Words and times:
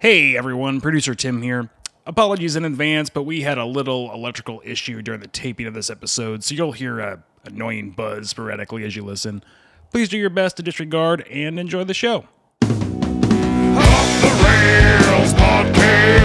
Hey 0.00 0.36
everyone, 0.36 0.80
producer 0.80 1.12
Tim 1.16 1.42
here. 1.42 1.70
Apologies 2.06 2.54
in 2.54 2.64
advance, 2.64 3.10
but 3.10 3.24
we 3.24 3.40
had 3.40 3.58
a 3.58 3.64
little 3.64 4.12
electrical 4.14 4.62
issue 4.64 5.02
during 5.02 5.18
the 5.20 5.26
taping 5.26 5.66
of 5.66 5.74
this 5.74 5.90
episode, 5.90 6.44
so 6.44 6.54
you'll 6.54 6.70
hear 6.70 7.00
a 7.00 7.24
annoying 7.44 7.90
buzz 7.90 8.30
sporadically 8.30 8.84
as 8.84 8.94
you 8.94 9.02
listen. 9.02 9.42
Please 9.90 10.08
do 10.08 10.16
your 10.16 10.30
best 10.30 10.56
to 10.58 10.62
disregard 10.62 11.26
and 11.26 11.58
enjoy 11.58 11.82
the 11.82 11.94
show. 11.94 12.28
Off 12.62 14.20
the 14.20 14.28
Rails 14.44 15.34
podcast, 15.34 16.17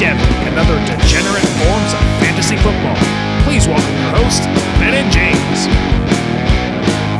Dynasty, 0.00 0.16
and 0.48 0.56
other 0.56 0.80
degenerate 0.88 1.44
forms 1.60 1.92
of 1.92 2.00
fantasy 2.24 2.56
football. 2.56 2.96
Please 3.44 3.68
welcome 3.68 3.92
your 4.00 4.16
hosts, 4.16 4.46
Ben 4.80 4.94
and 4.96 5.12
James. 5.12 5.68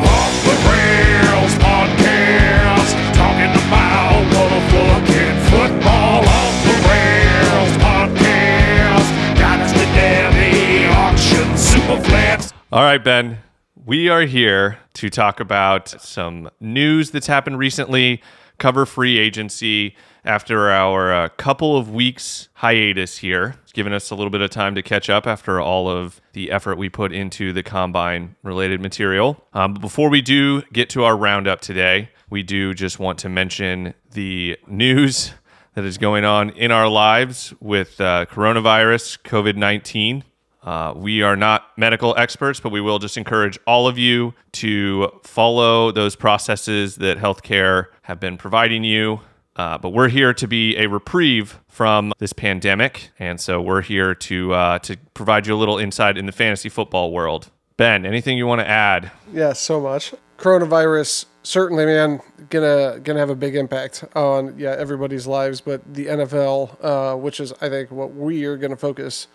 Off 0.01 0.33
the 0.49 0.57
Rails 0.65 1.55
podcast, 1.61 2.97
talking 3.13 3.53
about 3.69 4.25
motherfucking 4.33 5.37
football. 5.53 6.25
Off 6.25 6.57
the 6.65 6.77
Rails 6.89 7.77
podcast, 7.85 9.09
Dynasty 9.37 9.85
Derby, 9.93 10.87
auction, 10.89 11.53
superfans. 11.61 12.55
All 12.73 12.83
right, 12.83 13.05
Ben. 13.05 13.41
We 13.85 14.09
are 14.09 14.23
here 14.23 14.79
to 14.95 15.11
talk 15.11 15.39
about 15.39 15.89
some 15.89 16.49
news 16.61 17.11
that's 17.11 17.27
happened 17.27 17.59
recently, 17.59 18.23
cover 18.61 18.87
free 18.87 19.19
agency 19.19 19.97
after 20.25 20.71
our 20.71 21.13
uh, 21.13 21.29
couple 21.31 21.77
of 21.77 21.91
weeks 21.91 22.49
hiatus 22.55 23.19
here. 23.19 23.57
It's 23.63 23.73
given 23.73 23.93
us 23.93 24.11
a 24.11 24.15
little 24.15 24.31
bit 24.31 24.43
of 24.43 24.51
time 24.51 24.77
to 24.77 24.83
catch 24.83 25.11
up 25.11 25.27
after 25.27 25.61
all 25.61 25.89
of 25.89 26.21
the 26.35 26.53
effort 26.53 26.79
we 26.79 26.89
put 26.89 27.13
into 27.13 27.53
the 27.53 27.63
combine 27.65 28.37
related 28.45 28.81
material. 28.81 29.45
Um, 29.55 29.75
but 29.75 29.81
before 29.81 30.11
we 30.11 30.21
do 30.21 30.63
get 30.73 30.91
to 30.91 31.05
our 31.05 31.17
roundup 31.17 31.61
today, 31.61 32.11
we 32.29 32.43
do 32.43 32.75
just 32.75 33.01
want 33.01 33.19
to 33.21 33.29
mention 33.29 33.95
the 34.13 34.57
news 34.69 35.33
that 35.75 35.85
is 35.85 35.99
going 35.99 36.25
on 36.25 36.51
in 36.51 36.71
our 36.71 36.89
lives 36.89 37.55
with 37.61 38.01
uh, 38.01 38.27
coronavirus, 38.27 39.21
COVID 39.23 39.57
19. 39.57 40.25
Uh, 40.63 40.93
we 40.95 41.23
are 41.23 41.37
not 41.37 41.67
medical 41.77 42.15
experts, 42.17 42.61
but 42.61 42.71
we 42.71 42.81
will 42.81 42.99
just 42.99 43.17
encourage 43.17 43.59
all 43.67 43.89
of 43.89 43.97
you 43.99 44.35
to 44.53 45.11
follow 45.23 45.91
those 45.91 46.17
processes 46.17 46.97
that 46.97 47.19
healthcare 47.19 47.87
have 48.03 48.21
been 48.21 48.37
providing 48.37 48.85
you. 48.85 49.21
Uh, 49.57 49.77
but 49.79 49.91
we're 49.91 50.09
here 50.09 50.33
to 50.33 50.47
be 50.47 50.77
a 50.77 50.87
reprieve 50.87 51.59
from 51.69 52.13
this 52.19 52.33
pandemic, 52.33 53.11
and 53.19 53.41
so 53.41 53.61
we're 53.61 53.83
here 53.83 54.15
to 54.15 54.55
uh, 54.55 54.79
to 54.79 54.97
provide 55.13 55.47
you 55.47 55.55
a 55.55 55.57
little 55.59 55.77
insight 55.77 56.17
in 56.17 56.27
the 56.27 56.33
fantasy 56.33 56.69
football 56.69 57.13
world. 57.13 57.51
Ben, 57.77 58.07
anything 58.07 58.39
you 58.39 58.47
want 58.47 58.61
to 58.61 58.69
add? 58.69 59.11
Yeah, 59.33 59.53
so 59.53 59.81
much. 59.81 60.15
Coronavirus 60.39 61.27
certainly, 61.43 61.85
man, 61.85 62.21
gonna 62.49 63.01
gonna 63.03 63.19
have 63.19 63.31
a 63.31 63.35
big 63.35 63.57
impact 63.57 64.05
on 64.15 64.59
yeah 64.59 64.75
everybody's 64.79 65.27
lives, 65.27 65.61
but 65.61 65.95
the 65.95 66.07
NFL, 66.07 66.77
uh, 66.83 67.17
which 67.17 67.41
is 67.41 67.53
I 67.61 67.69
think 67.69 67.91
what 67.91 68.15
we 68.15 68.45
are 68.45 68.57
gonna 68.57 68.77
focus 68.77 69.27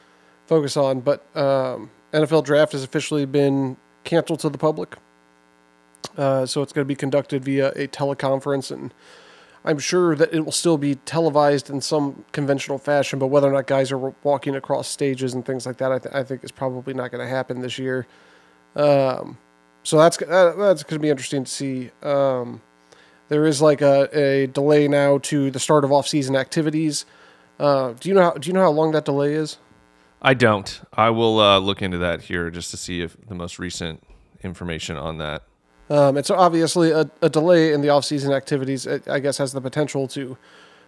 focus 0.47 0.77
on. 0.77 1.01
But 1.01 1.25
um, 1.35 1.91
NFL 2.13 2.45
draft 2.45 2.71
has 2.73 2.83
officially 2.83 3.25
been 3.25 3.77
canceled 4.03 4.39
to 4.41 4.49
the 4.49 4.57
public, 4.57 4.95
uh, 6.17 6.45
so 6.45 6.61
it's 6.61 6.73
going 6.73 6.85
to 6.85 6.87
be 6.87 6.95
conducted 6.95 7.43
via 7.43 7.69
a 7.71 7.87
teleconference, 7.87 8.71
and 8.71 8.93
I'm 9.63 9.79
sure 9.79 10.15
that 10.15 10.33
it 10.33 10.41
will 10.41 10.51
still 10.51 10.77
be 10.77 10.95
televised 10.95 11.69
in 11.69 11.81
some 11.81 12.23
conventional 12.31 12.77
fashion. 12.77 13.17
But 13.17 13.27
whether 13.27 13.49
or 13.49 13.53
not 13.53 13.67
guys 13.67 13.91
are 13.91 14.13
walking 14.23 14.55
across 14.55 14.87
stages 14.87 15.33
and 15.33 15.43
things 15.45 15.65
like 15.65 15.77
that, 15.77 15.91
I, 15.91 15.99
th- 15.99 16.15
I 16.15 16.23
think 16.23 16.43
is 16.43 16.51
probably 16.51 16.93
not 16.93 17.11
going 17.11 17.25
to 17.25 17.29
happen 17.29 17.61
this 17.61 17.79
year. 17.79 18.05
Um, 18.75 19.37
so 19.83 19.97
that's 19.97 20.21
uh, 20.21 20.53
that's 20.57 20.83
going 20.83 20.99
to 20.99 20.99
be 20.99 21.09
interesting 21.09 21.43
to 21.43 21.51
see. 21.51 21.91
Um, 22.03 22.61
there 23.29 23.45
is 23.45 23.61
like 23.61 23.81
a, 23.81 24.07
a 24.17 24.47
delay 24.47 24.87
now 24.87 25.17
to 25.17 25.49
the 25.49 25.59
start 25.59 25.83
of 25.83 25.91
off-season 25.91 26.35
activities. 26.35 27.05
Uh, 27.59 27.93
do 27.99 28.09
you 28.09 28.15
know 28.15 28.21
how, 28.21 28.31
do 28.33 28.47
you 28.47 28.53
know 28.53 28.61
how 28.61 28.71
long 28.71 28.91
that 28.91 29.05
delay 29.05 29.33
is? 29.33 29.57
I 30.21 30.33
don't. 30.33 30.81
I 30.93 31.09
will 31.09 31.39
uh, 31.39 31.59
look 31.59 31.81
into 31.81 31.97
that 31.99 32.23
here 32.23 32.49
just 32.49 32.71
to 32.71 32.77
see 32.77 33.01
if 33.01 33.15
the 33.27 33.35
most 33.35 33.59
recent 33.59 34.03
information 34.43 34.97
on 34.97 35.17
that. 35.19 35.43
Um, 35.89 36.17
it's 36.17 36.31
obviously 36.31 36.91
a, 36.91 37.09
a 37.21 37.29
delay 37.29 37.71
in 37.71 37.81
the 37.81 37.89
off-season 37.89 38.33
activities. 38.33 38.87
It, 38.87 39.07
I 39.07 39.19
guess 39.19 39.37
has 39.37 39.53
the 39.53 39.61
potential 39.61 40.07
to 40.09 40.37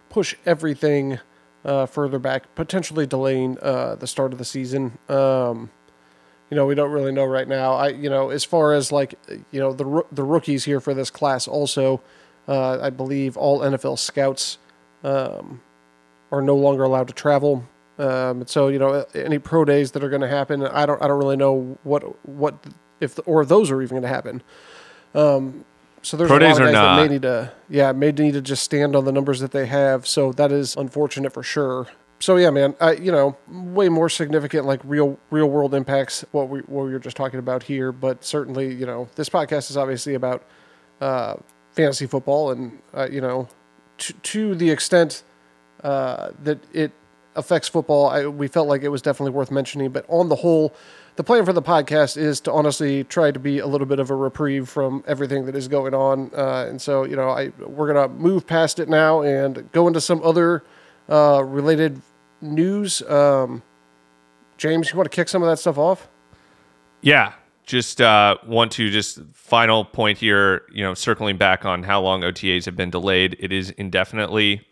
push 0.08 0.34
everything 0.44 1.20
uh, 1.64 1.86
further 1.86 2.18
back, 2.18 2.54
potentially 2.54 3.06
delaying 3.06 3.58
uh, 3.60 3.94
the 3.96 4.06
start 4.06 4.32
of 4.32 4.38
the 4.38 4.44
season. 4.44 4.98
Um, 5.08 5.70
you 6.50 6.56
know, 6.56 6.66
we 6.66 6.74
don't 6.74 6.90
really 6.90 7.12
know 7.12 7.26
right 7.26 7.46
now. 7.46 7.74
I, 7.74 7.88
you 7.88 8.08
know, 8.08 8.30
as 8.30 8.42
far 8.42 8.72
as 8.72 8.90
like, 8.90 9.14
you 9.50 9.60
know, 9.60 9.72
the 9.72 10.04
the 10.10 10.22
rookies 10.22 10.64
here 10.64 10.80
for 10.80 10.94
this 10.94 11.10
class 11.10 11.46
also, 11.46 12.00
uh, 12.48 12.78
I 12.80 12.90
believe 12.90 13.36
all 13.36 13.60
NFL 13.60 13.98
scouts 13.98 14.58
um, 15.04 15.60
are 16.32 16.40
no 16.40 16.56
longer 16.56 16.84
allowed 16.84 17.08
to 17.08 17.14
travel. 17.14 17.64
Um, 17.98 18.46
so 18.46 18.68
you 18.68 18.78
know, 18.78 19.04
any 19.14 19.38
pro 19.38 19.64
days 19.64 19.92
that 19.92 20.04
are 20.04 20.08
going 20.08 20.22
to 20.22 20.28
happen, 20.28 20.64
I 20.64 20.86
don't, 20.86 21.02
I 21.02 21.08
don't 21.08 21.18
really 21.18 21.36
know 21.36 21.78
what 21.82 22.24
what 22.26 22.54
if 23.00 23.18
or 23.26 23.42
if 23.42 23.48
those 23.48 23.70
are 23.70 23.82
even 23.82 23.96
going 23.96 24.02
to 24.02 24.08
happen. 24.08 24.42
Um, 25.14 25.64
so 26.02 26.16
there's 26.16 26.28
Pro 26.28 26.38
a 26.38 26.40
lot 26.40 26.52
of 26.52 26.58
guys 26.58 26.72
that 26.72 26.96
may 26.96 27.08
need 27.08 27.22
to, 27.22 27.52
yeah, 27.68 27.92
may 27.92 28.12
need 28.12 28.34
to 28.34 28.40
just 28.40 28.62
stand 28.62 28.94
on 28.94 29.04
the 29.04 29.12
numbers 29.12 29.40
that 29.40 29.50
they 29.50 29.66
have. 29.66 30.06
So 30.06 30.32
that 30.32 30.52
is 30.52 30.76
unfortunate 30.76 31.32
for 31.32 31.42
sure. 31.42 31.88
So 32.20 32.36
yeah, 32.36 32.50
man, 32.50 32.74
I, 32.80 32.92
you 32.92 33.12
know, 33.12 33.36
way 33.48 33.88
more 33.88 34.08
significant 34.08 34.66
like 34.66 34.80
real 34.84 35.18
real 35.30 35.48
world 35.48 35.74
impacts 35.74 36.24
what 36.32 36.48
we 36.48 36.60
what 36.60 36.86
we 36.86 36.92
were 36.92 36.98
just 36.98 37.16
talking 37.16 37.38
about 37.38 37.64
here. 37.64 37.92
But 37.92 38.24
certainly, 38.24 38.74
you 38.74 38.86
know, 38.86 39.08
this 39.14 39.28
podcast 39.28 39.70
is 39.70 39.76
obviously 39.76 40.14
about 40.14 40.42
uh, 41.00 41.36
fantasy 41.72 42.06
football, 42.06 42.50
and 42.50 42.78
uh, 42.94 43.08
you 43.10 43.20
know, 43.20 43.48
to, 43.98 44.12
to 44.12 44.54
the 44.54 44.70
extent 44.70 45.22
uh, 45.84 46.30
that 46.42 46.58
it 46.72 46.92
affects 47.38 47.68
football, 47.68 48.08
I, 48.08 48.26
we 48.26 48.48
felt 48.48 48.68
like 48.68 48.82
it 48.82 48.88
was 48.88 49.00
definitely 49.00 49.32
worth 49.32 49.50
mentioning. 49.50 49.90
But 49.90 50.04
on 50.08 50.28
the 50.28 50.36
whole, 50.36 50.74
the 51.16 51.24
plan 51.24 51.44
for 51.44 51.52
the 51.52 51.62
podcast 51.62 52.16
is 52.16 52.40
to 52.42 52.52
honestly 52.52 53.04
try 53.04 53.30
to 53.30 53.38
be 53.38 53.58
a 53.58 53.66
little 53.66 53.86
bit 53.86 53.98
of 53.98 54.10
a 54.10 54.14
reprieve 54.14 54.68
from 54.68 55.02
everything 55.06 55.46
that 55.46 55.56
is 55.56 55.68
going 55.68 55.94
on. 55.94 56.30
Uh, 56.36 56.66
and 56.68 56.82
so, 56.82 57.04
you 57.04 57.16
know, 57.16 57.30
I 57.30 57.52
we're 57.58 57.92
gonna 57.92 58.08
move 58.08 58.46
past 58.46 58.78
it 58.78 58.88
now 58.88 59.22
and 59.22 59.70
go 59.72 59.86
into 59.86 60.00
some 60.00 60.22
other 60.22 60.64
uh, 61.08 61.42
related 61.44 62.02
news. 62.40 63.02
Um, 63.02 63.62
James, 64.56 64.90
you 64.90 64.96
want 64.96 65.10
to 65.10 65.14
kick 65.14 65.28
some 65.28 65.42
of 65.42 65.48
that 65.48 65.58
stuff 65.58 65.78
off? 65.78 66.08
Yeah, 67.00 67.32
just 67.64 68.00
uh, 68.00 68.36
want 68.46 68.72
to 68.72 68.90
just 68.90 69.20
final 69.32 69.84
point 69.84 70.18
here. 70.18 70.62
You 70.72 70.82
know, 70.82 70.94
circling 70.94 71.36
back 71.36 71.64
on 71.64 71.82
how 71.82 72.00
long 72.00 72.22
OTAs 72.22 72.64
have 72.64 72.76
been 72.76 72.90
delayed. 72.90 73.36
It 73.38 73.52
is 73.52 73.70
indefinitely. 73.70 74.66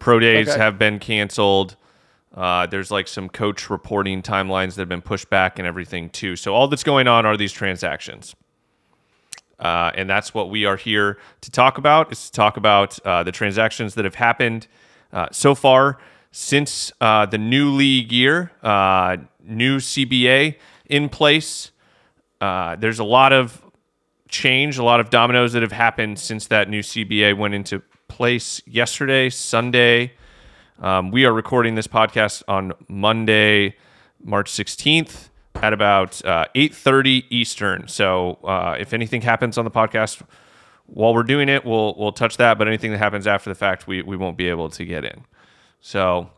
Pro 0.00 0.18
days 0.18 0.48
Okay. 0.48 0.58
have 0.58 0.78
been 0.78 0.98
canceled. 0.98 1.76
Uh, 2.34 2.66
there's 2.66 2.90
like 2.90 3.06
some 3.06 3.28
coach 3.28 3.70
reporting 3.70 4.22
timelines 4.22 4.74
that 4.74 4.82
have 4.82 4.88
been 4.88 5.02
pushed 5.02 5.30
back 5.30 5.58
and 5.58 5.66
everything 5.68 6.10
too. 6.10 6.34
So 6.36 6.54
all 6.54 6.66
that's 6.68 6.82
going 6.84 7.06
on 7.06 7.24
are 7.26 7.36
these 7.36 7.52
transactions. 7.52 8.34
Uh, 9.58 9.90
and 9.94 10.08
that's 10.08 10.32
what 10.32 10.48
we 10.48 10.64
are 10.64 10.76
here 10.76 11.18
to 11.42 11.50
talk 11.50 11.76
about 11.76 12.10
is 12.10 12.26
to 12.26 12.32
talk 12.32 12.56
about 12.56 12.98
uh, 13.04 13.22
the 13.22 13.32
transactions 13.32 13.94
that 13.94 14.04
have 14.06 14.14
happened 14.14 14.66
uh, 15.12 15.26
so 15.32 15.54
far 15.54 15.98
since 16.32 16.92
uh, 17.00 17.26
the 17.26 17.36
new 17.36 17.70
league 17.70 18.10
year, 18.10 18.52
uh, 18.62 19.16
new 19.44 19.76
CBA 19.78 20.56
in 20.86 21.08
place. 21.10 21.72
Uh, 22.40 22.74
there's 22.76 23.00
a 23.00 23.04
lot 23.04 23.32
of 23.34 23.62
change, 24.28 24.78
a 24.78 24.84
lot 24.84 25.00
of 25.00 25.10
dominoes 25.10 25.52
that 25.52 25.60
have 25.62 25.72
happened 25.72 26.18
since 26.18 26.46
that 26.46 26.70
new 26.70 26.80
CBA 26.80 27.36
went 27.36 27.52
into 27.52 27.82
place 28.10 28.60
yesterday, 28.66 29.30
Sunday. 29.30 30.12
Um, 30.80 31.10
we 31.10 31.24
are 31.24 31.32
recording 31.32 31.74
this 31.76 31.86
podcast 31.86 32.42
on 32.48 32.72
Monday, 32.88 33.76
March 34.22 34.50
16th 34.50 35.28
at 35.54 35.72
about 35.72 36.22
uh, 36.24 36.46
8:30 36.54 37.24
Eastern. 37.30 37.88
So 37.88 38.38
uh, 38.44 38.76
if 38.78 38.92
anything 38.92 39.22
happens 39.22 39.56
on 39.56 39.64
the 39.64 39.70
podcast 39.70 40.22
while 40.86 41.14
we're 41.14 41.22
doing 41.22 41.48
it, 41.48 41.64
we'll 41.64 41.94
we'll 41.96 42.12
touch 42.12 42.36
that. 42.38 42.58
But 42.58 42.66
anything 42.68 42.90
that 42.92 42.98
happens 42.98 43.26
after 43.26 43.48
the 43.48 43.54
fact, 43.54 43.86
we 43.86 44.02
we 44.02 44.16
won't 44.16 44.36
be 44.36 44.48
able 44.48 44.68
to 44.70 44.84
get 44.84 45.04
in. 45.04 45.24
So 45.80 46.30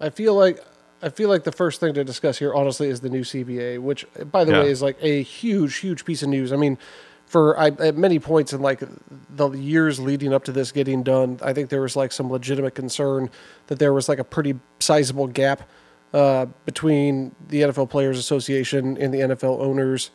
I 0.00 0.10
feel 0.10 0.34
like 0.34 0.60
I 1.02 1.08
feel 1.08 1.28
like 1.30 1.44
the 1.44 1.52
first 1.52 1.80
thing 1.80 1.94
to 1.94 2.04
discuss 2.04 2.38
here, 2.38 2.52
honestly, 2.54 2.88
is 2.88 3.00
the 3.00 3.08
new 3.08 3.22
CBA, 3.22 3.78
which, 3.78 4.04
by 4.30 4.44
the 4.44 4.52
Yeah. 4.52 4.62
way, 4.62 4.68
is 4.70 4.82
like 4.82 4.98
a 5.00 5.22
huge, 5.22 5.76
huge 5.76 6.04
piece 6.04 6.22
of 6.22 6.28
news. 6.28 6.52
I 6.52 6.56
mean, 6.56 6.76
for 7.30 7.56
I, 7.56 7.68
at 7.68 7.96
many 7.96 8.18
points 8.18 8.52
in 8.52 8.60
like 8.60 8.82
the 9.36 9.50
years 9.50 10.00
leading 10.00 10.34
up 10.34 10.42
to 10.46 10.52
this 10.52 10.72
getting 10.72 11.04
done, 11.04 11.38
I 11.44 11.52
think 11.52 11.70
there 11.70 11.80
was 11.80 11.94
like 11.94 12.10
some 12.10 12.28
legitimate 12.28 12.74
concern 12.74 13.30
that 13.68 13.78
there 13.78 13.92
was 13.92 14.08
like 14.08 14.18
a 14.18 14.24
pretty 14.24 14.58
sizable 14.80 15.28
gap 15.28 15.62
uh, 16.12 16.46
between 16.64 17.32
the 17.46 17.60
NFL 17.60 17.88
Players 17.88 18.18
Association 18.18 18.96
and 18.96 19.14
the 19.14 19.20
NFL 19.20 19.60
owners. 19.60 20.10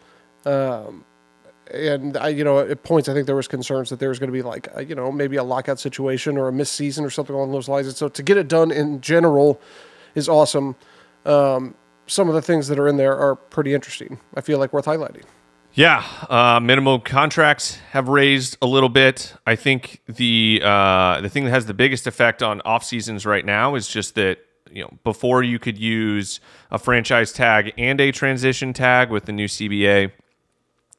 Um, 0.46 1.06
and 1.74 2.18
I, 2.18 2.28
you 2.28 2.44
know, 2.44 2.60
at 2.60 2.84
points 2.84 3.08
I 3.08 3.14
think 3.14 3.28
there 3.28 3.36
was 3.38 3.48
concerns 3.48 3.92
that 3.92 4.00
there 4.00 4.10
was 4.10 4.20
going 4.20 4.28
to 4.30 4.34
be 4.34 4.42
like, 4.42 4.68
a, 4.76 4.84
you 4.84 4.94
know, 4.94 5.10
maybe 5.10 5.38
a 5.38 5.44
lockout 5.44 5.80
situation 5.80 6.38
or 6.38 6.50
a 6.50 6.52
missed 6.52 6.74
season 6.74 7.06
or 7.06 7.10
something 7.10 7.34
along 7.34 7.54
those 7.54 7.70
lines. 7.70 7.88
And 7.88 7.96
so 7.96 8.10
to 8.10 8.24
get 8.24 8.36
it 8.36 8.50
done 8.50 8.72
in 8.72 9.00
general 9.00 9.62
is 10.16 10.28
awesome. 10.28 10.76
Um, 11.26 11.76
some 12.08 12.28
of 12.28 12.36
the 12.36 12.42
things 12.42 12.68
that 12.68 12.78
are 12.78 12.90
in 12.90 12.98
there 12.98 13.18
are 13.18 13.38
pretty 13.38 13.74
interesting. 13.74 14.20
I 14.36 14.42
feel 14.42 14.60
like 14.60 14.74
worth 14.74 14.86
highlighting. 14.86 15.24
Yeah, 15.78 16.06
uh, 16.30 16.62
minimum 16.62 17.02
contracts 17.02 17.76
have 17.92 18.08
raised 18.08 18.58
a 18.62 18.66
little 18.66 18.88
bit. 18.88 19.34
I 19.46 19.58
think 19.58 20.00
the 20.08 20.62
uh, 20.64 21.20
the 21.20 21.28
thing 21.28 21.44
that 21.44 21.50
has 21.50 21.66
the 21.66 21.74
biggest 21.74 22.08
effect 22.08 22.42
on 22.42 22.62
off 22.62 22.86
seasons 22.86 23.26
right 23.26 23.46
now 23.46 23.76
is 23.76 23.90
just 23.90 24.16
that 24.16 24.38
you 24.72 24.84
know 24.84 24.92
before 25.04 25.44
you 25.44 25.60
could 25.60 25.78
use 25.78 26.40
a 26.72 26.80
franchise 26.80 27.34
tag 27.34 27.74
and 27.78 28.00
a 28.00 28.14
transition 28.14 28.72
tag 28.72 29.10
with 29.10 29.26
the 29.26 29.34
new 29.34 29.48
CBA, 29.50 30.14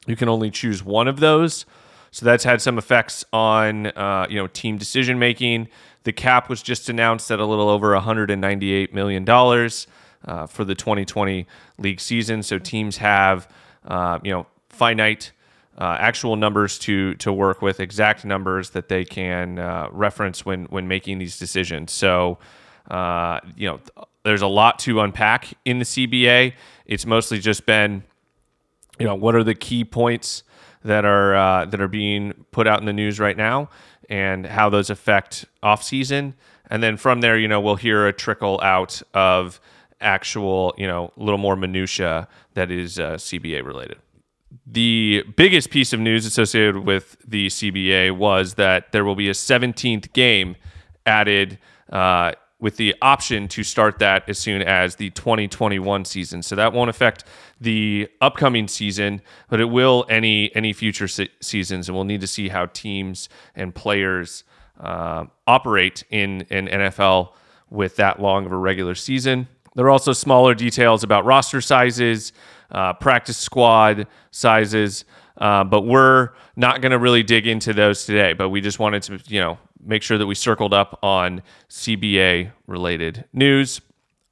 you 0.05 0.15
can 0.15 0.29
only 0.29 0.51
choose 0.51 0.83
one 0.83 1.07
of 1.07 1.19
those. 1.21 1.65
So 2.11 2.23
that's 2.27 2.43
had 2.43 2.61
some 2.61 2.77
effects 2.77 3.25
on 3.33 3.87
uh, 3.87 4.27
you 4.29 4.37
know 4.37 4.45
team 4.45 4.77
decision 4.77 5.17
making. 5.17 5.69
The 6.03 6.13
cap 6.13 6.49
was 6.49 6.61
just 6.61 6.87
announced 6.87 7.31
at 7.31 7.39
a 7.39 7.45
little 7.47 7.67
over 7.67 7.93
198 7.93 8.93
million 8.93 9.25
dollars 9.25 9.87
uh, 10.25 10.45
for 10.45 10.63
the 10.63 10.75
2020 10.75 11.47
league 11.79 11.99
season. 11.99 12.43
So 12.43 12.59
teams 12.59 12.97
have 12.97 13.51
uh, 13.83 14.19
you 14.23 14.31
know 14.31 14.45
finite 14.77 15.31
uh, 15.77 15.95
actual 15.99 16.35
numbers 16.35 16.79
to 16.79 17.13
to 17.15 17.31
work 17.31 17.61
with, 17.61 17.79
exact 17.79 18.25
numbers 18.25 18.71
that 18.71 18.89
they 18.89 19.05
can 19.05 19.59
uh, 19.59 19.87
reference 19.91 20.45
when 20.45 20.65
when 20.65 20.87
making 20.87 21.19
these 21.19 21.37
decisions. 21.37 21.91
So, 21.91 22.39
uh, 22.89 23.39
you 23.55 23.67
know, 23.67 23.79
there's 24.23 24.41
a 24.41 24.47
lot 24.47 24.79
to 24.79 25.01
unpack 25.01 25.53
in 25.65 25.79
the 25.79 25.85
CBA. 25.85 26.53
It's 26.85 27.05
mostly 27.05 27.39
just 27.39 27.65
been, 27.65 28.03
you 28.99 29.05
know, 29.05 29.15
what 29.15 29.35
are 29.35 29.43
the 29.43 29.53
key 29.53 29.83
points 29.83 30.43
that 30.83 31.05
are 31.05 31.35
uh, 31.35 31.65
that 31.65 31.79
are 31.79 31.87
being 31.87 32.33
put 32.51 32.65
out 32.65 32.79
in 32.79 32.85
the 32.85 32.93
news 32.93 33.19
right 33.19 33.37
now, 33.37 33.69
and 34.09 34.47
how 34.47 34.69
those 34.69 34.89
affect 34.89 35.45
off 35.61 35.83
season, 35.83 36.33
and 36.71 36.81
then 36.81 36.97
from 36.97 37.21
there, 37.21 37.37
you 37.37 37.47
know, 37.47 37.61
we'll 37.61 37.75
hear 37.75 38.07
a 38.07 38.13
trickle 38.13 38.59
out 38.63 39.01
of 39.13 39.59
actual, 40.01 40.73
you 40.77 40.87
know, 40.87 41.11
a 41.17 41.23
little 41.23 41.39
more 41.39 41.55
minutia 41.55 42.27
that 42.55 42.71
is 42.71 42.99
uh, 42.99 43.13
CBA 43.13 43.63
related 43.63 43.97
the 44.65 45.23
biggest 45.35 45.69
piece 45.69 45.93
of 45.93 45.99
news 45.99 46.25
associated 46.25 46.79
with 46.79 47.17
the 47.25 47.47
CBA 47.47 48.15
was 48.15 48.55
that 48.55 48.91
there 48.91 49.03
will 49.03 49.15
be 49.15 49.29
a 49.29 49.33
17th 49.33 50.13
game 50.13 50.55
added 51.05 51.57
uh, 51.91 52.33
with 52.59 52.77
the 52.77 52.95
option 53.01 53.47
to 53.47 53.63
start 53.63 53.99
that 53.99 54.27
as 54.27 54.37
soon 54.37 54.61
as 54.61 54.95
the 54.95 55.09
2021 55.11 56.05
season. 56.05 56.41
So 56.41 56.55
that 56.55 56.73
won't 56.73 56.89
affect 56.89 57.23
the 57.61 58.09
upcoming 58.19 58.67
season, 58.67 59.21
but 59.49 59.59
it 59.59 59.65
will 59.65 60.05
any 60.09 60.53
any 60.55 60.73
future 60.73 61.07
se- 61.07 61.29
seasons, 61.39 61.87
and 61.87 61.95
we'll 61.95 62.05
need 62.05 62.21
to 62.21 62.27
see 62.27 62.49
how 62.49 62.65
teams 62.67 63.29
and 63.55 63.75
players 63.75 64.43
uh, 64.79 65.25
operate 65.45 66.03
in 66.09 66.45
an 66.49 66.67
NFL 66.67 67.33
with 67.69 67.95
that 67.97 68.19
long 68.19 68.45
of 68.45 68.51
a 68.51 68.57
regular 68.57 68.95
season. 68.95 69.47
There 69.75 69.85
are 69.85 69.91
also 69.91 70.13
smaller 70.13 70.55
details 70.55 71.03
about 71.03 71.25
roster 71.25 71.61
sizes 71.61 72.33
uh, 72.71 72.93
practice 72.93 73.37
squad 73.37 74.07
sizes. 74.31 75.05
Uh, 75.37 75.63
but 75.63 75.81
we're 75.81 76.29
not 76.55 76.81
going 76.81 76.91
to 76.91 76.97
really 76.97 77.21
dig 77.23 77.45
into 77.45 77.73
those 77.73 78.05
today. 78.05 78.33
But 78.33 78.49
we 78.49 78.59
just 78.61 78.79
wanted 78.79 79.03
to, 79.03 79.19
you 79.27 79.39
know, 79.39 79.57
make 79.83 80.01
sure 80.01 80.17
that 80.17 80.25
we 80.25 80.35
circled 80.35 80.73
up 80.73 80.99
on 81.03 81.43
CBA 81.69 82.51
related 82.65 83.25
news. 83.33 83.81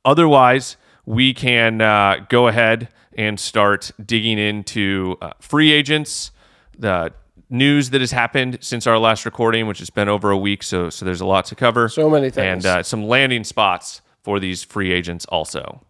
Otherwise, 0.03 0.77
we 1.05 1.33
can 1.33 1.81
uh, 1.81 2.25
go 2.29 2.47
ahead 2.47 2.89
and 3.17 3.39
start 3.39 3.91
digging 4.03 4.37
into 4.37 5.15
uh, 5.21 5.31
free 5.39 5.71
agents, 5.71 6.31
the 6.77 7.13
news 7.49 7.91
that 7.91 8.01
has 8.01 8.11
happened 8.11 8.57
since 8.61 8.87
our 8.87 8.97
last 8.97 9.25
recording, 9.25 9.67
which 9.67 9.79
has 9.79 9.89
been 9.89 10.09
over 10.09 10.31
a 10.31 10.37
week. 10.37 10.63
So, 10.63 10.89
so 10.89 11.05
there's 11.05 11.21
a 11.21 11.25
lot 11.25 11.45
to 11.45 11.55
cover. 11.55 11.87
So 11.87 12.09
many 12.09 12.29
things. 12.29 12.65
and 12.65 12.79
uh, 12.79 12.83
some 12.83 13.05
landing 13.05 13.43
spots 13.43 14.01
for 14.23 14.39
these 14.39 14.63
free 14.63 14.91
agents 14.91 15.25
also. 15.25 15.84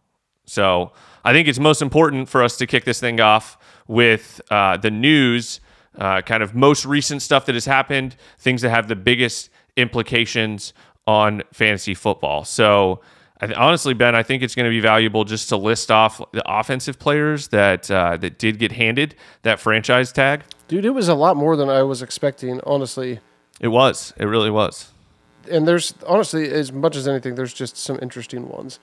So 0.45 0.91
I 1.23 1.33
think 1.33 1.47
it's 1.47 1.59
most 1.59 1.81
important 1.81 2.29
for 2.29 2.43
us 2.43 2.57
to 2.57 2.67
kick 2.67 2.85
this 2.85 2.99
thing 2.99 3.19
off 3.19 3.57
with 3.87 4.41
uh, 4.49 4.77
the 4.77 4.91
news, 4.91 5.59
uh, 5.97 6.21
kind 6.21 6.43
of 6.43 6.55
most 6.55 6.85
recent 6.85 7.21
stuff 7.21 7.45
that 7.47 7.55
has 7.55 7.65
happened, 7.65 8.15
things 8.39 8.61
that 8.61 8.69
have 8.69 8.87
the 8.87 8.95
biggest 8.95 9.49
implications 9.75 10.73
on 11.07 11.43
fantasy 11.51 11.93
football. 11.93 12.43
So, 12.45 13.01
I 13.41 13.47
th- 13.47 13.57
honestly, 13.57 13.93
Ben, 13.93 14.15
I 14.15 14.23
think 14.23 14.43
it's 14.43 14.55
going 14.55 14.63
to 14.63 14.69
be 14.69 14.79
valuable 14.79 15.25
just 15.25 15.49
to 15.49 15.57
list 15.57 15.91
off 15.91 16.21
the 16.31 16.43
offensive 16.45 16.97
players 16.97 17.49
that 17.49 17.91
uh, 17.91 18.17
that 18.17 18.39
did 18.39 18.59
get 18.59 18.71
handed 18.71 19.15
that 19.41 19.59
franchise 19.59 20.11
tag. 20.11 20.43
Dude, 20.67 20.85
it 20.85 20.91
was 20.91 21.09
a 21.09 21.15
lot 21.15 21.35
more 21.35 21.55
than 21.57 21.69
I 21.69 21.83
was 21.83 22.01
expecting, 22.01 22.61
honestly. 22.65 23.19
It 23.59 23.67
was. 23.67 24.13
It 24.17 24.25
really 24.25 24.49
was. 24.49 24.91
And 25.51 25.67
there's 25.67 25.93
honestly, 26.07 26.49
as 26.49 26.71
much 26.71 26.95
as 26.95 27.07
anything, 27.07 27.35
there's 27.35 27.53
just 27.53 27.77
some 27.77 27.99
interesting 28.01 28.47
ones. 28.47 28.79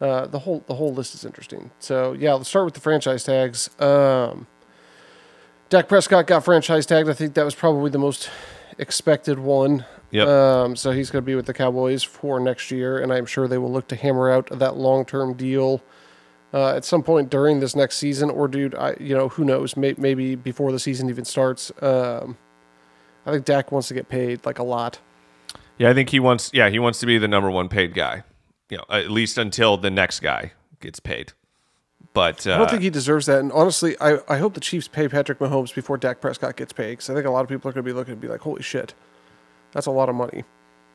Uh, 0.00 0.26
the 0.26 0.40
whole 0.40 0.62
the 0.66 0.74
whole 0.74 0.92
list 0.92 1.14
is 1.14 1.24
interesting. 1.24 1.70
So 1.78 2.12
yeah, 2.12 2.34
let's 2.34 2.48
start 2.48 2.64
with 2.66 2.74
the 2.74 2.80
franchise 2.80 3.24
tags. 3.24 3.70
Um, 3.80 4.46
Dak 5.68 5.88
Prescott 5.88 6.26
got 6.26 6.44
franchise 6.44 6.86
tagged. 6.86 7.08
I 7.08 7.12
think 7.12 7.34
that 7.34 7.44
was 7.44 7.54
probably 7.54 7.90
the 7.90 7.98
most 7.98 8.30
expected 8.78 9.38
one. 9.38 9.84
Yep. 10.10 10.28
Um, 10.28 10.76
so 10.76 10.92
he's 10.92 11.10
going 11.10 11.24
to 11.24 11.26
be 11.26 11.34
with 11.34 11.46
the 11.46 11.54
Cowboys 11.54 12.02
for 12.02 12.38
next 12.38 12.70
year, 12.70 12.98
and 12.98 13.12
I'm 13.12 13.26
sure 13.26 13.48
they 13.48 13.58
will 13.58 13.72
look 13.72 13.88
to 13.88 13.96
hammer 13.96 14.30
out 14.30 14.48
that 14.50 14.76
long 14.76 15.04
term 15.04 15.34
deal 15.34 15.82
uh, 16.54 16.74
at 16.76 16.84
some 16.84 17.02
point 17.02 17.30
during 17.30 17.60
this 17.60 17.74
next 17.74 17.96
season. 17.96 18.30
Or, 18.30 18.48
dude, 18.48 18.74
I 18.74 18.96
you 19.00 19.16
know 19.16 19.28
who 19.28 19.44
knows? 19.44 19.76
May, 19.76 19.94
maybe 19.98 20.34
before 20.34 20.72
the 20.72 20.78
season 20.78 21.08
even 21.08 21.24
starts. 21.24 21.72
Um, 21.82 22.36
I 23.24 23.32
think 23.32 23.44
Dak 23.44 23.72
wants 23.72 23.88
to 23.88 23.94
get 23.94 24.08
paid 24.08 24.46
like 24.46 24.58
a 24.58 24.62
lot. 24.62 25.00
Yeah, 25.78 25.90
I 25.90 25.94
think 25.94 26.10
he 26.10 26.20
wants. 26.20 26.50
Yeah, 26.54 26.68
he 26.68 26.78
wants 26.78 27.00
to 27.00 27.06
be 27.06 27.18
the 27.18 27.28
number 27.28 27.50
one 27.50 27.68
paid 27.68 27.92
guy. 27.92 28.22
You 28.70 28.78
know, 28.78 28.84
at 28.90 29.10
least 29.10 29.38
until 29.38 29.76
the 29.76 29.90
next 29.90 30.20
guy 30.20 30.52
gets 30.80 31.00
paid. 31.00 31.32
But 32.16 32.46
uh, 32.46 32.54
I 32.54 32.56
don't 32.58 32.70
think 32.70 32.82
he 32.82 32.88
deserves 32.90 33.26
that. 33.26 33.40
And 33.40 33.52
honestly, 33.52 33.94
I, 34.00 34.18
I 34.26 34.38
hope 34.38 34.54
the 34.54 34.60
Chiefs 34.60 34.88
pay 34.88 35.06
Patrick 35.06 35.38
Mahomes 35.38 35.74
before 35.74 35.98
Dak 35.98 36.20
Prescott 36.20 36.56
gets 36.56 36.72
paid 36.72 36.92
because 36.92 37.10
I 37.10 37.14
think 37.14 37.26
a 37.26 37.30
lot 37.30 37.42
of 37.42 37.48
people 37.48 37.68
are 37.68 37.74
going 37.74 37.84
to 37.84 37.88
be 37.88 37.92
looking 37.92 38.12
and 38.12 38.20
be 38.20 38.28
like, 38.28 38.40
holy 38.40 38.62
shit, 38.62 38.94
that's 39.72 39.84
a 39.84 39.90
lot 39.90 40.08
of 40.08 40.14
money. 40.14 40.44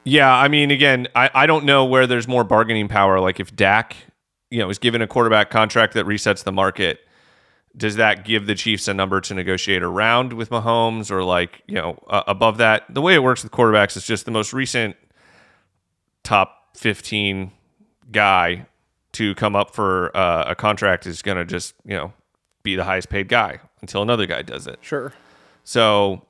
Yeah, 0.04 0.34
I 0.34 0.48
mean, 0.48 0.72
again, 0.72 1.08
I, 1.14 1.30
I 1.34 1.46
don't 1.46 1.66
know 1.66 1.86
where 1.86 2.08
there's 2.08 2.28
more 2.28 2.44
bargaining 2.44 2.88
power. 2.88 3.20
Like 3.20 3.40
if 3.40 3.56
Dak, 3.56 3.96
you 4.50 4.58
know, 4.58 4.70
is 4.72 4.80
given 4.80 5.04
a 5.04 5.08
quarterback 5.08 5.52
contract 5.52 5.94
that 5.94 6.08
resets 6.08 6.44
the 6.44 6.52
market, 6.52 7.02
does 7.78 7.98
that 7.98 8.26
give 8.26 8.48
the 8.48 8.56
Chiefs 8.56 8.88
a 8.88 8.94
number 8.96 9.22
to 9.22 9.34
negotiate 9.36 9.84
around 9.84 10.34
with 10.34 10.50
Mahomes 10.50 11.12
or 11.12 11.24
like, 11.24 11.62
you 11.68 11.76
know, 11.76 12.04
uh, 12.08 12.24
above 12.26 12.58
that? 12.58 12.92
The 12.92 13.02
way 13.02 13.14
it 13.14 13.22
works 13.22 13.44
with 13.44 13.52
quarterbacks 13.52 13.96
is 13.96 14.08
just 14.08 14.26
the 14.26 14.32
most 14.32 14.54
recent 14.54 14.96
top 16.24 16.76
15 16.78 17.52
guy 18.12 18.66
to 19.14 19.36
come 19.36 19.56
up 19.56 19.76
for 19.76 20.16
uh, 20.16 20.46
a 20.48 20.56
contract 20.56 21.06
is 21.06 21.22
going 21.22 21.38
to 21.38 21.46
just, 21.46 21.76
you 21.86 21.96
know, 21.96 22.14
be 22.64 22.76
the 22.76 22.84
highest 22.84 23.10
paid 23.10 23.28
guy 23.28 23.60
until 23.82 24.02
another 24.02 24.26
guy 24.26 24.42
does 24.42 24.68
it. 24.68 24.80
Sure. 24.82 25.14
So, 25.64 26.26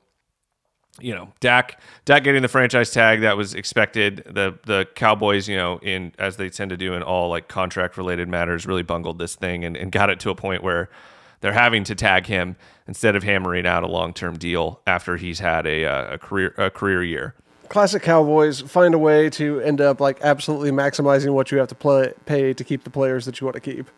you 1.00 1.14
know, 1.14 1.32
Dak 1.40 1.80
Dak 2.04 2.24
getting 2.24 2.42
the 2.42 2.48
franchise 2.48 2.90
tag 2.90 3.20
that 3.22 3.36
was 3.36 3.54
expected. 3.54 4.24
The 4.26 4.58
the 4.66 4.86
Cowboys, 4.94 5.48
you 5.48 5.56
know, 5.56 5.78
in 5.78 6.12
as 6.18 6.36
they 6.36 6.48
tend 6.50 6.70
to 6.70 6.76
do 6.76 6.92
in 6.94 7.02
all 7.02 7.30
like 7.30 7.48
contract 7.48 7.96
related 7.96 8.28
matters, 8.28 8.66
really 8.66 8.82
bungled 8.82 9.18
this 9.18 9.34
thing 9.34 9.64
and, 9.64 9.76
and 9.76 9.90
got 9.90 10.10
it 10.10 10.20
to 10.20 10.30
a 10.30 10.34
point 10.34 10.62
where 10.62 10.90
they're 11.40 11.52
having 11.52 11.84
to 11.84 11.94
tag 11.94 12.26
him 12.26 12.56
instead 12.86 13.16
of 13.16 13.22
hammering 13.22 13.66
out 13.66 13.82
a 13.82 13.86
long 13.86 14.12
term 14.12 14.36
deal 14.36 14.80
after 14.86 15.16
he's 15.16 15.40
had 15.40 15.66
a, 15.66 15.84
uh, 15.84 16.14
a 16.14 16.18
career 16.18 16.54
a 16.58 16.70
career 16.70 17.02
year. 17.02 17.34
Classic 17.68 18.02
Cowboys 18.02 18.60
find 18.60 18.94
a 18.94 18.98
way 18.98 19.30
to 19.30 19.60
end 19.60 19.80
up 19.80 20.00
like 20.00 20.18
absolutely 20.22 20.70
maximizing 20.70 21.32
what 21.32 21.50
you 21.50 21.58
have 21.58 21.68
to 21.68 21.74
play, 21.74 22.12
pay 22.26 22.52
to 22.52 22.64
keep 22.64 22.84
the 22.84 22.90
players 22.90 23.24
that 23.26 23.40
you 23.40 23.46
want 23.46 23.54
to 23.54 23.60
keep. 23.60 23.88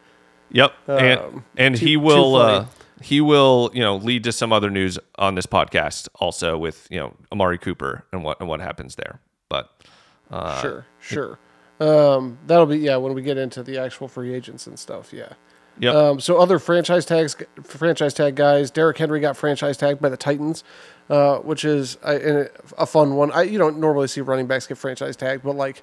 Yep, 0.51 0.73
and 0.87 1.21
Um, 1.21 1.45
and 1.57 1.77
too- 1.77 1.87
he 1.87 1.97
will 1.97 2.37
uh, 2.37 2.67
he 3.03 3.21
will 3.21 3.71
you 3.75 3.81
know 3.81 3.97
lead 3.97 4.23
to 4.25 4.33
some 4.33 4.53
other 4.53 4.71
news 4.71 4.99
on 5.17 5.35
this 5.35 5.47
podcast 5.47 6.09
also 6.17 6.57
with 6.57 6.87
you 6.91 7.01
know 7.01 7.15
Amari 7.33 7.59
Cooper 7.59 8.05
and 8.13 8.23
what 8.23 8.39
and 8.41 8.49
what 8.49 8.61
happens 8.61 8.95
there. 8.95 9.21
But 9.49 9.71
uh, 10.31 10.61
sure, 10.63 10.87
sure. 11.01 11.39
Um, 11.81 12.39
that'll 12.47 12.67
be 12.67 12.79
yeah 12.79 12.97
when 12.97 13.15
we 13.15 13.23
get 13.23 13.37
into 13.37 13.63
the 13.65 13.79
actual 13.79 14.07
free 14.07 14.33
agents 14.33 14.67
and 14.69 14.79
stuff. 14.79 15.13
Yeah. 15.13 15.31
yep, 15.81 15.95
Um, 15.95 16.21
so 16.21 16.39
other 16.39 16.61
franchise 16.61 17.05
tags, 17.05 17.35
franchise 17.65 18.15
tag 18.15 18.37
guys. 18.37 18.71
Derrick 18.71 18.97
Henry 18.99 19.19
got 19.19 19.37
franchise 19.37 19.77
tagged 19.77 20.01
by 20.01 20.09
the 20.09 20.17
Titans, 20.17 20.63
uh, 21.09 21.39
which 21.39 21.65
is 21.65 21.99
a, 22.03 22.49
a 22.79 22.87
fun 22.87 23.15
one. 23.15 23.31
I 23.33 23.43
you 23.43 23.59
don't 23.59 23.79
normally 23.79 24.09
see 24.09 24.21
running 24.21 24.47
backs 24.47 24.67
get 24.67 24.79
franchise 24.79 25.17
tagged, 25.17 25.43
but 25.43 25.57
like, 25.57 25.83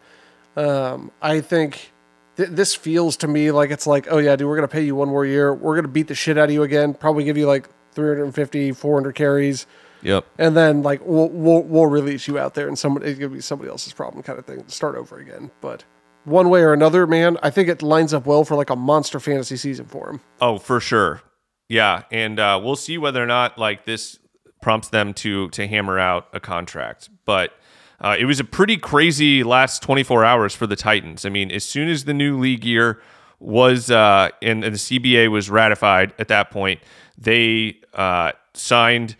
um, 0.55 1.11
I 1.21 1.41
think 1.41 1.91
th- 2.37 2.49
this 2.49 2.73
feels 2.73 3.17
to 3.17 3.27
me 3.27 3.51
like 3.51 3.71
it's 3.71 3.87
like, 3.87 4.07
oh 4.09 4.17
yeah, 4.17 4.35
dude, 4.35 4.47
we're 4.47 4.55
gonna 4.55 4.67
pay 4.67 4.83
you 4.83 4.95
one 4.95 5.09
more 5.09 5.25
year. 5.25 5.53
We're 5.53 5.75
gonna 5.75 5.87
beat 5.87 6.07
the 6.07 6.15
shit 6.15 6.37
out 6.37 6.45
of 6.45 6.51
you 6.51 6.63
again. 6.63 6.93
Probably 6.93 7.23
give 7.23 7.37
you 7.37 7.45
like 7.45 7.69
350, 7.93 8.71
400 8.71 9.13
carries, 9.13 9.67
yep. 10.01 10.25
and 10.37 10.55
then 10.55 10.81
like 10.81 11.01
we'll 11.05 11.29
we'll, 11.29 11.61
we'll 11.63 11.87
release 11.87 12.27
you 12.27 12.39
out 12.39 12.53
there, 12.53 12.67
and 12.67 12.77
somebody 12.77 13.09
it's 13.09 13.19
gonna 13.19 13.33
be 13.33 13.41
somebody 13.41 13.69
else's 13.69 13.93
problem 13.93 14.23
kind 14.23 14.39
of 14.39 14.45
thing. 14.45 14.63
To 14.63 14.71
start 14.71 14.95
over 14.95 15.17
again, 15.17 15.51
but. 15.61 15.83
One 16.23 16.49
way 16.49 16.61
or 16.61 16.71
another, 16.71 17.07
man, 17.07 17.39
I 17.41 17.49
think 17.49 17.67
it 17.67 17.81
lines 17.81 18.13
up 18.13 18.27
well 18.27 18.45
for 18.45 18.55
like 18.55 18.69
a 18.69 18.75
monster 18.75 19.19
fantasy 19.19 19.57
season 19.57 19.87
for 19.87 20.07
him. 20.07 20.21
Oh, 20.39 20.59
for 20.59 20.79
sure. 20.79 21.23
Yeah, 21.67 22.03
and 22.11 22.39
uh, 22.39 22.61
we'll 22.63 22.75
see 22.75 22.99
whether 22.99 23.23
or 23.23 23.25
not 23.25 23.57
like 23.57 23.85
this 23.85 24.19
prompts 24.61 24.89
them 24.89 25.13
to 25.15 25.49
to 25.49 25.67
hammer 25.67 25.99
out 25.99 26.27
a 26.33 26.39
contract. 26.39 27.09
But 27.25 27.53
uh, 27.99 28.15
it 28.17 28.25
was 28.25 28.39
a 28.39 28.43
pretty 28.43 28.77
crazy 28.77 29.43
last 29.43 29.83
24 29.83 30.25
hours 30.25 30.55
for 30.55 30.65
the 30.65 30.75
Titans. 30.75 31.25
I 31.25 31.29
mean, 31.29 31.51
as 31.51 31.63
soon 31.63 31.87
as 31.87 32.05
the 32.05 32.13
new 32.13 32.37
league 32.37 32.65
year 32.65 33.01
was 33.39 33.91
uh, 33.91 34.29
and, 34.41 34.63
and 34.63 34.73
the 34.73 34.79
CBA 34.79 35.29
was 35.29 35.49
ratified 35.49 36.13
at 36.17 36.27
that 36.27 36.51
point, 36.51 36.79
they 37.17 37.79
uh, 37.93 38.31
signed 38.53 39.15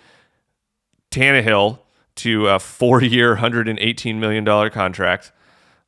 Tannehill 1.12 1.80
to 2.16 2.48
a 2.48 2.60
four-year, 2.60 3.30
118 3.30 4.20
million 4.20 4.44
dollar 4.44 4.70
contract 4.70 5.32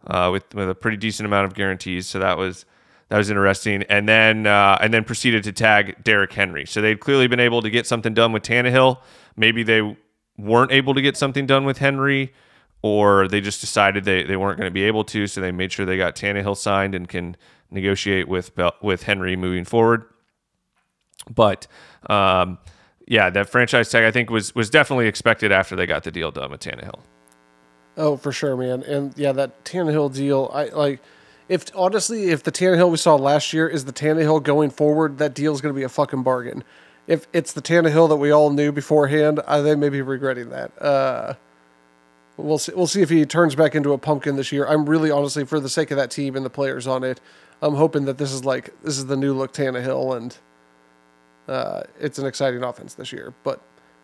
uh, 0.07 0.29
with 0.31 0.53
with 0.53 0.69
a 0.69 0.75
pretty 0.75 0.97
decent 0.97 1.25
amount 1.25 1.45
of 1.45 1.53
guarantees. 1.53 2.07
So 2.07 2.19
that 2.19 2.37
was 2.37 2.65
that 3.13 3.17
was 3.17 3.29
interesting. 3.29 3.83
And 3.89 4.09
then 4.09 4.47
uh, 4.47 4.79
and 4.81 4.91
then 4.91 5.03
proceeded 5.03 5.43
to 5.43 5.51
tag 5.51 6.03
Derrick 6.03 6.33
Henry. 6.33 6.65
So 6.65 6.81
they'd 6.81 6.99
clearly 6.99 7.27
been 7.27 7.39
able 7.39 7.61
to 7.61 7.69
get 7.69 7.85
something 7.85 8.15
done 8.15 8.31
with 8.31 8.41
Tannehill. 8.41 9.01
Maybe 9.37 9.61
they 9.61 9.95
weren't 10.35 10.71
able 10.71 10.95
to 10.95 11.01
get 11.01 11.15
something 11.15 11.45
done 11.45 11.63
with 11.63 11.77
Henry, 11.77 12.33
or 12.81 13.27
they 13.27 13.39
just 13.39 13.61
decided 13.61 14.05
they, 14.05 14.23
they 14.23 14.35
weren't 14.35 14.57
going 14.57 14.67
to 14.67 14.73
be 14.73 14.81
able 14.85 15.03
to. 15.03 15.27
So 15.27 15.41
they 15.41 15.51
made 15.51 15.71
sure 15.71 15.85
they 15.85 15.95
got 15.95 16.15
Tannehill 16.15 16.57
signed 16.57 16.95
and 16.95 17.07
can 17.07 17.37
negotiate 17.69 18.27
with 18.27 18.49
with 18.81 19.03
Henry 19.03 19.35
moving 19.35 19.63
forward. 19.63 20.05
But 21.29 21.67
um, 22.09 22.57
yeah, 23.07 23.29
that 23.29 23.47
franchise 23.47 23.91
tag 23.91 24.05
I 24.05 24.09
think 24.09 24.31
was 24.31 24.55
was 24.55 24.71
definitely 24.71 25.05
expected 25.05 25.51
after 25.51 25.75
they 25.75 25.85
got 25.85 26.03
the 26.03 26.09
deal 26.09 26.31
done 26.31 26.49
with 26.49 26.61
Tannehill. 26.61 27.01
Oh, 27.95 28.17
for 28.17 28.31
sure, 28.31 28.57
man. 28.57 28.81
And 28.81 29.15
yeah, 29.15 29.33
that 29.33 29.63
Tannehill 29.65 30.15
deal, 30.15 30.49
I 30.51 30.69
like. 30.69 30.99
If 31.49 31.65
honestly, 31.75 32.29
if 32.29 32.43
the 32.43 32.51
Tannehill 32.51 32.89
we 32.91 32.97
saw 32.97 33.15
last 33.15 33.53
year 33.53 33.67
is 33.67 33.85
the 33.85 33.93
Tannehill 33.93 34.43
going 34.43 34.69
forward, 34.69 35.17
that 35.17 35.33
deal 35.33 35.53
is 35.53 35.61
going 35.61 35.73
to 35.73 35.77
be 35.77 35.83
a 35.83 35.89
fucking 35.89 36.23
bargain. 36.23 36.63
If 37.05 37.27
it's 37.33 37.51
the 37.51 37.61
Tannehill 37.61 38.07
that 38.09 38.15
we 38.15 38.31
all 38.31 38.49
knew 38.49 38.71
beforehand, 38.71 39.41
I 39.45 39.59
they 39.61 39.75
may 39.75 39.89
be 39.89 40.01
regretting 40.01 40.49
that. 40.49 40.81
Uh, 40.81 41.33
we'll 42.37 42.57
see. 42.57 42.71
We'll 42.73 42.87
see 42.87 43.01
if 43.01 43.09
he 43.09 43.25
turns 43.25 43.55
back 43.55 43.75
into 43.75 43.91
a 43.91 43.97
pumpkin 43.97 44.37
this 44.37 44.51
year. 44.53 44.65
I'm 44.65 44.89
really 44.89 45.11
honestly, 45.11 45.43
for 45.45 45.59
the 45.59 45.69
sake 45.69 45.91
of 45.91 45.97
that 45.97 46.11
team 46.11 46.35
and 46.35 46.45
the 46.45 46.49
players 46.49 46.87
on 46.87 47.03
it, 47.03 47.19
I'm 47.61 47.75
hoping 47.75 48.05
that 48.05 48.17
this 48.17 48.31
is 48.31 48.45
like 48.45 48.73
this 48.83 48.97
is 48.97 49.07
the 49.07 49.17
new 49.17 49.33
look 49.33 49.53
Tannehill, 49.53 50.15
and 50.15 50.37
uh, 51.49 51.81
it's 51.99 52.19
an 52.19 52.25
exciting 52.25 52.63
offense 52.63 52.93
this 52.93 53.11
year. 53.11 53.33
But 53.43 53.59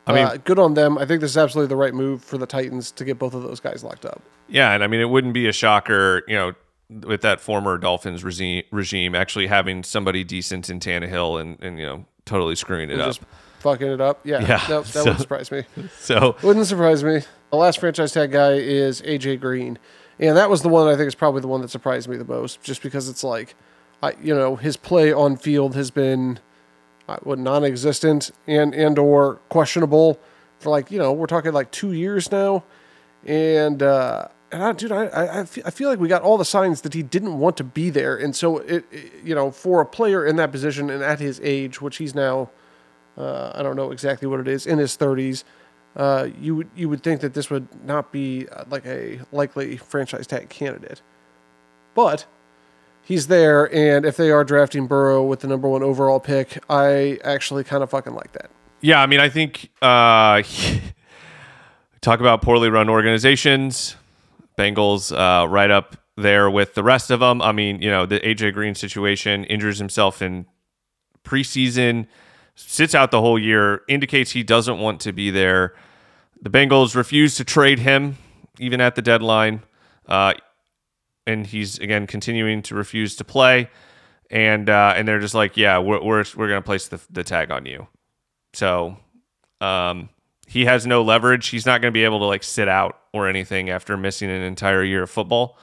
I 0.06 0.14
mean- 0.14 0.26
uh, 0.26 0.38
good 0.44 0.60
on 0.60 0.74
them. 0.74 0.98
I 0.98 1.06
think 1.06 1.22
this 1.22 1.32
is 1.32 1.38
absolutely 1.38 1.70
the 1.70 1.78
right 1.78 1.94
move 1.94 2.22
for 2.22 2.38
the 2.38 2.46
Titans 2.46 2.92
to 2.92 3.06
get 3.06 3.18
both 3.18 3.34
of 3.34 3.44
those 3.44 3.62
guys 3.62 3.82
locked 3.82 4.06
up. 4.06 4.22
Yeah, 4.50 4.74
and 4.74 4.84
I 4.84 4.88
mean, 4.88 5.00
it 5.00 5.10
wouldn't 5.10 5.34
be 5.34 5.48
a 5.48 5.54
shocker, 5.54 6.24
you 6.28 6.36
know, 6.36 6.54
with 6.90 7.22
that 7.22 7.40
former 7.40 7.78
Dolphins 7.78 8.24
regime, 8.24 8.64
regime 8.72 9.14
actually 9.16 9.48
having 9.48 9.84
somebody 9.84 10.24
decent 10.24 10.70
in 10.70 10.80
Tannehill 10.80 11.40
and, 11.40 11.62
and 11.62 11.78
you 11.80 11.86
know, 11.86 12.06
totally 12.26 12.56
screwing 12.56 12.90
it 12.90 13.00
up. 13.00 13.16
fucking 13.60 13.88
it 13.88 14.02
up. 14.02 14.20
Yeah, 14.26 14.42
Yeah, 14.42 14.66
nope, 14.70 14.86
that 14.86 14.92
so- 14.92 15.00
wouldn't 15.04 15.20
surprise 15.22 15.52
me. 15.52 15.64
So, 16.00 16.36
Wouldn't 16.42 16.66
surprise 16.68 17.04
me. 17.04 17.22
The 17.52 17.58
last 17.58 17.80
franchise 17.80 18.12
tag 18.12 18.32
guy 18.32 18.54
is 18.54 19.02
AJ 19.02 19.40
Green, 19.42 19.78
and 20.20 20.38
that 20.38 20.50
was 20.50 20.62
the 20.62 20.70
one 20.70 20.88
I 20.88 20.96
think 20.96 21.08
is 21.08 21.16
probably 21.16 21.42
the 21.42 21.48
one 21.48 21.62
that 21.62 21.70
surprised 21.70 22.08
me 22.08 22.16
the 22.18 22.26
most, 22.26 22.62
just 22.62 22.82
because 22.84 23.10
it's 23.10 23.24
like, 23.24 23.56
I 24.04 24.14
you 24.22 24.34
know 24.36 24.56
his 24.56 24.78
play 24.78 25.12
on 25.12 25.36
field 25.36 25.76
has 25.76 25.90
been, 25.92 26.40
uh, 27.08 27.18
what 27.24 27.38
non-existent 27.40 28.32
and 28.48 28.74
and 28.76 28.98
or 29.00 29.36
questionable 29.50 30.20
for 30.60 30.70
like 30.70 30.92
you 30.92 31.00
know 31.00 31.12
we're 31.12 31.26
talking 31.26 31.54
like 31.54 31.72
two 31.72 31.92
years 31.92 32.32
now, 32.32 32.64
and 33.26 33.82
uh, 33.82 34.28
and 34.52 34.64
I, 34.64 34.72
dude 34.74 34.92
I 34.92 35.06
I, 35.06 35.40
I 35.42 35.44
feel, 35.46 35.90
like 35.90 36.00
we 36.00 36.08
got 36.08 36.22
all 36.22 36.38
the 36.38 36.46
signs 36.46 36.82
that 36.82 36.94
he 36.94 37.04
didn't 37.04 37.38
want 37.40 37.58
to 37.58 37.64
be 37.64 37.90
there, 37.90 38.16
and 38.16 38.36
so 38.36 38.60
it, 38.60 38.86
it 38.92 39.12
you 39.24 39.36
know 39.36 39.52
for 39.52 39.82
a 39.82 39.86
player 39.86 40.26
in 40.26 40.36
that 40.38 40.52
position 40.52 40.90
and 40.90 41.04
at 41.04 41.20
his 41.20 41.40
age, 41.44 41.82
which 41.82 41.98
he's 41.98 42.16
now 42.16 42.50
uh, 43.18 43.52
I 43.54 43.64
don't 43.64 43.76
know 43.76 43.92
exactly 43.92 44.28
what 44.28 44.40
it 44.40 44.48
is 44.48 44.66
in 44.66 44.80
his 44.80 44.96
30s. 44.98 45.44
Uh, 45.96 46.30
you 46.40 46.56
would 46.56 46.70
you 46.76 46.88
would 46.88 47.04
think 47.04 47.22
that 47.22 47.34
this 47.34 47.50
would 47.50 47.68
not 47.84 48.12
be 48.12 48.48
uh, 48.50 48.64
like 48.70 48.86
a 48.86 49.20
likely 49.32 49.76
franchise 49.78 50.26
tag 50.26 50.50
candidate, 50.50 51.02
but 51.94 52.26
he's 53.04 53.28
there, 53.28 53.74
and 53.74 54.06
if 54.06 54.16
they 54.16 54.32
are 54.32 54.44
drafting 54.44 54.88
Burrow 54.88 55.24
with 55.24 55.42
the 55.42 55.48
number 55.48 55.68
one 55.68 55.84
overall 55.84 56.20
pick, 56.20 56.64
I 56.70 57.20
actually 57.24 57.64
kind 57.64 57.84
of 57.84 57.90
fucking 57.90 58.14
like 58.14 58.32
that. 58.34 58.50
yeah, 58.82 59.02
I 59.02 59.08
mean, 59.08 59.20
I 59.20 59.30
think, 59.30 59.72
uh, 59.82 60.44
talk 62.02 62.20
about 62.20 62.44
poorly 62.44 62.70
run 62.70 62.88
organizations, 62.88 63.96
Bengals 64.60 65.16
uh, 65.16 65.48
right 65.48 65.72
up 65.72 65.96
there 66.18 66.50
with 66.50 66.74
the 66.74 66.84
rest 66.84 67.12
of 67.12 67.22
them. 67.22 67.42
I 67.42 67.54
mean, 67.54 67.82
you 67.82 67.90
know, 67.90 68.06
the 68.06 68.20
AJ 68.20 68.54
Green 68.54 68.76
situation 68.76 69.46
injures 69.46 69.80
himself 69.80 70.22
in 70.22 70.46
preseason, 71.24 72.08
sits 72.56 72.94
out 72.94 73.12
the 73.12 73.22
whole 73.22 73.40
year, 73.40 73.84
indicates 73.88 74.32
he 74.32 74.44
doesn't 74.44 74.80
want 74.80 75.00
to 75.02 75.14
be 75.14 75.30
there. 75.30 75.74
The 76.42 76.50
Bengals 76.50 76.94
refuse 76.96 77.36
to 77.36 77.46
trade 77.46 77.80
him 77.80 78.18
even 78.60 78.82
at 78.82 78.96
the 78.96 79.02
deadline. 79.02 79.64
Uh, 80.06 80.34
and 81.26 81.48
he's 81.48 81.80
again 81.80 82.08
continuing 82.08 82.62
to 82.64 82.76
refuse 82.76 83.16
to 83.18 83.24
play. 83.24 83.70
And 84.30 84.70
uh, 84.70 84.94
and 84.96 85.08
they're 85.08 85.20
just 85.20 85.36
like, 85.36 85.56
yeah, 85.58 85.80
we're 85.80 86.04
we're, 86.04 86.26
we're 86.36 86.50
gonna 86.50 86.62
place 86.62 86.88
the, 86.88 87.00
the 87.10 87.24
tag 87.24 87.52
on 87.52 87.66
you. 87.66 87.88
So 88.54 88.98
um, 89.62 90.10
he 90.50 90.66
has 90.66 90.88
no 90.88 91.04
leverage. 91.04 91.50
He's 91.50 91.68
not 91.68 91.80
going 91.80 91.92
to 91.92 91.96
be 91.96 92.04
able 92.04 92.18
to 92.20 92.26
like 92.26 92.44
sit 92.44 92.68
out 92.68 93.00
or 93.14 93.30
anything 93.30 93.70
after 93.70 93.96
missing 93.96 94.32
an 94.32 94.42
entire 94.42 94.84
year 94.84 95.04
of 95.04 95.12
football. 95.12 95.60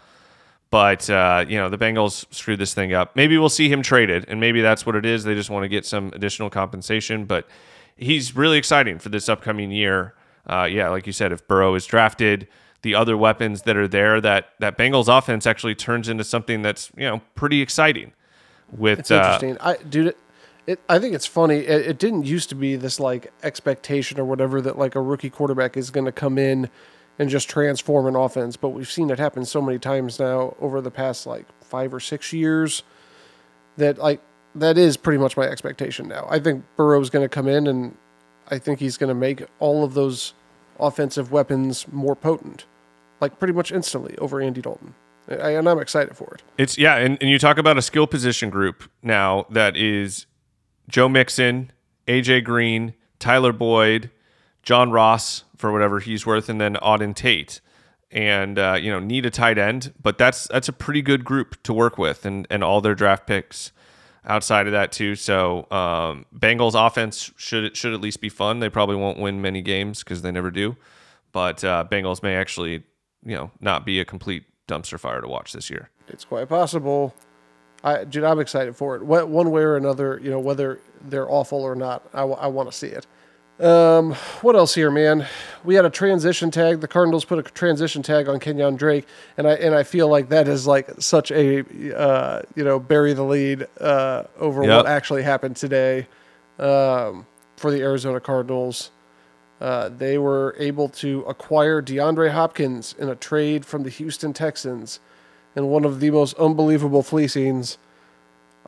But 0.70 1.10
uh, 1.10 1.44
you 1.48 1.58
know 1.58 1.68
the 1.68 1.76
Bengals 1.76 2.24
screwed 2.32 2.60
this 2.60 2.72
thing 2.72 2.92
up. 2.92 3.16
Maybe 3.16 3.36
we'll 3.36 3.48
see 3.48 3.68
him 3.68 3.82
traded, 3.82 4.26
and 4.28 4.38
maybe 4.38 4.60
that's 4.60 4.86
what 4.86 4.94
it 4.94 5.04
is. 5.04 5.24
They 5.24 5.34
just 5.34 5.50
want 5.50 5.64
to 5.64 5.68
get 5.68 5.84
some 5.84 6.12
additional 6.14 6.50
compensation. 6.50 7.24
But 7.24 7.48
he's 7.96 8.36
really 8.36 8.58
exciting 8.58 9.00
for 9.00 9.08
this 9.08 9.28
upcoming 9.28 9.72
year. 9.72 10.14
Uh, 10.48 10.68
yeah, 10.70 10.88
like 10.88 11.04
you 11.04 11.12
said, 11.12 11.32
if 11.32 11.48
Burrow 11.48 11.74
is 11.74 11.84
drafted, 11.84 12.46
the 12.82 12.94
other 12.94 13.16
weapons 13.16 13.62
that 13.62 13.76
are 13.76 13.88
there, 13.88 14.20
that 14.20 14.50
that 14.60 14.78
Bengals 14.78 15.08
offense 15.08 15.48
actually 15.48 15.74
turns 15.74 16.08
into 16.08 16.22
something 16.22 16.62
that's 16.62 16.92
you 16.96 17.08
know 17.08 17.22
pretty 17.34 17.60
exciting. 17.60 18.12
With 18.70 19.00
It's 19.00 19.10
uh, 19.10 19.16
interesting. 19.40 19.58
I 19.60 19.82
dude, 19.82 20.14
it, 20.66 20.80
I 20.88 20.98
think 20.98 21.14
it's 21.14 21.26
funny. 21.26 21.58
It, 21.58 21.86
it 21.86 21.98
didn't 21.98 22.24
used 22.24 22.48
to 22.48 22.54
be 22.54 22.76
this 22.76 22.98
like 22.98 23.32
expectation 23.42 24.18
or 24.18 24.24
whatever 24.24 24.60
that 24.60 24.78
like 24.78 24.94
a 24.94 25.00
rookie 25.00 25.30
quarterback 25.30 25.76
is 25.76 25.90
going 25.90 26.06
to 26.06 26.12
come 26.12 26.38
in 26.38 26.68
and 27.18 27.30
just 27.30 27.48
transform 27.48 28.06
an 28.06 28.16
offense, 28.16 28.56
but 28.56 28.70
we've 28.70 28.90
seen 28.90 29.10
it 29.10 29.18
happen 29.18 29.44
so 29.44 29.62
many 29.62 29.78
times 29.78 30.18
now 30.18 30.54
over 30.60 30.80
the 30.80 30.90
past 30.90 31.26
like 31.26 31.46
5 31.62 31.94
or 31.94 32.00
6 32.00 32.32
years 32.32 32.82
that 33.76 33.98
like 33.98 34.20
that 34.54 34.76
is 34.76 34.96
pretty 34.96 35.18
much 35.18 35.36
my 35.36 35.44
expectation 35.44 36.08
now. 36.08 36.26
I 36.28 36.38
think 36.38 36.64
Burrow's 36.76 37.10
going 37.10 37.24
to 37.24 37.28
come 37.28 37.48
in 37.48 37.66
and 37.66 37.96
I 38.48 38.58
think 38.58 38.80
he's 38.80 38.96
going 38.96 39.08
to 39.08 39.14
make 39.14 39.44
all 39.58 39.84
of 39.84 39.94
those 39.94 40.34
offensive 40.78 41.32
weapons 41.32 41.86
more 41.90 42.14
potent, 42.14 42.64
like 43.20 43.38
pretty 43.38 43.54
much 43.54 43.72
instantly 43.72 44.16
over 44.18 44.40
Andy 44.40 44.60
Dalton. 44.60 44.94
I, 45.28 45.50
and 45.50 45.68
I'm 45.68 45.78
excited 45.78 46.16
for 46.16 46.34
it. 46.34 46.42
It's 46.56 46.78
yeah, 46.78 46.96
and, 46.96 47.18
and 47.20 47.30
you 47.30 47.38
talk 47.38 47.58
about 47.58 47.76
a 47.76 47.82
skill 47.82 48.06
position 48.06 48.48
group 48.50 48.88
now 49.02 49.46
that 49.50 49.76
is 49.76 50.26
Joe 50.88 51.08
Mixon, 51.08 51.72
AJ 52.06 52.44
Green, 52.44 52.94
Tyler 53.18 53.52
Boyd, 53.52 54.10
John 54.62 54.90
Ross 54.90 55.44
for 55.56 55.72
whatever 55.72 56.00
he's 56.00 56.26
worth, 56.26 56.48
and 56.48 56.60
then 56.60 56.74
Auden 56.76 57.14
Tate. 57.14 57.60
And 58.10 58.58
uh, 58.58 58.78
you 58.80 58.90
know, 58.90 59.00
need 59.00 59.26
a 59.26 59.30
tight 59.30 59.58
end, 59.58 59.92
but 60.00 60.16
that's 60.16 60.46
that's 60.48 60.68
a 60.68 60.72
pretty 60.72 61.02
good 61.02 61.24
group 61.24 61.60
to 61.64 61.72
work 61.72 61.98
with, 61.98 62.24
and 62.24 62.46
and 62.50 62.62
all 62.62 62.80
their 62.80 62.94
draft 62.94 63.26
picks 63.26 63.72
outside 64.24 64.66
of 64.66 64.72
that 64.72 64.92
too. 64.92 65.16
So 65.16 65.66
um, 65.70 66.24
Bengals 66.34 66.74
offense 66.74 67.32
should 67.36 67.76
should 67.76 67.92
at 67.92 68.00
least 68.00 68.20
be 68.20 68.28
fun. 68.28 68.60
They 68.60 68.68
probably 68.68 68.96
won't 68.96 69.18
win 69.18 69.42
many 69.42 69.60
games 69.60 70.04
because 70.04 70.22
they 70.22 70.30
never 70.30 70.50
do, 70.50 70.76
but 71.32 71.64
uh, 71.64 71.84
Bengals 71.90 72.22
may 72.22 72.36
actually 72.36 72.84
you 73.24 73.34
know 73.36 73.50
not 73.60 73.84
be 73.84 73.98
a 73.98 74.04
complete 74.04 74.44
dumpster 74.68 74.98
fire 74.98 75.20
to 75.20 75.28
watch 75.28 75.52
this 75.52 75.68
year. 75.68 75.90
it's 76.08 76.24
quite 76.24 76.48
possible. 76.48 77.14
I, 77.84 78.04
dude, 78.04 78.24
I'm 78.24 78.40
excited 78.40 78.76
for 78.76 78.96
it. 78.96 79.02
What, 79.02 79.28
one 79.28 79.50
way 79.50 79.62
or 79.62 79.76
another, 79.76 80.18
you 80.22 80.30
know, 80.30 80.40
whether 80.40 80.80
they're 81.02 81.30
awful 81.30 81.62
or 81.62 81.74
not, 81.74 82.02
I, 82.12 82.24
want 82.24 82.70
to 82.70 82.76
see 82.76 82.88
it. 82.88 83.06
Um, 83.58 84.12
what 84.42 84.54
else 84.54 84.74
here, 84.74 84.90
man? 84.90 85.26
We 85.64 85.76
had 85.76 85.84
a 85.86 85.90
transition 85.90 86.50
tag. 86.50 86.80
The 86.80 86.88
Cardinals 86.88 87.24
put 87.24 87.38
a 87.38 87.42
transition 87.42 88.02
tag 88.02 88.28
on 88.28 88.38
Kenyon 88.38 88.76
Drake, 88.76 89.06
and 89.38 89.46
I 89.46 89.54
and 89.54 89.74
I 89.74 89.82
feel 89.82 90.08
like 90.08 90.28
that 90.28 90.46
is 90.46 90.66
like 90.66 90.90
such 91.00 91.30
a 91.30 91.60
uh, 91.96 92.42
you 92.54 92.64
know 92.64 92.78
bury 92.78 93.14
the 93.14 93.22
lead 93.22 93.66
uh, 93.80 94.24
over 94.38 94.62
Yep. 94.62 94.76
what 94.76 94.86
actually 94.86 95.22
happened 95.22 95.56
today 95.56 96.06
um, 96.58 97.26
for 97.56 97.70
the 97.70 97.80
Arizona 97.80 98.20
Cardinals. 98.20 98.90
Uh, 99.58 99.88
they 99.88 100.18
were 100.18 100.54
able 100.58 100.90
to 100.90 101.22
acquire 101.22 101.80
DeAndre 101.80 102.32
Hopkins 102.32 102.94
in 102.98 103.08
a 103.08 103.14
trade 103.14 103.64
from 103.64 103.84
the 103.84 103.90
Houston 103.90 104.34
Texans 104.34 105.00
in 105.56 105.68
one 105.68 105.84
of 105.84 106.00
the 106.00 106.10
most 106.10 106.34
unbelievable 106.34 107.02
fleecings 107.02 107.78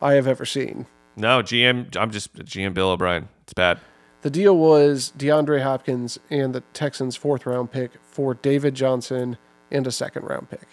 I 0.01 0.15
have 0.15 0.27
ever 0.27 0.45
seen. 0.47 0.87
No, 1.17 1.43
GM. 1.43 1.97
I'm 1.97 2.11
just 2.11 2.35
GM 2.35 2.75
Bill 2.75 2.91
O'Brien. 2.91 3.29
It's 3.43 3.53
bad. 3.53 3.79
The 4.23 4.31
deal 4.31 4.57
was 4.57 5.13
DeAndre 5.17 5.63
Hopkins 5.63 6.19
and 6.31 6.55
the 6.55 6.63
Texans' 6.73 7.15
fourth 7.15 7.47
round 7.47 7.71
pick 7.71 7.93
for 8.03 8.35
David 8.35 8.75
Johnson 8.75 9.37
and 9.71 9.87
a 9.87 9.93
second 9.93 10.25
round 10.25 10.49
pick, 10.51 10.67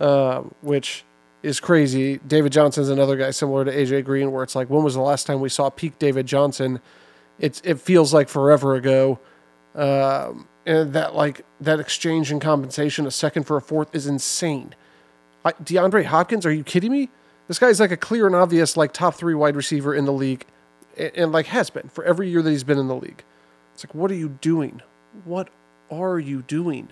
um, 0.00 0.54
which 0.62 1.04
is 1.42 1.60
crazy. 1.60 2.18
David 2.26 2.52
Johnson's 2.52 2.88
another 2.88 3.16
guy 3.16 3.30
similar 3.30 3.64
to 3.64 3.72
AJ 3.72 4.04
Green, 4.04 4.32
where 4.32 4.42
it's 4.42 4.56
like, 4.56 4.68
when 4.68 4.82
was 4.82 4.94
the 4.94 5.00
last 5.00 5.26
time 5.26 5.40
we 5.40 5.48
saw 5.48 5.70
peak 5.70 5.98
David 5.98 6.26
Johnson? 6.26 6.80
It's 7.38 7.60
it 7.62 7.80
feels 7.80 8.14
like 8.14 8.28
forever 8.28 8.74
ago. 8.74 9.20
Um, 9.74 10.48
and 10.64 10.92
that 10.94 11.14
like 11.14 11.44
that 11.60 11.78
exchange 11.78 12.32
in 12.32 12.40
compensation, 12.40 13.06
a 13.06 13.10
second 13.10 13.44
for 13.44 13.56
a 13.56 13.62
fourth, 13.62 13.94
is 13.94 14.06
insane. 14.06 14.74
I, 15.46 15.52
DeAndre 15.52 16.04
Hopkins, 16.04 16.44
are 16.44 16.52
you 16.52 16.64
kidding 16.64 16.92
me? 16.92 17.08
This 17.48 17.58
guy's 17.58 17.78
like 17.78 17.92
a 17.92 17.96
clear 17.96 18.26
and 18.26 18.34
obvious 18.34 18.76
like 18.76 18.92
top 18.92 19.14
three 19.14 19.34
wide 19.34 19.56
receiver 19.56 19.94
in 19.94 20.04
the 20.04 20.12
league, 20.12 20.44
and, 20.96 21.12
and 21.14 21.32
like 21.32 21.46
has 21.46 21.70
been 21.70 21.88
for 21.88 22.04
every 22.04 22.28
year 22.28 22.42
that 22.42 22.50
he's 22.50 22.64
been 22.64 22.78
in 22.78 22.88
the 22.88 22.96
league. 22.96 23.22
It's 23.74 23.84
like, 23.84 23.94
what 23.94 24.10
are 24.10 24.14
you 24.14 24.28
doing? 24.28 24.82
What 25.24 25.50
are 25.90 26.18
you 26.18 26.42
doing? 26.42 26.90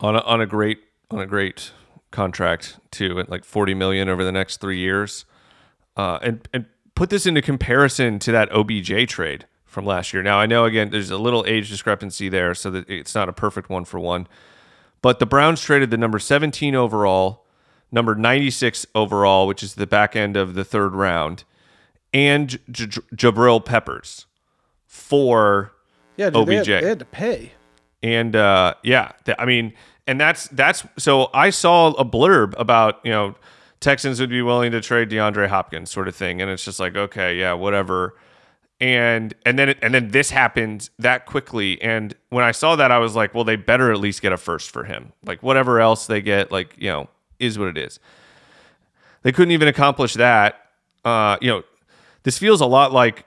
on 0.00 0.16
a, 0.16 0.20
on 0.20 0.40
a 0.40 0.46
great 0.46 0.78
on 1.10 1.20
a 1.20 1.26
great 1.26 1.72
contract 2.10 2.78
too, 2.90 3.18
at 3.18 3.28
like 3.28 3.44
forty 3.44 3.74
million 3.74 4.08
over 4.08 4.24
the 4.24 4.32
next 4.32 4.60
three 4.60 4.78
years, 4.78 5.24
uh, 5.96 6.18
and 6.22 6.48
and 6.52 6.66
put 6.94 7.10
this 7.10 7.26
into 7.26 7.42
comparison 7.42 8.18
to 8.20 8.32
that 8.32 8.50
OBJ 8.52 9.08
trade 9.08 9.46
from 9.64 9.84
last 9.84 10.12
year. 10.12 10.22
Now 10.22 10.38
I 10.38 10.46
know 10.46 10.64
again 10.64 10.90
there's 10.90 11.10
a 11.10 11.18
little 11.18 11.44
age 11.46 11.68
discrepancy 11.68 12.28
there, 12.28 12.54
so 12.54 12.70
that 12.70 12.88
it's 12.88 13.14
not 13.14 13.28
a 13.28 13.32
perfect 13.32 13.68
one 13.68 13.84
for 13.84 13.98
one. 13.98 14.26
But 15.02 15.18
the 15.18 15.26
Browns 15.26 15.60
traded 15.60 15.90
the 15.90 15.98
number 15.98 16.18
17 16.18 16.74
overall, 16.74 17.44
number 17.92 18.14
96 18.14 18.86
overall, 18.94 19.46
which 19.46 19.62
is 19.62 19.74
the 19.74 19.86
back 19.86 20.14
end 20.16 20.36
of 20.36 20.54
the 20.54 20.64
third 20.64 20.94
round, 20.94 21.44
and 22.12 22.50
J- 22.70 22.86
J- 22.86 23.00
Jabril 23.14 23.64
Peppers 23.64 24.26
for 24.86 25.72
Yeah, 26.16 26.30
dude, 26.30 26.46
They, 26.46 26.54
had, 26.56 26.60
OBJ. 26.62 26.66
they 26.82 26.88
had 26.88 26.98
to 26.98 27.04
pay. 27.04 27.52
and 28.02 28.34
uh, 28.36 28.74
yeah, 28.82 29.12
th- 29.24 29.36
I 29.38 29.44
mean, 29.44 29.72
and 30.06 30.20
that's 30.20 30.48
that's 30.48 30.84
so 30.98 31.30
I 31.34 31.50
saw 31.50 31.88
a 31.92 32.04
blurb 32.04 32.54
about 32.58 33.00
you 33.04 33.10
know 33.10 33.34
Texans 33.80 34.20
would 34.20 34.30
be 34.30 34.40
willing 34.42 34.72
to 34.72 34.80
trade 34.80 35.10
DeAndre 35.10 35.48
Hopkins 35.48 35.90
sort 35.90 36.08
of 36.08 36.14
thing, 36.16 36.40
and 36.40 36.50
it's 36.50 36.64
just 36.64 36.80
like 36.80 36.96
okay, 36.96 37.38
yeah, 37.38 37.52
whatever. 37.54 38.14
And 38.80 39.34
and 39.46 39.58
then 39.58 39.70
it, 39.70 39.78
and 39.82 39.94
then 39.94 40.08
this 40.10 40.30
happened 40.30 40.90
that 40.98 41.24
quickly, 41.26 41.80
and 41.82 42.14
when 42.28 42.44
I 42.44 42.52
saw 42.52 42.76
that, 42.76 42.90
I 42.90 42.98
was 42.98 43.16
like, 43.16 43.34
well, 43.34 43.44
they 43.44 43.56
better 43.56 43.90
at 43.90 43.98
least 43.98 44.20
get 44.22 44.32
a 44.32 44.36
first 44.36 44.70
for 44.70 44.84
him. 44.84 45.12
Like 45.24 45.42
whatever 45.42 45.80
else 45.80 46.06
they 46.06 46.20
get, 46.20 46.52
like 46.52 46.74
you 46.78 46.90
know, 46.90 47.08
is 47.38 47.58
what 47.58 47.68
it 47.68 47.78
is. 47.78 47.98
They 49.22 49.32
couldn't 49.32 49.52
even 49.52 49.68
accomplish 49.68 50.14
that. 50.14 50.70
Uh, 51.04 51.36
you 51.40 51.48
know, 51.48 51.62
this 52.22 52.38
feels 52.38 52.60
a 52.60 52.66
lot 52.66 52.92
like 52.92 53.24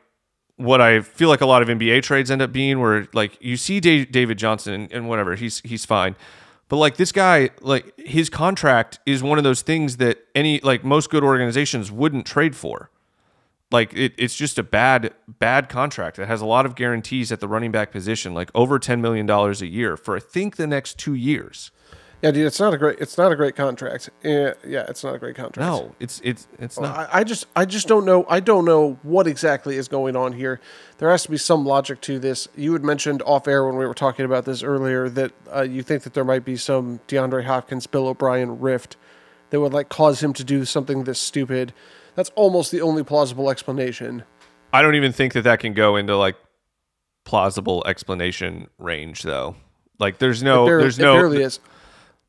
what 0.58 0.82
I 0.82 1.01
feel 1.01 1.30
like 1.30 1.42
a 1.42 1.46
lot 1.46 1.62
of 1.62 1.70
NBA 1.70 2.04
trades 2.04 2.30
end 2.30 2.42
up 2.42 2.51
being, 2.51 2.80
where 2.80 3.08
like 3.13 3.38
you 3.42 3.56
see 3.58 3.80
Da- 3.80 4.06
David 4.06 4.38
Johnson 4.38 4.74
and, 4.74 4.92
and 4.92 5.10
whatever, 5.10 5.36
he's 5.36 5.62
he's 5.62 5.86
fine, 5.86 6.16
but 6.68 6.78
like 6.78 6.98
this 6.98 7.12
guy, 7.12 7.50
like 7.62 7.98
his 7.98 8.30
contract 8.30 9.00
is 9.06 9.24
one 9.24 9.38
of 9.38 9.44
those 9.44 9.62
things 9.62 9.98
that 9.98 10.20
any 10.36 10.60
like 10.60 10.84
most 10.84 11.10
good 11.10 11.24
organizations 11.24 11.92
wouldn't 11.92 12.25
trade 12.25 12.56
for. 12.56 12.92
Like 13.72 13.94
it, 13.94 14.13
it's 14.18 14.36
just 14.36 14.60
a 14.60 14.63
bad 14.63 15.13
bad 15.28 15.70
contract. 15.70 16.18
that 16.18 16.28
has 16.28 16.42
a 16.42 16.46
lot 16.46 16.66
of 16.66 16.75
guarantees 16.75 17.32
at 17.32 17.39
the 17.39 17.48
running 17.48 17.72
back 17.72 17.92
position, 17.92 18.34
like 18.34 18.51
over 18.54 18.80
ten 18.80 19.01
million 19.01 19.25
dollars 19.25 19.62
a 19.62 19.68
year 19.68 19.96
for 19.96 20.16
I 20.16 20.20
think 20.20 20.58
the 20.58 20.68
next 20.68 20.98
two 20.98 21.13
years. 21.13 21.72
Yeah, 22.21 22.31
dude, 22.31 22.47
it's 22.47 22.59
not 22.59 22.73
a 22.73 22.77
great. 22.77 22.99
It's 22.99 23.17
not 23.17 23.31
a 23.31 23.35
great 23.35 23.55
contract. 23.55 24.09
Yeah, 24.23 24.53
yeah, 24.67 24.85
it's 24.89 25.05
not 25.05 25.15
a 25.15 25.19
great 25.19 25.35
contract. 25.35 25.57
No, 25.57 25.95
it's 26.01 26.19
it's 26.21 26.47
it's 26.59 26.77
not. 26.77 27.09
I, 27.13 27.19
I 27.19 27.23
just, 27.23 27.45
I 27.55 27.63
just 27.63 27.88
don't 27.88 28.03
know. 28.03 28.25
I 28.27 28.41
don't 28.41 28.65
know 28.65 28.99
what 29.03 29.25
exactly 29.25 29.77
is 29.77 29.88
going 29.88 30.17
on 30.17 30.33
here. 30.33 30.59
There 30.97 31.09
has 31.09 31.23
to 31.23 31.31
be 31.31 31.38
some 31.38 31.65
logic 31.65 32.01
to 32.01 32.19
this. 32.19 32.49
You 32.57 32.73
had 32.73 32.83
mentioned 32.83 33.21
off 33.21 33.47
air 33.47 33.65
when 33.65 33.77
we 33.77 33.85
were 33.85 33.93
talking 33.93 34.25
about 34.25 34.43
this 34.43 34.63
earlier 34.63 35.07
that 35.09 35.31
uh, 35.53 35.61
you 35.61 35.81
think 35.81 36.03
that 36.03 36.13
there 36.13 36.25
might 36.25 36.43
be 36.43 36.57
some 36.57 36.99
DeAndre 37.07 37.45
Hopkins, 37.45 37.88
Bill 37.88 38.07
O'Brien 38.07 38.59
rift 38.59 38.97
that 39.51 39.61
would 39.61 39.73
like 39.73 39.88
cause 39.88 40.21
him 40.21 40.33
to 40.33 40.43
do 40.43 40.65
something 40.65 41.05
this 41.05 41.19
stupid. 41.19 41.73
That's 42.15 42.31
almost 42.35 42.71
the 42.71 42.81
only 42.81 43.03
plausible 43.03 43.49
explanation. 43.49 44.23
I 44.73 44.81
don't 44.81 44.95
even 44.95 45.13
think 45.13 45.33
that 45.33 45.43
that 45.43 45.61
can 45.61 45.73
go 45.73 45.95
into 45.95 46.17
like 46.17 46.35
plausible 47.23 47.81
explanation 47.85 48.67
range 48.77 49.23
though. 49.23 49.55
Like 49.99 50.17
there's 50.17 50.43
no 50.43 50.65
barely, 50.65 50.83
there's 50.83 50.99
no. 50.99 51.15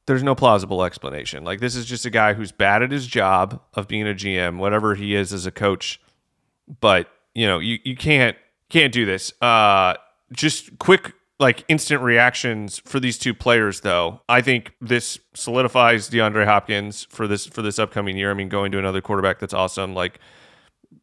There's 0.06 0.22
no 0.22 0.34
plausible 0.34 0.82
explanation. 0.84 1.44
Like 1.44 1.60
this 1.60 1.76
is 1.76 1.86
just 1.86 2.04
a 2.06 2.10
guy 2.10 2.34
who's 2.34 2.52
bad 2.52 2.82
at 2.82 2.90
his 2.90 3.06
job 3.06 3.60
of 3.74 3.86
being 3.88 4.08
a 4.08 4.14
GM, 4.14 4.58
whatever 4.58 4.94
he 4.94 5.14
is 5.14 5.32
as 5.32 5.46
a 5.46 5.50
coach. 5.50 6.00
But 6.80 7.08
you 7.34 7.46
know, 7.46 7.58
you, 7.58 7.78
you 7.84 7.96
can't 7.96 8.36
can't 8.68 8.92
do 8.92 9.04
this. 9.06 9.32
Uh, 9.42 9.94
just 10.32 10.78
quick 10.78 11.12
like 11.38 11.64
instant 11.68 12.02
reactions 12.02 12.80
for 12.84 13.00
these 13.00 13.18
two 13.18 13.32
players 13.34 13.80
though. 13.80 14.20
I 14.28 14.40
think 14.40 14.72
this 14.80 15.18
solidifies 15.34 16.10
DeAndre 16.10 16.44
Hopkins 16.44 17.06
for 17.10 17.26
this 17.26 17.46
for 17.46 17.62
this 17.62 17.78
upcoming 17.78 18.16
year. 18.16 18.30
I 18.30 18.34
mean, 18.34 18.48
going 18.48 18.72
to 18.72 18.78
another 18.78 19.00
quarterback 19.00 19.38
that's 19.38 19.54
awesome. 19.54 19.94
Like 19.94 20.18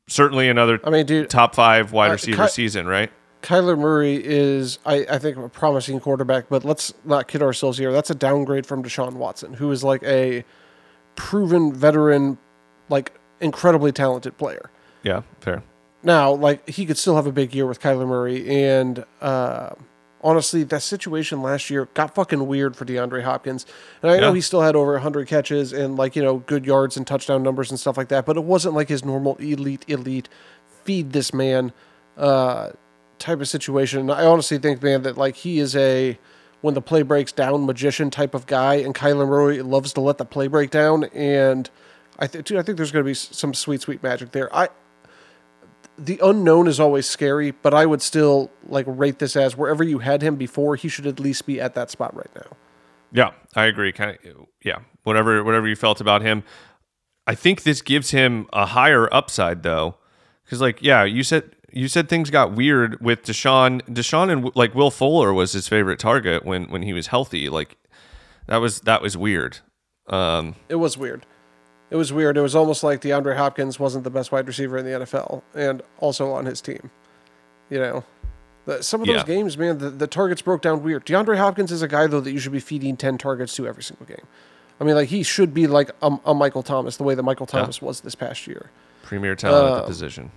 certainly 0.07 0.47
another 0.49 0.79
I 0.83 0.89
mean, 0.89 1.05
dude, 1.05 1.29
top 1.29 1.55
five 1.55 1.91
wide 1.91 2.09
Uh, 2.09 2.13
receiver 2.13 2.43
Ky- 2.45 2.51
season, 2.51 2.87
right? 2.87 3.11
Kyler 3.47 3.79
Murray 3.79 4.21
is, 4.21 4.77
I, 4.85 5.05
I 5.09 5.19
think, 5.19 5.37
a 5.37 5.47
promising 5.47 6.01
quarterback, 6.01 6.49
but 6.49 6.65
let's 6.65 6.93
not 7.05 7.29
kid 7.29 7.41
ourselves 7.41 7.77
here. 7.77 7.93
That's 7.93 8.09
a 8.09 8.15
downgrade 8.15 8.65
from 8.65 8.83
Deshaun 8.83 9.13
Watson, 9.13 9.53
who 9.53 9.71
is 9.71 9.85
like 9.85 10.03
a 10.03 10.43
proven 11.15 11.71
veteran, 11.71 12.39
like 12.89 13.13
incredibly 13.39 13.93
talented 13.93 14.37
player. 14.37 14.69
Yeah, 15.01 15.21
fair. 15.39 15.63
Now, 16.03 16.33
like 16.33 16.67
he 16.67 16.85
could 16.85 16.97
still 16.97 17.15
have 17.15 17.25
a 17.25 17.31
big 17.31 17.55
year 17.55 17.65
with 17.65 17.79
Kyler 17.79 18.05
Murray, 18.05 18.49
and 18.49 19.05
uh, 19.21 19.69
honestly, 20.21 20.63
that 20.63 20.81
situation 20.81 21.41
last 21.41 21.69
year 21.69 21.87
got 21.93 22.15
fucking 22.15 22.47
weird 22.47 22.75
for 22.75 22.83
DeAndre 22.83 23.23
Hopkins. 23.23 23.65
And 24.01 24.11
I 24.11 24.19
know 24.19 24.33
he 24.33 24.41
still 24.41 24.61
had 24.61 24.75
over 24.75 24.91
100 24.91 25.25
catches 25.25 25.71
and 25.71 25.95
like 25.95 26.17
you 26.17 26.21
know 26.21 26.39
good 26.39 26.65
yards 26.65 26.97
and 26.97 27.07
touchdown 27.07 27.43
numbers 27.43 27.69
and 27.69 27.79
stuff 27.79 27.95
like 27.95 28.09
that, 28.09 28.25
but 28.25 28.35
it 28.35 28.43
wasn't 28.43 28.75
like 28.75 28.89
his 28.89 29.05
normal 29.05 29.37
elite 29.37 29.85
elite 29.87 30.27
feed 30.83 31.13
this 31.13 31.33
man 31.33 31.71
uh, 32.17 32.71
type 33.19 33.41
of 33.41 33.47
situation. 33.47 33.99
And 33.99 34.11
I 34.11 34.25
honestly 34.25 34.57
think, 34.57 34.81
man, 34.81 35.03
that 35.03 35.17
like 35.17 35.35
he 35.35 35.59
is 35.59 35.75
a 35.75 36.17
when 36.61 36.73
the 36.73 36.81
play 36.81 37.03
breaks 37.03 37.31
down 37.31 37.65
magician 37.65 38.09
type 38.09 38.33
of 38.33 38.47
guy, 38.47 38.75
and 38.75 38.95
Kyler 38.95 39.27
Murray 39.27 39.61
loves 39.61 39.93
to 39.93 40.01
let 40.01 40.17
the 40.17 40.25
play 40.25 40.47
break 40.47 40.71
down. 40.71 41.05
And 41.05 41.69
I 42.19 42.27
think, 42.27 42.45
dude, 42.45 42.57
I 42.57 42.63
think 42.63 42.77
there's 42.77 42.91
going 42.91 43.05
to 43.05 43.09
be 43.09 43.13
some 43.13 43.53
sweet, 43.53 43.81
sweet 43.81 44.01
magic 44.01 44.31
there. 44.31 44.53
I 44.55 44.69
the 45.97 46.19
unknown 46.23 46.67
is 46.67 46.79
always 46.79 47.07
scary, 47.07 47.51
but 47.51 47.73
I 47.73 47.85
would 47.85 48.01
still 48.01 48.51
like 48.67 48.85
rate 48.87 49.19
this 49.19 49.35
as 49.35 49.57
wherever 49.57 49.83
you 49.83 49.99
had 49.99 50.21
him 50.21 50.35
before, 50.35 50.75
he 50.75 50.89
should 50.89 51.07
at 51.07 51.19
least 51.19 51.45
be 51.45 51.59
at 51.59 51.73
that 51.73 51.89
spot 51.89 52.15
right 52.15 52.29
now. 52.35 52.55
Yeah, 53.11 53.31
I 53.55 53.65
agree. 53.65 53.91
Kind 53.91 54.17
of, 54.25 54.47
yeah. 54.63 54.79
Whatever, 55.03 55.43
whatever 55.43 55.67
you 55.67 55.75
felt 55.75 55.99
about 55.99 56.21
him, 56.21 56.43
I 57.25 57.35
think 57.35 57.63
this 57.63 57.81
gives 57.81 58.11
him 58.11 58.47
a 58.53 58.67
higher 58.67 59.11
upside 59.13 59.63
though, 59.63 59.95
because 60.43 60.61
like, 60.61 60.81
yeah, 60.81 61.03
you 61.03 61.23
said 61.23 61.55
you 61.71 61.87
said 61.87 62.07
things 62.09 62.29
got 62.29 62.53
weird 62.53 62.99
with 63.01 63.23
Deshaun. 63.23 63.81
Deshaun 63.83 64.31
and 64.31 64.51
like 64.55 64.73
Will 64.75 64.91
Fuller 64.91 65.33
was 65.33 65.51
his 65.53 65.67
favorite 65.67 65.99
target 65.99 66.45
when 66.45 66.65
when 66.65 66.81
he 66.83 66.93
was 66.93 67.07
healthy. 67.07 67.49
Like 67.49 67.77
that 68.47 68.57
was 68.57 68.81
that 68.81 69.01
was 69.01 69.17
weird. 69.17 69.59
Um, 70.07 70.55
It 70.69 70.75
was 70.75 70.97
weird. 70.97 71.25
It 71.89 71.95
was 71.95 72.11
weird. 72.13 72.37
It 72.37 72.41
was 72.41 72.55
almost 72.55 72.83
like 72.83 73.01
DeAndre 73.01 73.37
Hopkins 73.37 73.79
wasn't 73.79 74.03
the 74.03 74.09
best 74.09 74.31
wide 74.31 74.47
receiver 74.47 74.77
in 74.77 74.85
the 74.85 74.91
NFL 75.05 75.41
and 75.55 75.81
also 75.99 76.31
on 76.31 76.45
his 76.45 76.59
team. 76.61 76.89
You 77.69 77.79
know, 77.79 78.03
the, 78.65 78.81
some 78.83 79.01
of 79.01 79.07
those 79.07 79.17
Yeah. 79.17 79.23
games, 79.23 79.57
man, 79.57 79.77
the, 79.77 79.89
the 79.89 80.07
targets 80.07 80.41
broke 80.41 80.61
down 80.61 80.83
weird. 80.83 81.05
DeAndre 81.05 81.37
Hopkins 81.37 81.71
is 81.71 81.81
a 81.81 81.87
guy, 81.87 82.07
though, 82.07 82.19
that 82.21 82.31
you 82.31 82.39
should 82.39 82.51
be 82.53 82.59
feeding 82.59 82.95
10 82.97 83.17
targets 83.17 83.55
to 83.55 83.67
every 83.67 83.83
single 83.83 84.05
game. 84.05 84.25
I 84.79 84.83
mean, 84.83 84.95
like, 84.95 85.07
he 85.09 85.23
should 85.23 85.53
be 85.53 85.65
like 85.67 85.91
a, 86.01 86.17
a 86.25 86.33
Michael 86.33 86.63
Thomas, 86.63 86.95
the 86.97 87.03
way 87.03 87.15
that 87.15 87.23
Michael 87.23 87.45
Thomas 87.45 87.81
was 87.81 88.01
this 88.01 88.15
past 88.15 88.47
year. 88.47 88.69
premier 89.03 89.35
talent 89.35 89.65
at 89.67 89.71
Uh, 89.71 89.81
the 89.81 89.87
position. 89.87 90.31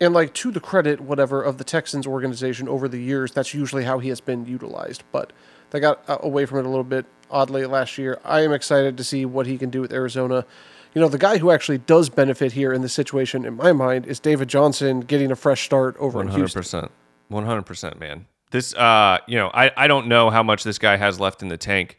And 0.00 0.14
like 0.14 0.32
to 0.34 0.50
the 0.52 0.60
credit, 0.60 1.00
whatever 1.00 1.42
of 1.42 1.58
the 1.58 1.64
Texans 1.64 2.06
organization 2.06 2.68
over 2.68 2.86
the 2.86 3.00
years, 3.00 3.32
that's 3.32 3.52
usually 3.52 3.84
how 3.84 3.98
he 3.98 4.08
has 4.10 4.20
been 4.20 4.46
utilized. 4.46 5.02
But 5.10 5.32
they 5.70 5.80
got 5.80 6.08
uh, 6.08 6.18
away 6.20 6.46
from 6.46 6.58
it 6.58 6.66
a 6.66 6.68
little 6.68 6.84
bit 6.84 7.04
oddly 7.30 7.66
last 7.66 7.98
year. 7.98 8.20
I 8.24 8.42
am 8.42 8.52
excited 8.52 8.96
to 8.96 9.04
see 9.04 9.24
what 9.24 9.46
he 9.46 9.58
can 9.58 9.70
do 9.70 9.80
with 9.80 9.92
Arizona. 9.92 10.46
You 10.94 11.00
know, 11.00 11.08
the 11.08 11.18
guy 11.18 11.38
who 11.38 11.50
actually 11.50 11.78
does 11.78 12.08
benefit 12.08 12.52
here 12.52 12.72
in 12.72 12.82
this 12.82 12.92
situation, 12.92 13.44
in 13.44 13.54
my 13.56 13.72
mind, 13.72 14.06
is 14.06 14.20
David 14.20 14.48
Johnson 14.48 15.00
getting 15.00 15.30
a 15.30 15.36
fresh 15.36 15.64
start 15.64 15.96
over 15.98 16.18
One 16.18 16.26
in 16.26 16.32
hundred 16.32 16.52
Houston. 16.52 16.88
One 17.28 17.44
hundred 17.44 17.66
percent, 17.66 17.98
man. 17.98 18.26
This, 18.50 18.74
uh, 18.74 19.18
you 19.26 19.36
know, 19.36 19.50
I 19.52 19.70
I 19.76 19.88
don't 19.88 20.06
know 20.06 20.30
how 20.30 20.42
much 20.42 20.64
this 20.64 20.78
guy 20.78 20.96
has 20.96 21.20
left 21.20 21.42
in 21.42 21.48
the 21.48 21.58
tank, 21.58 21.98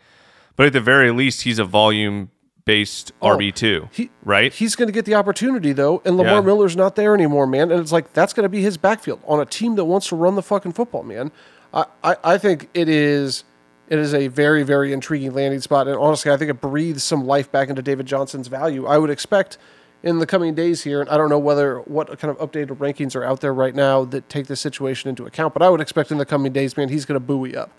but 0.55 0.65
at 0.65 0.73
the 0.73 0.81
very 0.81 1.11
least, 1.11 1.43
he's 1.43 1.59
a 1.59 1.65
volume 1.65 2.31
based 2.69 3.11
oh, 3.21 3.29
RB 3.29 3.53
two, 3.53 3.81
Oh, 3.85 3.89
he- 3.91 4.09
right? 4.23 4.53
He's 4.53 4.75
going 4.75 4.87
to 4.87 4.91
get 4.93 5.05
the 5.05 5.15
opportunity 5.15 5.71
though, 5.73 6.01
and 6.05 6.17
Lamar 6.17 6.35
Yeah. 6.35 6.41
Miller's 6.41 6.75
not 6.77 6.95
there 6.95 7.15
anymore, 7.15 7.47
man. 7.47 7.71
And 7.71 7.81
it's 7.81 7.91
like 7.91 8.13
that's 8.13 8.31
going 8.33 8.43
to 8.43 8.49
be 8.49 8.61
his 8.61 8.77
backfield 8.77 9.21
on 9.25 9.39
a 9.39 9.45
team 9.45 9.75
that 9.75 9.85
wants 9.85 10.07
to 10.09 10.15
run 10.15 10.35
the 10.35 10.43
fucking 10.43 10.73
football, 10.73 11.01
man. 11.03 11.31
I, 11.73 11.85
I, 12.03 12.15
I 12.23 12.37
think 12.37 12.69
it 12.73 12.87
is 12.87 13.43
it 13.87 13.97
is 13.97 14.13
a 14.13 14.27
very 14.27 14.61
very 14.63 14.93
intriguing 14.93 15.33
landing 15.33 15.61
spot, 15.61 15.87
and 15.87 15.97
honestly, 15.97 16.31
I 16.31 16.37
think 16.37 16.51
it 16.51 16.61
breathes 16.61 17.03
some 17.03 17.25
life 17.25 17.51
back 17.51 17.69
into 17.69 17.81
David 17.81 18.05
Johnson's 18.05 18.47
value. 18.47 18.85
I 18.85 18.97
would 18.99 19.09
expect 19.09 19.57
in 20.03 20.19
the 20.19 20.25
coming 20.27 20.53
days 20.55 20.83
here, 20.83 21.01
and 21.01 21.09
I 21.09 21.17
don't 21.17 21.29
know 21.29 21.39
whether 21.39 21.79
what 21.81 22.07
kind 22.19 22.31
of 22.31 22.37
updated 22.37 22.77
rankings 22.77 23.15
are 23.15 23.23
out 23.23 23.41
there 23.41 23.53
right 23.53 23.75
now 23.75 24.05
that 24.05 24.29
take 24.29 24.45
this 24.47 24.61
situation 24.61 25.09
into 25.09 25.25
account, 25.25 25.53
but 25.53 25.61
I 25.63 25.69
would 25.69 25.81
expect 25.81 26.11
in 26.11 26.19
the 26.19 26.25
coming 26.25 26.53
days, 26.53 26.77
man, 26.77 26.87
he's 26.89 27.03
going 27.05 27.19
to 27.19 27.25
buoy 27.25 27.55
up 27.55 27.71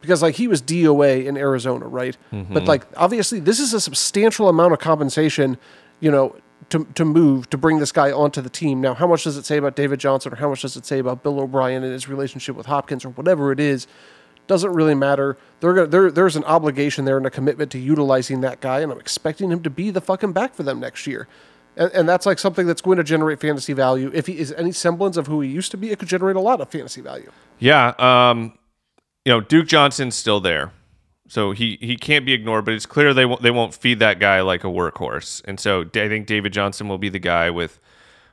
because 0.00 0.22
like 0.22 0.34
he 0.36 0.48
was 0.48 0.62
DOA 0.62 1.26
in 1.26 1.36
Arizona, 1.36 1.86
right? 1.86 2.16
But 2.30 2.64
like 2.64 2.86
obviously 2.96 3.40
this 3.40 3.60
is 3.60 3.74
a 3.74 3.80
substantial 3.80 4.48
amount 4.48 4.72
of 4.72 4.78
compensation 4.78 5.58
you 6.00 6.10
know, 6.10 6.34
to 6.70 6.84
to 6.94 7.04
move 7.04 7.48
to 7.50 7.58
bring 7.58 7.78
this 7.78 7.92
guy 7.92 8.10
onto 8.10 8.40
the 8.40 8.50
team. 8.50 8.80
Now, 8.80 8.94
how 8.94 9.06
much 9.06 9.24
does 9.24 9.36
it 9.36 9.44
say 9.44 9.56
about 9.56 9.76
David 9.76 10.00
Johnson, 10.00 10.32
or 10.32 10.36
how 10.36 10.48
much 10.48 10.62
does 10.62 10.76
it 10.76 10.84
say 10.84 10.98
about 10.98 11.22
Bill 11.22 11.38
O'Brien 11.40 11.82
and 11.84 11.92
his 11.92 12.08
relationship 12.08 12.56
with 12.56 12.66
Hopkins, 12.66 13.04
or 13.04 13.10
whatever 13.10 13.52
it 13.52 13.60
is? 13.60 13.86
Doesn't 14.46 14.72
really 14.72 14.94
matter. 14.94 15.38
They're 15.60 15.74
gonna, 15.74 15.86
there, 15.86 16.10
there's 16.10 16.34
an 16.34 16.44
obligation 16.44 17.04
there 17.04 17.16
and 17.16 17.26
a 17.26 17.30
commitment 17.30 17.70
to 17.72 17.78
utilizing 17.78 18.40
that 18.40 18.60
guy, 18.60 18.80
and 18.80 18.90
I'm 18.90 18.98
expecting 18.98 19.50
him 19.50 19.62
to 19.62 19.70
be 19.70 19.90
the 19.90 20.00
fucking 20.00 20.32
back 20.32 20.54
for 20.54 20.64
them 20.64 20.80
next 20.80 21.06
year. 21.06 21.28
And, 21.76 21.92
and 21.92 22.08
that's 22.08 22.26
like 22.26 22.40
something 22.40 22.66
that's 22.66 22.80
going 22.80 22.98
to 22.98 23.04
generate 23.04 23.40
fantasy 23.40 23.74
value. 23.74 24.10
If 24.12 24.26
he 24.26 24.38
is 24.38 24.52
any 24.52 24.72
semblance 24.72 25.16
of 25.16 25.28
who 25.28 25.40
he 25.40 25.48
used 25.48 25.70
to 25.70 25.76
be, 25.76 25.90
it 25.92 26.00
could 26.00 26.08
generate 26.08 26.34
a 26.34 26.40
lot 26.40 26.60
of 26.60 26.68
fantasy 26.68 27.00
value. 27.00 27.30
Yeah, 27.60 27.94
um, 27.98 28.54
you 29.30 29.36
know, 29.36 29.40
Duke 29.40 29.68
Johnson's 29.68 30.16
still 30.16 30.40
there, 30.40 30.72
so 31.28 31.52
he 31.52 31.78
he 31.80 31.94
can't 31.94 32.26
be 32.26 32.32
ignored. 32.32 32.64
But 32.64 32.74
it's 32.74 32.84
clear 32.84 33.14
they 33.14 33.24
won't 33.24 33.42
they 33.42 33.52
won't 33.52 33.72
feed 33.72 34.00
that 34.00 34.18
guy 34.18 34.40
like 34.40 34.64
a 34.64 34.66
workhorse, 34.66 35.40
and 35.44 35.60
so 35.60 35.82
I 35.82 36.08
think 36.08 36.26
David 36.26 36.52
Johnson 36.52 36.88
will 36.88 36.98
be 36.98 37.08
the 37.08 37.20
guy 37.20 37.48
with 37.48 37.78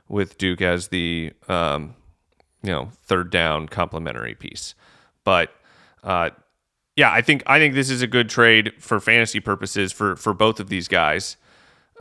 with 0.08 0.38
Duke 0.38 0.60
as 0.60 0.88
the 0.88 1.32
um, 1.48 1.94
you 2.64 2.72
know 2.72 2.90
third 3.04 3.30
down 3.30 3.68
complementary 3.68 4.34
piece. 4.34 4.74
But 5.22 5.54
uh, 6.02 6.30
yeah, 6.96 7.12
I 7.12 7.22
think 7.22 7.44
I 7.46 7.60
think 7.60 7.74
this 7.74 7.90
is 7.90 8.02
a 8.02 8.08
good 8.08 8.28
trade 8.28 8.72
for 8.80 8.98
fantasy 8.98 9.38
purposes 9.38 9.92
for 9.92 10.16
for 10.16 10.34
both 10.34 10.58
of 10.58 10.68
these 10.68 10.88
guys. 10.88 11.36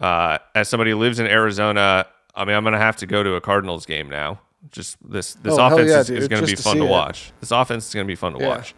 Uh, 0.01 0.39
as 0.55 0.69
somebody 0.69 0.89
who 0.89 0.97
lives 0.97 1.19
in 1.19 1.27
Arizona, 1.27 2.07
I 2.33 2.45
mean, 2.45 2.55
I'm 2.55 2.63
gonna 2.63 2.79
have 2.79 2.97
to 2.97 3.05
go 3.05 3.21
to 3.21 3.35
a 3.35 3.41
Cardinals 3.41 3.85
game 3.85 4.09
now. 4.09 4.39
Just 4.71 4.97
this 5.09 5.33
this 5.35 5.53
Oh, 5.57 5.67
offense 5.67 5.89
yeah, 5.89 5.99
is, 5.99 6.09
is 6.09 6.27
going 6.27 6.43
to 6.43 6.47
be 6.47 6.55
fun 6.55 6.75
to 6.75 6.81
see 6.81 6.85
it. 6.85 6.89
watch. 6.89 7.31
This 7.39 7.51
offense 7.51 7.87
is 7.87 7.93
going 7.93 8.05
to 8.05 8.11
be 8.11 8.15
fun 8.15 8.33
to 8.33 8.39
Yeah. 8.39 8.47
watch. 8.49 8.75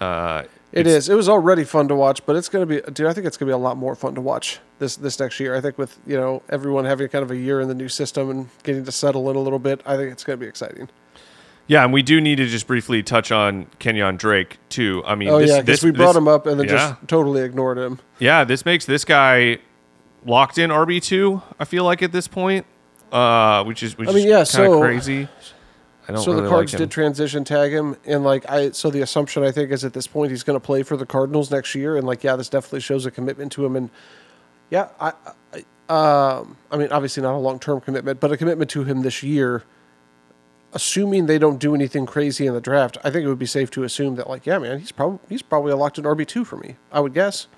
Uh, 0.00 0.42
it's- 0.72 1.08
It 1.08 1.14
was 1.14 1.28
already 1.28 1.64
fun 1.64 1.88
to 1.88 1.94
watch, 1.94 2.24
but 2.26 2.36
it's 2.36 2.48
going 2.48 2.66
to 2.68 2.82
be, 2.82 2.92
dude. 2.92 3.06
I 3.06 3.12
think 3.12 3.26
it's 3.26 3.36
going 3.36 3.46
to 3.48 3.50
be 3.50 3.60
a 3.60 3.62
lot 3.62 3.76
more 3.76 3.94
fun 3.94 4.14
to 4.14 4.20
watch 4.20 4.60
this 4.78 4.96
this 4.96 5.18
next 5.18 5.40
year. 5.40 5.54
I 5.56 5.60
think 5.60 5.78
with 5.78 5.98
you 6.06 6.16
know 6.16 6.42
everyone 6.50 6.84
having 6.84 7.08
kind 7.08 7.22
of 7.24 7.30
a 7.30 7.36
year 7.36 7.60
in 7.60 7.68
the 7.68 7.74
new 7.74 7.88
system 7.88 8.30
and 8.30 8.48
getting 8.62 8.84
to 8.84 8.92
settle 8.92 9.28
in 9.30 9.36
a 9.36 9.40
little 9.40 9.58
bit, 9.58 9.80
I 9.86 9.96
think 9.96 10.12
it's 10.12 10.24
going 10.24 10.38
to 10.38 10.44
be 10.44 10.48
exciting. 10.48 10.88
Yeah, 11.66 11.84
and 11.84 11.92
we 11.92 12.02
do 12.02 12.20
need 12.20 12.36
to 12.36 12.46
just 12.46 12.66
briefly 12.66 13.02
touch 13.02 13.30
on 13.32 13.66
Kenyon 13.78 14.16
Drake 14.16 14.58
too. 14.70 15.02
I 15.06 15.14
mean, 15.16 15.28
Oh 15.28 15.38
this, 15.38 15.50
yeah, 15.50 15.56
this 15.56 15.80
because 15.80 15.84
we 15.84 15.90
brought 15.90 16.08
this- 16.12 16.16
him 16.16 16.28
up 16.28 16.46
and 16.46 16.60
then 16.60 16.66
yeah. 16.66 16.72
just 16.74 17.08
totally 17.08 17.42
ignored 17.42 17.76
him. 17.78 17.98
Yeah, 18.18 18.44
this 18.44 18.64
makes 18.64 18.86
this 18.86 19.04
guy 19.04 19.58
locked 20.24 20.58
in 20.58 20.70
RB 20.70 21.00
two. 21.02 21.42
I 21.58 21.64
feel 21.64 21.84
like 21.84 22.02
at 22.02 22.12
this 22.12 22.28
point, 22.28 22.64
uh, 23.12 23.64
which 23.64 23.82
is 23.82 23.96
which 23.98 24.08
I 24.08 24.12
mean, 24.12 24.24
is 24.26 24.30
yeah, 24.30 24.44
kind 24.58 24.72
of 24.72 24.74
so- 24.74 24.80
crazy. 24.80 25.28
I 26.08 26.12
don't 26.12 26.22
So 26.22 26.30
really 26.32 26.44
the 26.44 26.48
Cards 26.48 26.72
like 26.72 26.80
him. 26.80 26.86
did 26.86 26.90
transition 26.90 27.44
tag 27.44 27.70
him, 27.70 27.94
and 28.06 28.24
like 28.24 28.48
I, 28.50 28.70
so 28.70 28.88
the 28.90 29.02
assumption 29.02 29.42
I 29.44 29.50
think 29.50 29.70
is 29.70 29.84
at 29.84 29.92
this 29.92 30.06
point 30.06 30.30
he's 30.30 30.42
going 30.42 30.58
to 30.58 30.64
play 30.64 30.82
for 30.82 30.96
the 30.96 31.04
Cardinals 31.04 31.50
next 31.50 31.74
year, 31.74 31.98
and 31.98 32.06
like 32.06 32.24
yeah, 32.24 32.34
this 32.34 32.48
definitely 32.48 32.80
shows 32.80 33.04
a 33.04 33.10
commitment 33.10 33.52
to 33.52 33.66
him, 33.66 33.76
and 33.76 33.90
yeah, 34.70 34.88
I, 34.98 35.12
I 35.52 35.64
um, 35.92 36.56
I 36.70 36.78
mean 36.78 36.88
obviously 36.92 37.22
not 37.22 37.34
a 37.34 37.38
long 37.38 37.58
term 37.58 37.82
commitment, 37.82 38.20
but 38.20 38.32
a 38.32 38.38
commitment 38.38 38.70
to 38.70 38.84
him 38.84 39.02
this 39.02 39.22
year. 39.22 39.64
Assuming 40.74 41.24
they 41.26 41.38
don't 41.38 41.58
do 41.58 41.74
anything 41.74 42.04
crazy 42.04 42.46
in 42.46 42.52
the 42.52 42.60
draft, 42.60 42.98
I 43.02 43.08
think 43.10 43.24
it 43.24 43.28
would 43.28 43.38
be 43.38 43.46
safe 43.46 43.70
to 43.72 43.84
assume 43.84 44.16
that 44.16 44.28
like 44.30 44.44
yeah, 44.46 44.58
man, 44.58 44.78
he's 44.78 44.92
probably 44.92 45.18
he's 45.28 45.40
probably 45.42 45.72
a 45.72 45.76
locked 45.76 45.98
in 45.98 46.04
RB 46.04 46.26
two 46.26 46.44
for 46.44 46.56
me. 46.56 46.76
I 46.92 47.00
would 47.00 47.12
guess. 47.14 47.48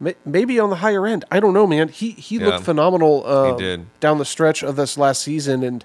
May- 0.00 0.16
Maybe 0.24 0.58
on 0.58 0.70
the 0.70 0.76
higher 0.76 1.06
end. 1.06 1.24
I 1.30 1.40
don't 1.40 1.52
know, 1.54 1.66
man. 1.66 1.88
He 1.88 2.12
he 2.12 2.38
Yeah. 2.38 2.46
looked 2.46 2.64
phenomenal 2.64 3.26
um, 3.26 3.56
did. 3.58 4.00
down 4.00 4.18
the 4.18 4.24
stretch 4.24 4.62
of 4.62 4.76
this 4.76 4.96
last 4.96 5.22
season, 5.22 5.62
and 5.62 5.84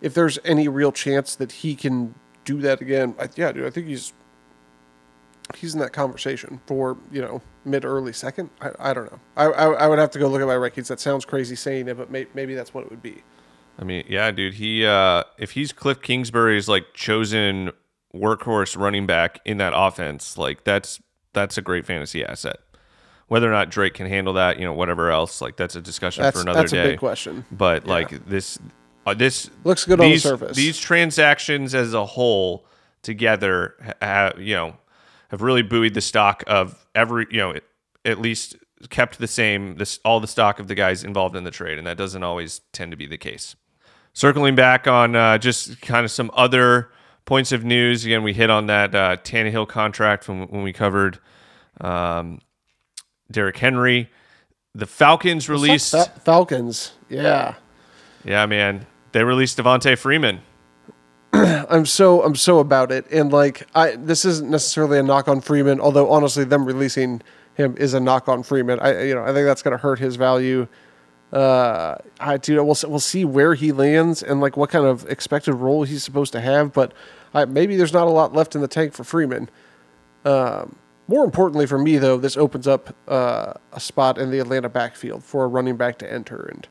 if 0.00 0.14
there's 0.14 0.38
any 0.44 0.68
real 0.68 0.90
chance 0.92 1.34
that 1.36 1.52
he 1.52 1.74
can 1.74 2.14
do 2.44 2.60
that 2.62 2.80
again, 2.80 3.14
I, 3.20 3.28
yeah, 3.36 3.52
dude, 3.52 3.66
I 3.66 3.70
think 3.70 3.86
he's 3.88 4.12
he's 5.54 5.74
in 5.74 5.80
that 5.80 5.92
conversation 5.92 6.60
for 6.66 6.96
you 7.10 7.20
know 7.22 7.42
mid 7.64 7.84
early 7.84 8.12
second. 8.12 8.50
I, 8.60 8.70
I 8.78 8.94
don't 8.94 9.10
know. 9.12 9.20
I, 9.36 9.44
I 9.46 9.72
I 9.72 9.86
would 9.86 9.98
have 9.98 10.10
to 10.12 10.18
go 10.18 10.28
look 10.28 10.40
at 10.40 10.46
my 10.46 10.54
rankings. 10.54 10.88
That 10.88 11.00
sounds 11.00 11.24
crazy 11.24 11.56
saying 11.56 11.88
it, 11.88 11.96
but 11.96 12.10
may, 12.10 12.26
maybe 12.34 12.54
that's 12.54 12.72
what 12.74 12.84
it 12.84 12.90
would 12.90 13.02
be. 13.02 13.22
I 13.78 13.84
mean, 13.84 14.04
yeah, 14.08 14.30
dude. 14.30 14.54
He 14.54 14.86
uh, 14.86 15.24
if 15.38 15.52
he's 15.52 15.72
Cliff 15.72 16.00
Kingsbury's 16.00 16.68
like 16.68 16.94
chosen 16.94 17.70
workhorse 18.14 18.78
running 18.78 19.06
back 19.06 19.40
in 19.44 19.58
that 19.58 19.74
offense, 19.76 20.38
like 20.38 20.64
that's 20.64 21.00
that's 21.34 21.58
a 21.58 21.62
great 21.62 21.84
fantasy 21.84 22.24
asset. 22.24 22.56
Whether 23.28 23.48
or 23.48 23.52
not 23.52 23.70
Drake 23.70 23.94
can 23.94 24.06
handle 24.06 24.34
that, 24.34 24.58
you 24.58 24.64
know, 24.64 24.72
whatever 24.72 25.10
else, 25.10 25.40
like 25.40 25.56
that's 25.56 25.74
a 25.74 25.80
discussion 25.80 26.22
That's 26.22 26.36
for 26.36 26.42
another 26.42 26.60
that's 26.60 26.72
day. 26.72 26.78
That's 26.78 26.88
a 26.88 26.92
big 26.92 26.98
question. 27.00 27.44
But 27.50 27.86
like 27.86 28.24
this, 28.26 28.58
uh, 29.04 29.14
this 29.14 29.50
Looks 29.64 29.84
good 29.84 30.00
on 30.00 30.10
the 30.10 30.18
surface. 30.18 30.56
These 30.56 30.78
transactions 30.78 31.74
as 31.74 31.92
a 31.92 32.06
whole 32.06 32.66
together, 33.02 33.74
ha- 34.00 34.32
you 34.38 34.54
know, 34.54 34.76
have 35.30 35.42
really 35.42 35.62
buoyed 35.62 35.94
the 35.94 36.00
stock 36.00 36.44
of 36.46 36.86
every, 36.94 37.26
you 37.30 37.38
know, 37.38 37.54
at 38.04 38.20
least 38.20 38.56
kept 38.90 39.18
the 39.18 39.26
same. 39.26 39.76
This 39.76 39.98
all 40.04 40.20
the 40.20 40.28
stock 40.28 40.60
of 40.60 40.68
the 40.68 40.74
guys 40.74 41.02
involved 41.02 41.34
in 41.34 41.44
the 41.44 41.50
trade, 41.50 41.78
and 41.78 41.86
that 41.86 41.96
doesn't 41.96 42.22
always 42.22 42.60
tend 42.72 42.92
to 42.92 42.96
be 42.96 43.06
the 43.06 43.18
case. 43.18 43.56
Circling 44.12 44.54
back 44.54 44.86
on 44.86 45.14
uh, 45.16 45.38
just 45.38 45.80
kind 45.80 46.04
of 46.04 46.10
some 46.10 46.30
other 46.34 46.90
points 47.24 47.52
of 47.52 47.64
news. 47.64 48.04
Again, 48.04 48.22
we 48.22 48.32
hit 48.32 48.50
on 48.50 48.66
that 48.66 48.94
uh, 48.94 49.16
Tannehill 49.16 49.68
contract 49.68 50.28
when, 50.28 50.46
when 50.48 50.62
we 50.62 50.72
covered 50.72 51.18
um, 51.80 52.40
Derrick 53.30 53.56
Henry. 53.58 54.10
The 54.74 54.86
Falcons 54.86 55.48
released. 55.48 55.92
Fal- 55.92 56.04
Falcons, 56.04 56.92
yeah. 57.08 57.54
Yeah, 58.24 58.46
man. 58.46 58.86
They 59.12 59.24
released 59.24 59.58
Devonta 59.58 59.96
Freeman. 59.96 60.40
I'm 61.32 61.86
so 61.86 62.22
I'm 62.22 62.34
so 62.34 62.58
about 62.58 62.92
it, 62.92 63.10
and 63.10 63.32
like 63.32 63.66
I 63.74 63.96
this 63.96 64.24
isn't 64.24 64.50
necessarily 64.50 64.98
a 64.98 65.02
knock 65.02 65.28
on 65.28 65.40
Freeman, 65.40 65.80
although 65.80 66.10
honestly, 66.10 66.44
them 66.44 66.64
releasing 66.64 67.22
him 67.54 67.74
is 67.78 67.94
a 67.94 68.00
knock 68.00 68.28
on 68.28 68.42
Freeman. 68.42 68.78
I 68.80 69.04
you 69.04 69.14
know 69.14 69.22
I 69.22 69.32
think 69.32 69.46
that's 69.46 69.62
going 69.62 69.72
to 69.72 69.78
hurt 69.78 69.98
his 69.98 70.16
value. 70.16 70.68
Uh, 71.32 71.96
I 72.20 72.36
do. 72.36 72.62
We'll 72.62 72.76
we'll 72.84 73.00
see 73.00 73.24
where 73.24 73.54
he 73.54 73.72
lands 73.72 74.22
and 74.22 74.40
like 74.40 74.56
what 74.56 74.70
kind 74.70 74.86
of 74.86 75.06
expected 75.10 75.54
role 75.54 75.82
he's 75.84 76.04
supposed 76.04 76.32
to 76.32 76.40
have, 76.40 76.72
but 76.72 76.92
I, 77.34 77.44
maybe 77.44 77.76
there's 77.76 77.92
not 77.92 78.06
a 78.06 78.10
lot 78.10 78.32
left 78.32 78.54
in 78.54 78.60
the 78.60 78.68
tank 78.68 78.92
for 78.92 79.04
Freeman. 79.04 79.50
Um, 80.24 80.76
more 81.08 81.24
importantly 81.24 81.66
for 81.66 81.78
me 81.78 81.98
though, 81.98 82.16
this 82.18 82.36
opens 82.36 82.66
up 82.66 82.94
uh, 83.08 83.54
a 83.72 83.80
spot 83.80 84.18
in 84.18 84.30
the 84.30 84.38
Atlanta 84.38 84.68
backfield 84.68 85.22
for 85.24 85.44
a 85.44 85.46
running 85.48 85.76
back 85.76 85.98
to 85.98 86.12
enter, 86.12 86.48
and 86.52 86.66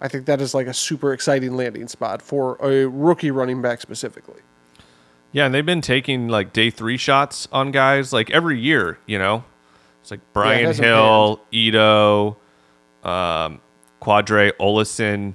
I 0.00 0.08
think 0.08 0.26
that 0.26 0.40
is 0.40 0.54
like 0.54 0.66
a 0.66 0.74
super 0.74 1.12
exciting 1.12 1.56
landing 1.56 1.88
spot 1.88 2.20
for 2.22 2.56
a 2.60 2.86
rookie 2.86 3.30
running 3.30 3.62
back 3.62 3.80
specifically. 3.80 4.40
Yeah, 5.32 5.46
and 5.46 5.54
they've 5.54 5.66
been 5.66 5.80
taking 5.80 6.28
like 6.28 6.52
day 6.52 6.70
three 6.70 6.96
shots 6.96 7.48
on 7.50 7.72
guys 7.72 8.12
like 8.12 8.30
every 8.30 8.60
year, 8.60 8.98
you 9.06 9.18
know? 9.18 9.44
It's 10.00 10.10
like 10.10 10.20
Brian 10.32 10.66
hasn't 10.66 10.86
Hill, 10.86 11.40
Ito, 11.50 12.36
um, 13.02 13.60
Qadree, 14.02 14.52
Ollison. 14.60 15.34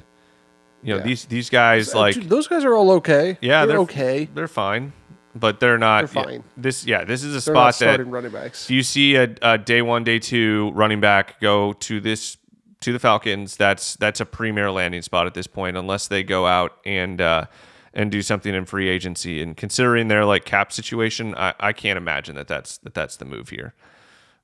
You 0.83 0.93
know, 0.93 0.97
Yeah. 0.99 1.03
these 1.03 1.25
these 1.25 1.49
guys 1.49 1.93
Uh, 1.93 1.99
like 1.99 2.15
those 2.29 2.47
guys 2.47 2.63
are 2.63 2.73
all 2.75 2.91
okay. 2.91 3.37
yeah, 3.41 3.65
they're, 3.65 3.67
they're 3.73 3.79
okay. 3.81 4.29
They're 4.33 4.47
fine. 4.47 4.93
But 5.39 5.60
they're 5.60 5.78
not 5.78 6.12
They're 6.12 6.23
fine. 6.23 6.43
this 6.58 6.86
yeah, 6.86 7.04
this 7.04 7.23
is 7.23 7.30
a 7.30 7.52
They're 7.52 7.71
spot 7.71 7.80
that 7.80 8.06
running 8.06 8.32
backs. 8.32 8.69
you 8.69 8.84
see 8.84 9.15
a, 9.15 9.34
a 9.41 9.58
day 9.58 9.82
one, 9.82 10.04
day 10.04 10.19
two 10.19 10.71
running 10.73 10.99
back 10.99 11.39
go 11.39 11.73
to 11.73 12.02
this 12.02 12.38
to 12.82 12.93
the 12.93 12.99
Falcons, 12.99 13.58
that's 13.58 13.95
that's 13.97 14.19
a 14.19 14.25
premier 14.25 14.71
landing 14.71 15.02
spot 15.02 15.28
at 15.28 15.34
this 15.34 15.47
point, 15.47 15.78
unless 15.78 16.08
they 16.08 16.23
go 16.23 16.45
out 16.47 16.78
and 16.86 17.19
uh, 17.21 17.45
and 17.93 18.12
do 18.12 18.21
something 18.21 18.54
in 18.54 18.65
free 18.65 18.88
agency. 18.89 19.41
And 19.41 19.56
considering 19.56 20.08
their 20.08 20.25
like 20.25 20.45
cap 20.45 20.71
situation, 20.71 21.36
I, 21.36 21.54
I 21.60 21.73
can't 21.73 21.97
imagine 21.97 22.36
that 22.36 22.47
that's 22.47 22.78
that 22.80 22.93
that's 22.93 23.17
the 23.17 23.25
move 23.25 23.49
here. 23.49 23.73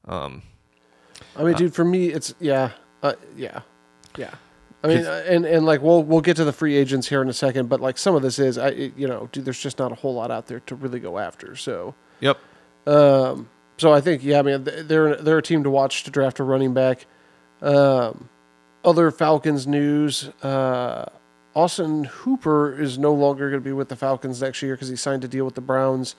Um, 0.07 0.43
I 1.37 1.43
mean, 1.43 1.55
dude, 1.55 1.73
for 1.73 1.85
me, 1.85 2.09
it's 2.09 2.33
yeah, 2.39 2.71
uh, 3.01 3.13
yeah, 3.35 3.61
yeah. 4.17 4.31
I 4.85 4.87
mean, 4.95 5.05
uh, 5.05 5.23
and 5.27 5.45
and 5.45 5.65
like 5.65 5.81
we'll 5.81 6.03
we'll 6.03 6.21
get 6.21 6.37
to 6.37 6.43
the 6.45 6.53
free 6.53 6.75
agents 6.77 7.07
here 7.09 7.21
in 7.21 7.29
a 7.29 7.33
second, 7.33 7.69
but 7.69 7.79
like 7.81 7.97
some 7.97 8.15
of 8.15 8.21
this 8.21 8.39
is, 8.39 8.57
I 8.57 8.69
it- 8.69 8.93
you 8.97 9.07
know, 9.07 9.27
dude, 9.31 9.45
there's 9.45 9.59
just 9.59 9.79
not 9.79 9.91
a 9.91 9.95
whole 9.95 10.13
lot 10.13 10.31
out 10.31 10.47
there 10.47 10.59
to 10.61 10.75
really 10.75 10.99
go 10.99 11.17
after. 11.17 11.55
So, 11.55 11.95
Yep. 12.21 12.37
um, 12.87 13.49
so 13.77 13.91
I 13.93 13.99
think 14.01 14.23
yeah, 14.23 14.39
I 14.39 14.41
mean, 14.43 14.63
th- 14.65 14.87
they're 14.87 15.15
they're 15.15 15.37
a 15.39 15.41
team 15.43 15.63
to 15.63 15.69
watch 15.69 16.03
to 16.03 16.11
draft 16.11 16.39
a 16.39 16.43
running 16.43 16.73
back. 16.73 17.05
Um, 17.61 18.29
other 18.83 19.09
Falcons 19.11 19.65
news: 19.65 20.29
uh, 20.43 21.05
Austin 21.55 22.03
Hooper 22.03 22.79
is 22.79 22.97
no 22.99 23.13
longer 23.13 23.49
going 23.49 23.61
to 23.61 23.65
be 23.67 23.73
with 23.73 23.89
the 23.89 23.95
Falcons 23.95 24.41
next 24.41 24.61
year 24.61 24.75
because 24.75 24.89
he 24.89 24.95
signed 24.95 25.23
a 25.23 25.27
deal 25.27 25.45
with 25.45 25.55
the 25.55 25.61
Browns 25.61 26.15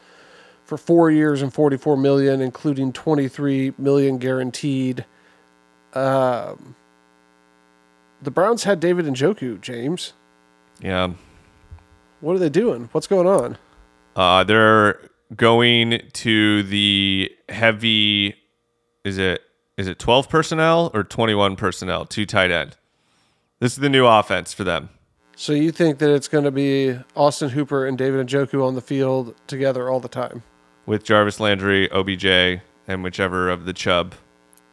for 0.64 0.76
four 0.76 1.10
years 1.12 1.42
and 1.42 1.54
44 1.54 1.96
million, 1.96 2.40
including 2.40 2.92
23 2.92 3.74
million 3.78 4.18
guaranteed. 4.18 5.04
Um, 5.94 6.74
the 8.22 8.30
Browns 8.30 8.64
had 8.64 8.80
David 8.80 9.06
Njoku, 9.06 9.60
James. 9.60 10.12
Yeah. 10.80 11.12
What 12.20 12.34
are 12.36 12.38
they 12.38 12.48
doing? 12.48 12.88
What's 12.92 13.06
going 13.06 13.26
on? 13.26 13.58
Uh, 14.14 14.44
they're 14.44 14.98
going 15.34 16.02
to 16.12 16.62
the 16.62 17.30
heavy. 17.48 18.34
Is 19.04 19.18
it 19.18 19.42
is 19.76 19.86
it 19.88 19.98
twelve 19.98 20.28
personnel 20.28 20.90
or 20.94 21.04
twenty 21.04 21.34
one 21.34 21.56
personnel? 21.56 22.06
Two 22.06 22.26
tight 22.26 22.50
end. 22.50 22.76
This 23.60 23.72
is 23.72 23.78
the 23.78 23.88
new 23.88 24.06
offense 24.06 24.52
for 24.52 24.64
them. 24.64 24.90
So 25.36 25.52
you 25.52 25.70
think 25.70 25.98
that 25.98 26.10
it's 26.10 26.28
going 26.28 26.44
to 26.44 26.50
be 26.50 26.98
Austin 27.14 27.50
Hooper 27.50 27.86
and 27.86 27.98
David 27.98 28.26
Njoku 28.26 28.66
on 28.66 28.74
the 28.74 28.80
field 28.80 29.34
together 29.46 29.90
all 29.90 30.00
the 30.00 30.08
time? 30.08 30.42
with 30.86 31.02
Jarvis 31.02 31.40
Landry, 31.40 31.90
OBJ, 31.90 32.60
and 32.86 33.02
whichever 33.02 33.50
of 33.50 33.64
the 33.64 33.72
Chubb 33.72 34.14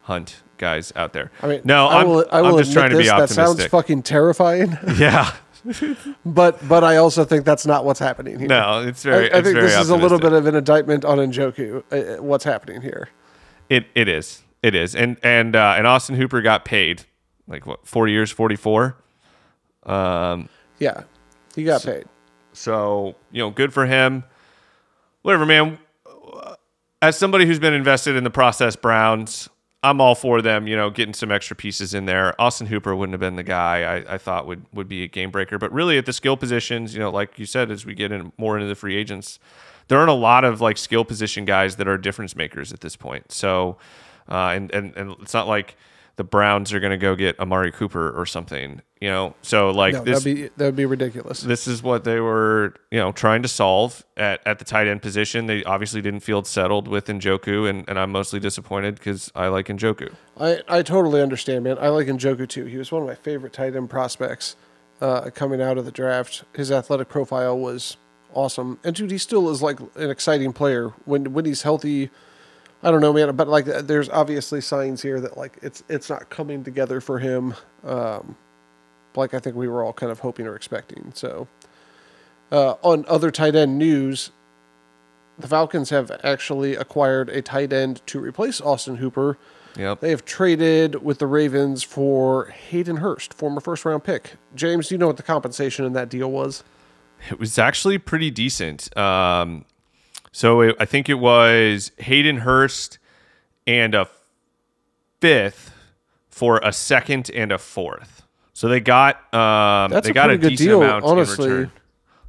Hunt 0.02 0.43
guys 0.58 0.92
out 0.96 1.12
there. 1.12 1.30
I 1.42 1.46
mean, 1.48 1.60
no, 1.64 1.86
I 1.86 2.00
I'm, 2.00 2.08
will, 2.08 2.26
I 2.30 2.42
will 2.42 2.56
I'm 2.56 2.64
just 2.64 2.72
trying 2.72 2.90
to 2.90 2.96
this, 2.96 3.10
be 3.10 3.16
That 3.16 3.30
sounds 3.30 3.64
fucking 3.66 4.02
terrifying, 4.02 4.76
yeah, 4.96 5.34
but 6.26 6.66
but 6.68 6.84
I 6.84 6.96
also 6.96 7.24
think 7.24 7.44
that's 7.44 7.66
not 7.66 7.84
what's 7.84 8.00
happening 8.00 8.38
here. 8.38 8.48
no, 8.48 8.82
it's 8.86 9.02
very. 9.02 9.32
I 9.32 9.38
it's 9.38 9.46
think 9.46 9.56
very 9.56 9.68
this 9.68 9.78
is 9.78 9.90
a 9.90 9.96
little 9.96 10.18
bit 10.18 10.32
of 10.32 10.46
an 10.46 10.54
indictment 10.54 11.04
on 11.04 11.18
Njoku. 11.18 11.82
Uh, 11.90 12.22
what's 12.22 12.44
happening 12.44 12.82
here? 12.82 13.08
It 13.68 13.86
it 13.94 14.08
is. 14.08 14.42
It 14.62 14.74
is. 14.74 14.94
And 14.94 15.16
and 15.22 15.56
uh, 15.56 15.74
and 15.76 15.86
Austin 15.86 16.16
Hooper 16.16 16.40
got 16.42 16.64
paid 16.64 17.04
like 17.46 17.66
what 17.66 17.86
four 17.86 18.08
years, 18.08 18.30
forty 18.30 18.56
four. 18.56 18.96
Um, 19.84 20.48
Yeah, 20.78 21.04
he 21.54 21.64
got 21.64 21.82
paid. 21.82 22.04
so 22.52 23.14
you 23.30 23.42
know, 23.42 23.50
good 23.50 23.72
for 23.72 23.86
him. 23.86 24.24
Whatever, 25.22 25.46
man. 25.46 25.78
As 27.02 27.18
somebody 27.18 27.44
who's 27.44 27.58
been 27.58 27.74
invested 27.74 28.16
in 28.16 28.24
the 28.24 28.30
process 28.30 28.76
Browns, 28.76 29.50
I'm 29.84 30.00
all 30.00 30.14
for 30.14 30.40
them. 30.40 30.66
You 30.66 30.76
know, 30.76 30.88
getting 30.88 31.12
some 31.12 31.30
extra 31.30 31.54
pieces 31.54 31.92
in 31.92 32.06
there. 32.06 32.40
Austin 32.40 32.66
Hooper 32.66 32.96
wouldn't 32.96 33.12
have 33.12 33.20
been 33.20 33.36
the 33.36 33.42
guy 33.42 33.82
I, 33.82 34.14
I 34.14 34.18
thought 34.18 34.46
would 34.46 34.64
would 34.72 34.88
be 34.88 35.04
a 35.04 35.08
game 35.08 35.30
breaker, 35.30 35.58
but 35.58 35.70
really 35.72 35.98
at 35.98 36.06
the 36.06 36.12
skill 36.12 36.36
positions, 36.36 36.94
you 36.94 37.00
know, 37.00 37.10
like 37.10 37.38
you 37.38 37.44
said, 37.44 37.70
as 37.70 37.84
we 37.84 37.94
get 37.94 38.10
in 38.10 38.32
more 38.38 38.56
into 38.56 38.66
the 38.66 38.74
free 38.74 38.96
agents, 38.96 39.38
there 39.88 39.98
aren't 39.98 40.10
a 40.10 40.14
lot 40.14 40.42
of 40.42 40.62
like 40.62 40.78
skill 40.78 41.04
position 41.04 41.44
guys 41.44 41.76
that 41.76 41.86
are 41.86 41.98
difference 41.98 42.34
makers 42.34 42.72
at 42.72 42.80
this 42.80 42.96
point. 42.96 43.30
So, 43.30 43.76
uh, 44.28 44.52
and 44.54 44.70
and 44.72 44.96
and 44.96 45.16
it's 45.20 45.34
not 45.34 45.46
like 45.46 45.76
the 46.16 46.24
Browns 46.24 46.72
are 46.72 46.80
going 46.80 46.92
to 46.92 46.96
go 46.96 47.16
get 47.16 47.38
Amari 47.40 47.72
Cooper 47.72 48.10
or 48.10 48.24
something, 48.24 48.80
you 49.00 49.08
know. 49.08 49.34
So 49.42 49.70
like 49.70 49.94
No, 49.94 50.04
this, 50.04 50.22
that'd 50.22 50.36
be 50.36 50.48
that'd 50.56 50.76
be 50.76 50.86
ridiculous. 50.86 51.40
this 51.40 51.66
is 51.66 51.82
what 51.82 52.04
they 52.04 52.20
were, 52.20 52.74
you 52.90 52.98
know, 52.98 53.10
trying 53.12 53.42
to 53.42 53.48
solve 53.48 54.04
at, 54.16 54.40
at 54.46 54.58
the 54.58 54.64
tight 54.64 54.86
end 54.86 55.02
position. 55.02 55.46
They 55.46 55.64
obviously 55.64 56.00
didn't 56.00 56.20
feel 56.20 56.44
settled 56.44 56.86
with 56.88 57.06
Njoku, 57.06 57.68
and, 57.68 57.84
and 57.88 57.98
I'm 57.98 58.12
mostly 58.12 58.38
disappointed 58.40 58.94
because 58.94 59.32
I 59.34 59.48
like 59.48 59.66
Njoku. 59.66 60.12
I, 60.38 60.60
I 60.68 60.82
totally 60.82 61.20
understand, 61.20 61.64
man. 61.64 61.78
I 61.80 61.88
like 61.88 62.06
Njoku 62.06 62.48
too. 62.48 62.66
He 62.66 62.76
was 62.76 62.92
one 62.92 63.02
of 63.02 63.08
my 63.08 63.14
favorite 63.16 63.52
tight 63.52 63.74
end 63.74 63.90
prospects 63.90 64.56
uh, 65.00 65.30
coming 65.34 65.60
out 65.60 65.78
of 65.78 65.84
the 65.84 65.92
draft. 65.92 66.44
His 66.54 66.70
athletic 66.70 67.08
profile 67.08 67.58
was 67.58 67.96
awesome, 68.32 68.78
and 68.84 68.94
dude, 68.94 69.10
he 69.10 69.18
still 69.18 69.50
is 69.50 69.62
like 69.62 69.80
an 69.96 70.10
exciting 70.10 70.52
player 70.52 70.90
when 71.04 71.32
when 71.32 71.44
he's 71.44 71.62
healthy. 71.62 72.10
I 72.84 72.90
don't 72.90 73.00
know, 73.00 73.14
man, 73.14 73.34
but 73.34 73.48
like 73.48 73.64
there's 73.64 74.10
obviously 74.10 74.60
signs 74.60 75.00
here 75.00 75.18
that 75.18 75.38
like 75.38 75.56
it's 75.62 75.82
it's 75.88 76.10
not 76.10 76.28
coming 76.28 76.62
together 76.62 77.00
for 77.00 77.18
him. 77.18 77.54
Um, 77.82 78.36
like 79.16 79.32
I 79.32 79.38
think 79.38 79.56
we 79.56 79.68
were 79.68 79.82
all 79.82 79.94
kind 79.94 80.12
of 80.12 80.20
hoping 80.20 80.46
or 80.46 80.54
expecting. 80.54 81.10
So, 81.14 81.48
uh, 82.52 82.74
on 82.82 83.06
other 83.08 83.30
tight 83.30 83.54
end 83.54 83.78
news, 83.78 84.32
the 85.38 85.48
Falcons 85.48 85.88
have 85.90 86.10
actually 86.22 86.76
acquired 86.76 87.30
a 87.30 87.40
tight 87.40 87.72
end 87.72 88.06
to 88.08 88.20
replace 88.20 88.60
Austin 88.60 88.96
Hooper. 88.96 89.38
Yep. 89.76 90.00
They 90.00 90.10
have 90.10 90.26
traded 90.26 91.02
with 91.02 91.18
the 91.20 91.26
Ravens 91.26 91.82
for 91.82 92.46
Hayden 92.46 92.98
Hurst, 92.98 93.32
former 93.32 93.62
first 93.62 93.86
round 93.86 94.04
pick. 94.04 94.34
James, 94.54 94.88
do 94.88 94.94
you 94.94 94.98
know 94.98 95.06
what 95.06 95.16
the 95.16 95.22
compensation 95.22 95.86
in 95.86 95.94
that 95.94 96.10
deal 96.10 96.30
was? 96.30 96.62
It 97.30 97.38
was 97.38 97.58
actually 97.58 97.96
pretty 97.96 98.30
decent. 98.30 98.94
Um, 98.96 99.64
so 100.34 100.62
it, 100.62 100.76
I 100.80 100.84
think 100.84 101.08
it 101.08 101.14
was 101.14 101.92
Hayden 101.96 102.38
Hurst 102.38 102.98
and 103.68 103.94
a 103.94 104.08
fifth 105.20 105.72
for 106.28 106.58
a 106.64 106.72
second 106.72 107.30
and 107.30 107.52
a 107.52 107.58
fourth. 107.58 108.24
So 108.52 108.66
they 108.66 108.80
got 108.80 109.14
um, 109.32 109.92
That's 109.92 110.06
they 110.06 110.10
a 110.10 110.14
got 110.14 110.30
a 110.30 110.36
decent 110.36 110.58
deal, 110.58 110.82
amount 110.82 111.04
honestly. 111.04 111.44
in 111.44 111.52
return. 111.52 111.72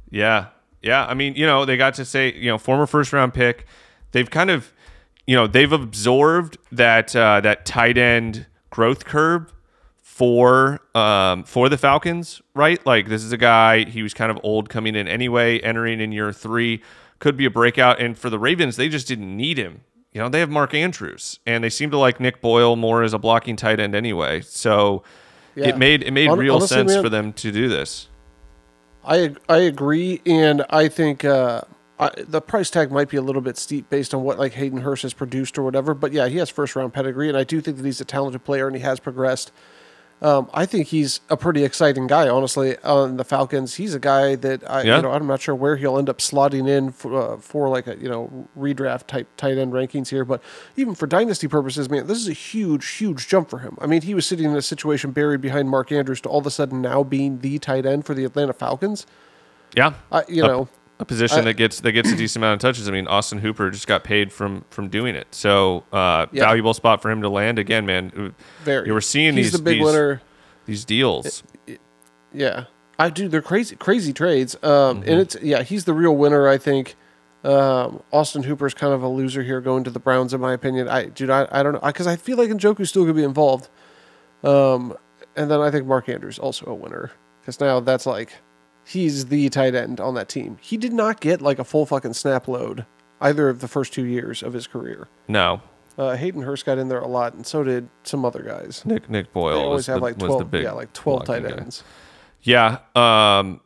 Yeah, 0.08 0.46
yeah. 0.82 1.04
I 1.04 1.14
mean, 1.14 1.34
you 1.34 1.46
know, 1.46 1.64
they 1.64 1.76
got 1.76 1.94
to 1.94 2.04
say, 2.04 2.32
you 2.32 2.46
know, 2.46 2.58
former 2.58 2.86
first 2.86 3.12
round 3.12 3.34
pick. 3.34 3.66
They've 4.12 4.30
kind 4.30 4.50
of, 4.50 4.72
you 5.26 5.34
know, 5.34 5.48
they've 5.48 5.72
absorbed 5.72 6.58
that 6.70 7.16
uh, 7.16 7.40
that 7.40 7.66
tight 7.66 7.98
end 7.98 8.46
growth 8.70 9.04
curve 9.04 9.52
for 10.00 10.80
um, 10.94 11.42
for 11.42 11.68
the 11.68 11.76
Falcons, 11.76 12.40
right? 12.54 12.84
Like 12.86 13.08
this 13.08 13.24
is 13.24 13.32
a 13.32 13.36
guy 13.36 13.82
he 13.84 14.04
was 14.04 14.14
kind 14.14 14.30
of 14.30 14.38
old 14.44 14.68
coming 14.68 14.94
in 14.94 15.08
anyway, 15.08 15.58
entering 15.58 16.00
in 16.00 16.12
year 16.12 16.32
three, 16.32 16.82
could 17.18 17.36
be 17.36 17.44
a 17.46 17.50
breakout. 17.50 18.00
And 18.00 18.16
for 18.18 18.30
the 18.30 18.38
Ravens, 18.38 18.76
they 18.76 18.88
just 18.88 19.08
didn't 19.08 19.36
need 19.36 19.58
him. 19.58 19.80
You 20.12 20.20
know, 20.22 20.28
they 20.28 20.40
have 20.40 20.48
Mark 20.50 20.72
Andrews, 20.72 21.40
and 21.46 21.62
they 21.62 21.68
seem 21.70 21.90
to 21.90 21.98
like 21.98 22.20
Nick 22.20 22.40
Boyle 22.40 22.74
more 22.76 23.02
as 23.02 23.12
a 23.12 23.18
blocking 23.18 23.56
tight 23.56 23.78
end 23.80 23.94
anyway. 23.94 24.40
So 24.40 25.02
Yeah. 25.54 25.68
it 25.68 25.78
made 25.78 26.02
it 26.02 26.10
made 26.12 26.28
Hon- 26.28 26.38
real 26.38 26.54
honestly, 26.56 26.74
sense 26.76 26.92
man- 26.94 27.02
for 27.02 27.08
them 27.10 27.32
to 27.34 27.52
do 27.52 27.68
this. 27.68 28.08
I 29.04 29.34
I 29.48 29.58
agree, 29.58 30.20
and 30.26 30.64
I 30.70 30.88
think 30.88 31.24
uh, 31.24 31.60
I, 31.98 32.10
the 32.16 32.40
price 32.40 32.70
tag 32.70 32.90
might 32.90 33.08
be 33.08 33.16
a 33.16 33.22
little 33.22 33.42
bit 33.42 33.56
steep 33.56 33.88
based 33.90 34.14
on 34.14 34.22
what 34.22 34.38
like 34.38 34.52
Hayden 34.54 34.80
Hurst 34.80 35.02
has 35.02 35.12
produced 35.14 35.58
or 35.58 35.62
whatever. 35.62 35.94
But 35.94 36.12
yeah, 36.12 36.28
he 36.28 36.38
has 36.38 36.50
first 36.50 36.74
round 36.76 36.92
pedigree, 36.92 37.28
and 37.28 37.36
I 37.36 37.44
do 37.44 37.60
think 37.60 37.76
that 37.76 37.84
he's 37.86 38.00
a 38.00 38.04
talented 38.04 38.42
player 38.44 38.66
and 38.66 38.74
he 38.74 38.82
has 38.82 38.98
progressed. 39.00 39.52
Um, 40.22 40.48
I 40.54 40.64
think 40.64 40.86
he's 40.88 41.20
a 41.28 41.36
pretty 41.36 41.62
exciting 41.62 42.06
guy, 42.06 42.26
honestly. 42.26 42.78
On 42.78 43.18
the 43.18 43.24
Falcons, 43.24 43.74
he's 43.74 43.94
a 43.94 43.98
guy 43.98 44.34
that 44.36 44.68
I, 44.68 44.82
Yeah. 44.82 44.96
you 44.96 45.02
know, 45.02 45.10
I'm 45.12 45.26
not 45.26 45.42
sure 45.42 45.54
where 45.54 45.76
he'll 45.76 45.98
end 45.98 46.08
up 46.08 46.18
slotting 46.18 46.66
in 46.66 46.90
for, 46.90 47.34
uh, 47.34 47.36
for 47.36 47.68
like 47.68 47.86
a 47.86 47.96
you 47.98 48.08
know 48.08 48.48
redraft 48.58 49.08
type 49.08 49.28
tight 49.36 49.58
end 49.58 49.74
rankings 49.74 50.08
here. 50.08 50.24
But 50.24 50.40
even 50.74 50.94
for 50.94 51.06
dynasty 51.06 51.48
purposes, 51.48 51.90
man, 51.90 52.06
this 52.06 52.16
is 52.16 52.28
a 52.28 52.32
huge, 52.32 52.88
huge 52.92 53.28
jump 53.28 53.50
for 53.50 53.58
him. 53.58 53.76
I 53.78 53.86
mean, 53.86 54.00
he 54.02 54.14
was 54.14 54.24
sitting 54.26 54.46
in 54.50 54.56
a 54.56 54.62
situation 54.62 55.10
buried 55.10 55.42
behind 55.42 55.68
Mark 55.68 55.92
Andrews 55.92 56.22
to 56.22 56.30
all 56.30 56.38
of 56.38 56.46
a 56.46 56.50
sudden 56.50 56.80
now 56.80 57.02
being 57.02 57.40
the 57.40 57.58
tight 57.58 57.84
end 57.84 58.06
for 58.06 58.14
the 58.14 58.24
Atlanta 58.24 58.54
Falcons. 58.54 59.06
Yeah, 59.74 59.92
I, 60.10 60.22
you 60.28 60.42
know, 60.42 60.68
a 60.98 61.04
position 61.04 61.38
I- 61.40 61.42
that 61.42 61.54
gets 61.54 61.80
that 61.80 61.92
gets 61.92 62.10
a 62.10 62.16
decent 62.16 62.42
amount 62.42 62.62
of 62.62 62.68
touches. 62.68 62.88
I 62.88 62.92
mean, 62.92 63.06
Austin 63.06 63.38
Hooper 63.38 63.70
just 63.70 63.86
got 63.86 64.02
paid 64.04 64.32
from 64.32 64.64
from 64.70 64.88
doing 64.88 65.14
it, 65.14 65.26
so 65.30 65.84
uh, 65.92 66.26
Yeah. 66.32 66.44
valuable 66.44 66.74
spot 66.74 67.02
for 67.02 67.10
him 67.10 67.20
to 67.22 67.28
land 67.28 67.58
again, 67.58 67.84
man. 67.86 68.34
very. 68.64 68.86
You 68.86 68.94
were 68.94 69.00
seeing 69.00 69.34
he's 69.36 69.46
these 69.46 69.52
the 69.52 69.58
big 69.64 69.78
these, 69.78 69.84
winner. 69.84 70.22
these 70.66 70.84
deals. 70.84 71.42
Yeah, 72.32 72.64
I 72.98 73.10
do. 73.10 73.28
They're 73.28 73.42
crazy, 73.42 73.76
crazy 73.76 74.12
trades. 74.12 74.54
Um, 74.62 74.70
Mm-hmm. 75.02 75.10
and 75.10 75.20
it's 75.20 75.36
yeah, 75.42 75.62
he's 75.62 75.84
the 75.84 75.94
real 75.94 76.16
winner. 76.16 76.48
I 76.48 76.58
think. 76.58 76.96
Um, 77.44 78.02
Austin 78.12 78.42
Hooper's 78.42 78.74
kind 78.74 78.92
of 78.92 79.04
a 79.04 79.08
loser 79.08 79.44
here, 79.44 79.60
going 79.60 79.84
to 79.84 79.90
the 79.90 80.00
Browns, 80.00 80.34
in 80.34 80.40
my 80.40 80.52
opinion. 80.52 80.88
I 80.88 81.04
dude, 81.04 81.30
I, 81.30 81.46
I 81.52 81.62
don't 81.62 81.74
know 81.74 81.80
because 81.80 82.08
I 82.08 82.16
feel 82.16 82.36
like 82.36 82.50
Njoku's 82.50 82.88
still 82.88 83.02
gonna 83.02 83.14
be 83.14 83.22
involved. 83.22 83.68
Um, 84.42 84.96
and 85.36 85.48
then 85.48 85.60
I 85.60 85.70
think 85.70 85.86
Mark 85.86 86.08
Andrews 86.08 86.40
also 86.40 86.66
a 86.66 86.74
winner 86.74 87.12
because 87.40 87.60
now 87.60 87.78
that's 87.78 88.04
like 88.04 88.32
he's 88.86 89.26
the 89.26 89.48
tight 89.48 89.74
end 89.74 90.00
on 90.00 90.14
that 90.14 90.28
team. 90.28 90.58
He 90.60 90.76
did 90.76 90.92
not 90.92 91.20
get 91.20 91.40
like 91.42 91.58
a 91.58 91.64
full 91.64 91.86
fucking 91.86 92.14
snap 92.14 92.48
load 92.48 92.86
either 93.20 93.48
of 93.48 93.60
the 93.60 93.68
first 93.68 93.92
two 93.92 94.04
years 94.04 94.42
of 94.42 94.52
his 94.52 94.66
career. 94.66 95.08
No, 95.28 95.60
Uh, 95.98 96.14
Hayden 96.16 96.42
Hurst 96.42 96.66
got 96.66 96.76
in 96.78 96.88
there 96.88 97.00
a 97.00 97.06
lot, 97.08 97.32
and 97.34 97.46
so 97.46 97.64
did 97.64 97.88
some 98.02 98.24
other 98.24 98.42
guys. 98.42 98.84
Nick 98.84 99.08
Nick 99.08 99.26
They 99.26 99.32
Boyle 99.32 99.58
always 99.58 99.76
was, 99.78 99.86
have 99.86 99.96
the, 99.96 100.02
like 100.02 100.18
twelve, 100.18 100.50
big 100.50 100.62
yeah, 100.64 100.72
like 100.72 100.92
twelve 100.92 101.24
tight 101.24 101.40
blocking 101.40 101.56
guy. 101.56 101.62
ends. 101.62 101.84
Yeah, 102.42 102.78
um, 102.94 103.60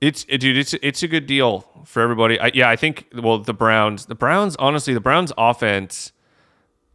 it's 0.00 0.26
it, 0.28 0.38
dude. 0.38 0.56
It's 0.58 0.74
it's 0.74 1.02
a 1.02 1.08
good 1.08 1.26
deal 1.26 1.66
for 1.86 2.02
everybody. 2.02 2.38
I, 2.38 2.50
yeah, 2.52 2.68
I 2.68 2.76
think. 2.76 3.06
Well, 3.14 3.38
the 3.38 3.54
Browns, 3.54 4.06
the 4.06 4.14
Browns, 4.14 4.54
honestly, 4.56 4.92
the 4.92 5.00
Browns' 5.00 5.32
offense 5.38 6.12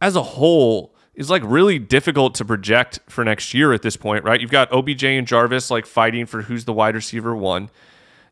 as 0.00 0.14
a 0.14 0.22
whole 0.22 0.94
is 1.20 1.28
like 1.28 1.42
really 1.44 1.78
difficult 1.78 2.34
to 2.34 2.46
project 2.46 2.98
for 3.06 3.22
next 3.22 3.52
year 3.52 3.74
at 3.74 3.82
this 3.82 3.94
point, 3.94 4.24
right? 4.24 4.40
You've 4.40 4.50
got 4.50 4.72
OBJ 4.72 5.04
and 5.04 5.26
Jarvis 5.26 5.70
like 5.70 5.84
fighting 5.84 6.24
for 6.24 6.40
who's 6.40 6.64
the 6.64 6.72
wide 6.72 6.94
receiver 6.94 7.36
one. 7.36 7.68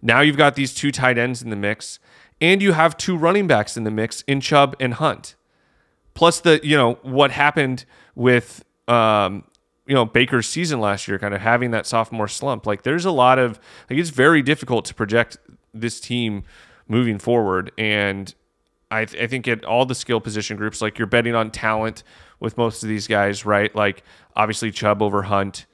Now 0.01 0.22
you've 0.22 0.38
got 0.38 0.55
these 0.55 0.72
two 0.72 0.90
tight 0.90 1.18
ends 1.18 1.42
in 1.42 1.51
the 1.51 1.57
mix, 1.57 1.98
and 2.40 2.62
you 2.62 2.72
have 2.72 2.96
two 2.96 3.14
running 3.14 3.46
backs 3.46 3.77
in 3.77 3.85
the 3.85 3.90
mix 3.90 4.22
in 4.22 4.40
Chubb 4.40 4.74
and 4.81 4.94
Hunt. 4.94 5.35
Plus 6.14 6.40
the 6.40 6.61
you 6.62 6.79
know 6.79 6.94
what 7.03 7.31
happened 7.31 7.85
with 8.14 8.64
um, 8.88 9.44
you 9.87 9.94
know 9.94 10.07
Baker's 10.07 10.48
season 10.48 10.81
last 10.81 11.07
year, 11.07 11.18
kind 11.18 11.35
of 11.35 11.42
having 11.42 11.72
that 11.72 11.87
sophomore 11.87 12.27
slump. 12.27 12.66
Like 12.66 12.85
there's 12.85 13.05
a 13.05 13.11
lot 13.11 13.38
of 13.38 13.61
like 13.90 13.98
it's 13.98 14.09
very 14.09 14.40
difficult 14.40 14.87
to 14.87 14.94
project 14.94 15.37
this 15.74 16.01
team 16.01 16.42
moving 16.88 17.18
forward, 17.18 17.70
and 17.77 18.35
I, 18.90 19.05
th- 19.05 19.22
I 19.22 19.27
think 19.27 19.46
at 19.48 19.64
all 19.64 19.85
the 19.85 19.94
skill 19.94 20.20
position 20.20 20.57
groups, 20.57 20.81
like 20.81 20.98
you're 20.98 21.07
betting 21.07 21.35
on 21.35 21.51
talent 21.51 22.03
with 22.40 22.57
most 22.57 22.83
of 22.83 22.88
these 22.88 23.07
guys, 23.07 23.44
right? 23.44 23.74
Like 23.74 24.03
obviously 24.35 24.70
Chubb 24.70 25.03
over 25.03 25.22
Hunt. 25.22 25.66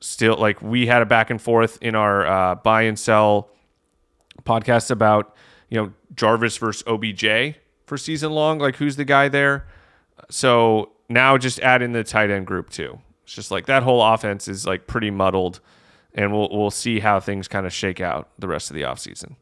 Still, 0.00 0.36
like 0.36 0.60
we 0.60 0.86
had 0.86 1.00
a 1.00 1.06
back 1.06 1.30
and 1.30 1.40
forth 1.40 1.78
in 1.80 1.94
our 1.94 2.26
uh, 2.26 2.54
buy 2.56 2.82
and 2.82 2.98
sell 2.98 3.48
podcast 4.42 4.90
about 4.90 5.34
you 5.70 5.80
know 5.80 5.92
Jarvis 6.14 6.58
versus 6.58 6.82
OBJ 6.86 7.56
for 7.86 7.96
season 7.96 8.32
long. 8.32 8.58
Like 8.58 8.76
who's 8.76 8.96
the 8.96 9.06
guy 9.06 9.28
there? 9.28 9.66
So 10.30 10.90
now 11.08 11.38
just 11.38 11.58
add 11.60 11.80
in 11.80 11.92
the 11.92 12.04
tight 12.04 12.30
end 12.30 12.46
group 12.46 12.68
too. 12.68 13.00
It's 13.22 13.34
just 13.34 13.50
like 13.50 13.66
that 13.66 13.82
whole 13.82 14.02
offense 14.02 14.48
is 14.48 14.66
like 14.66 14.86
pretty 14.86 15.10
muddled, 15.10 15.60
and 16.14 16.32
we'll 16.32 16.48
we'll 16.50 16.70
see 16.70 17.00
how 17.00 17.20
things 17.20 17.48
kind 17.48 17.64
of 17.64 17.72
shake 17.72 18.00
out 18.00 18.28
the 18.38 18.48
rest 18.48 18.70
of 18.70 18.74
the 18.74 18.82
offseason. 18.82 19.36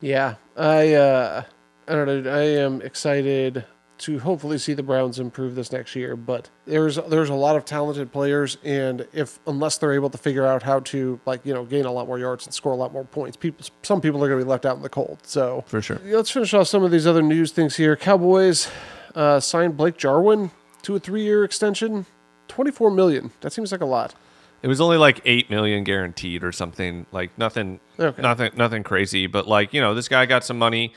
Yeah, 0.00 0.34
I 0.56 0.92
uh, 0.94 1.44
I 1.88 1.92
don't 1.94 2.24
know. 2.24 2.30
I 2.30 2.40
am 2.42 2.80
excited 2.82 3.64
to 3.98 4.18
hopefully 4.18 4.58
see 4.58 4.74
the 4.74 4.82
Browns 4.82 5.20
improve 5.20 5.54
this 5.54 5.70
next 5.70 5.94
year. 5.94 6.16
But 6.16 6.50
there's 6.66 6.96
there's 7.08 7.28
a 7.28 7.34
lot 7.34 7.54
of 7.56 7.64
talented 7.64 8.10
players, 8.12 8.56
and 8.64 9.06
if 9.12 9.38
unless 9.46 9.78
they're 9.78 9.92
able 9.92 10.10
to 10.10 10.18
figure 10.18 10.44
out 10.46 10.62
how 10.62 10.80
to 10.80 11.20
like 11.26 11.44
you 11.44 11.54
know 11.54 11.64
gain 11.64 11.84
a 11.84 11.92
lot 11.92 12.06
more 12.06 12.18
yards 12.18 12.44
and 12.46 12.54
score 12.54 12.72
a 12.72 12.76
lot 12.76 12.92
more 12.92 13.04
points, 13.04 13.36
people 13.36 13.64
some 13.82 14.00
people 14.00 14.22
are 14.24 14.28
going 14.28 14.40
to 14.40 14.44
be 14.44 14.48
left 14.50 14.66
out 14.66 14.76
in 14.76 14.82
the 14.82 14.88
cold. 14.88 15.18
So 15.24 15.64
For 15.66 15.80
sure. 15.82 16.00
let's 16.04 16.30
finish 16.30 16.52
off 16.54 16.66
some 16.68 16.82
of 16.82 16.90
these 16.90 17.06
other 17.06 17.22
news 17.22 17.52
things 17.52 17.76
here. 17.76 17.94
Cowboys 17.96 18.68
uh, 19.14 19.38
signed 19.40 19.76
Blake 19.76 19.96
Jarwin 19.98 20.50
to 20.82 20.96
a 20.96 20.98
three-year 20.98 21.44
extension. 21.44 22.06
Twenty-four 22.48 22.90
million. 22.90 23.30
That 23.40 23.52
seems 23.52 23.72
like 23.72 23.80
a 23.80 23.86
lot. 23.86 24.14
It 24.62 24.68
was 24.68 24.80
only 24.80 24.96
like 24.96 25.20
eight 25.24 25.48
million 25.50 25.84
guaranteed 25.84 26.44
or 26.44 26.52
something. 26.52 27.06
Like 27.12 27.36
nothing, 27.38 27.80
Okay. 27.98 28.20
nothing, 28.20 28.50
nothing 28.56 28.82
crazy. 28.82 29.26
But 29.26 29.46
like 29.48 29.72
you 29.72 29.80
know, 29.80 29.94
this 29.94 30.08
guy 30.08 30.26
got 30.26 30.44
some 30.44 30.58
money. 30.58 30.92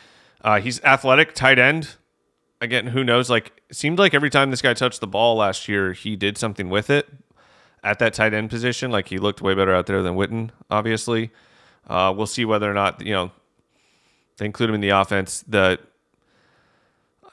Uh, 0.45 0.61
he's 0.61 0.81
athletic, 0.83 1.33
tight 1.33 1.59
end. 1.59 1.95
Again, 2.61 2.87
who 2.87 3.03
knows? 3.03 3.29
Like, 3.29 3.61
it 3.69 3.75
seemed 3.75 3.99
like 3.99 4.13
every 4.13 4.29
time 4.29 4.51
this 4.51 4.61
guy 4.61 4.73
touched 4.73 5.01
the 5.01 5.07
ball 5.07 5.35
last 5.35 5.67
year, 5.67 5.91
he 5.91 6.15
did 6.15 6.37
something 6.37 6.69
with 6.69 6.89
it 6.89 7.09
at 7.85 7.99
that 7.99 8.13
tight 8.13 8.33
end 8.33 8.49
position. 8.49 8.91
Like 8.91 9.07
he 9.07 9.17
looked 9.17 9.41
way 9.41 9.53
better 9.53 9.73
out 9.73 9.85
there 9.85 10.01
than 10.01 10.15
Witten. 10.15 10.49
Obviously, 10.69 11.31
uh, 11.87 12.13
we'll 12.15 12.25
see 12.25 12.43
whether 12.43 12.69
or 12.69 12.73
not 12.73 13.05
you 13.05 13.13
know 13.13 13.31
they 14.37 14.45
include 14.45 14.69
him 14.69 14.75
in 14.75 14.81
the 14.81 14.89
offense. 14.89 15.45
The 15.47 15.79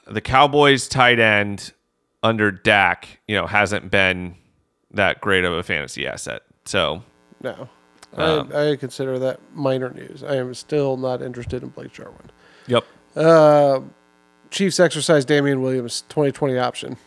the 0.07 0.21
Cowboys 0.21 0.87
tight 0.87 1.19
end 1.19 1.73
under 2.21 2.51
Dak, 2.51 3.19
you 3.27 3.35
know, 3.35 3.47
hasn't 3.47 3.91
been 3.91 4.35
that 4.91 5.19
great 5.19 5.43
of 5.43 5.53
a 5.53 5.63
fantasy 5.63 6.07
asset. 6.07 6.43
So 6.65 7.03
No, 7.41 7.67
Um, 8.13 8.51
I, 8.53 8.71
I 8.71 8.75
consider 8.75 9.17
that 9.19 9.39
minor 9.53 9.89
news. 9.89 10.23
I 10.23 10.35
am 10.35 10.53
still 10.53 10.97
not 10.97 11.21
interested 11.21 11.63
in 11.63 11.69
Blake 11.69 11.91
Jarwin. 11.91 12.29
Yep. 12.67 12.85
Uh, 13.15 13.81
Chiefs 14.49 14.79
exercise 14.79 15.25
Damien 15.25 15.61
Williams 15.61 16.01
2020 16.09 16.57
option. 16.57 16.97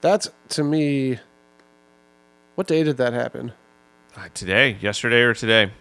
That's 0.00 0.28
to 0.50 0.64
me. 0.64 1.18
What 2.54 2.66
day 2.66 2.82
did 2.82 2.96
that 2.98 3.12
happen? 3.12 3.52
Uh, 4.16 4.28
today, 4.34 4.76
yesterday, 4.80 5.22
or 5.22 5.32
today. 5.34 5.72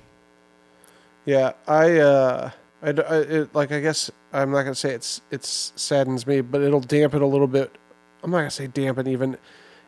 Yeah, 1.26 1.52
I, 1.68 1.98
uh, 2.00 2.52
I, 2.82 2.90
I- 2.90 2.92
it, 2.92 3.54
like, 3.56 3.72
I 3.72 3.80
guess 3.82 4.10
I'm 4.32 4.52
not 4.52 4.64
gonna 4.64 4.76
say 4.76 4.92
it's 4.94 5.22
it's 5.32 5.74
saddens 5.76 6.26
me, 6.26 6.42
but 6.42 6.62
it'll 6.62 6.80
dampen 6.80 7.22
a 7.22 7.28
little 7.28 7.48
bit. 7.48 7.76
I'm 8.24 8.32
not 8.32 8.38
gonna 8.38 8.52
say 8.52 8.68
dampen 8.68 9.08
even. 9.08 9.38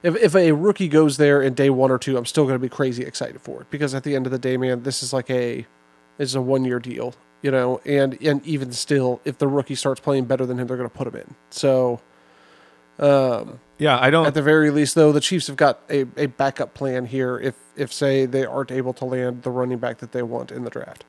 If 0.01 0.15
if 0.17 0.35
a 0.35 0.51
rookie 0.51 0.89
goes 0.89 1.17
there 1.17 1.41
in 1.41 1.53
day 1.53 1.69
one 1.69 1.89
or 1.91 1.97
two, 1.97 2.17
I'm 2.17 2.25
still 2.25 2.45
gonna 2.45 2.59
be 2.59 2.69
crazy 2.69 3.03
excited 3.03 3.39
for 3.39 3.61
it 3.61 3.69
because 3.69 3.93
at 3.95 4.03
the 4.03 4.15
end 4.15 4.25
of 4.25 4.31
the 4.31 4.39
day, 4.39 4.57
man, 4.57 4.83
this 4.83 5.01
is 5.01 5.13
like 5.13 5.29
a, 5.29 5.65
this 6.17 6.29
is 6.29 6.35
a 6.35 6.41
one 6.41 6.65
year 6.65 6.79
deal, 6.79 7.13
you 7.43 7.51
know, 7.51 7.79
and 7.85 8.17
and 8.23 8.43
even 8.45 8.71
still, 8.71 9.21
if 9.25 9.37
the 9.37 9.47
rookie 9.47 9.75
starts 9.75 9.99
playing 10.01 10.25
better 10.25 10.45
than 10.47 10.57
him, 10.59 10.65
they're 10.65 10.77
gonna 10.77 10.89
put 10.89 11.05
him 11.07 11.15
in. 11.17 11.35
So, 11.51 12.01
um, 12.99 13.59
Yeah, 13.77 13.99
I 13.99 14.09
don't. 14.09 14.25
at 14.25 14.33
the 14.33 14.41
very 14.41 14.71
least, 14.71 14.95
though, 14.95 15.11
the 15.11 15.19
Chiefs 15.19 15.47
have 15.47 15.55
got 15.57 15.81
a, 15.89 16.05
a 16.17 16.27
backup 16.27 16.73
plan 16.73 17.05
here. 17.05 17.37
If 17.39 17.55
if 17.75 17.91
say 17.93 18.25
they 18.25 18.45
aren't 18.45 18.71
able 18.71 18.93
to 18.93 19.05
land 19.05 19.43
the 19.43 19.51
running 19.51 19.77
back 19.77 19.97
that 19.99 20.11
they 20.11 20.23
want 20.23 20.51
in 20.51 20.63
the 20.63 20.69
draft. 20.69 21.05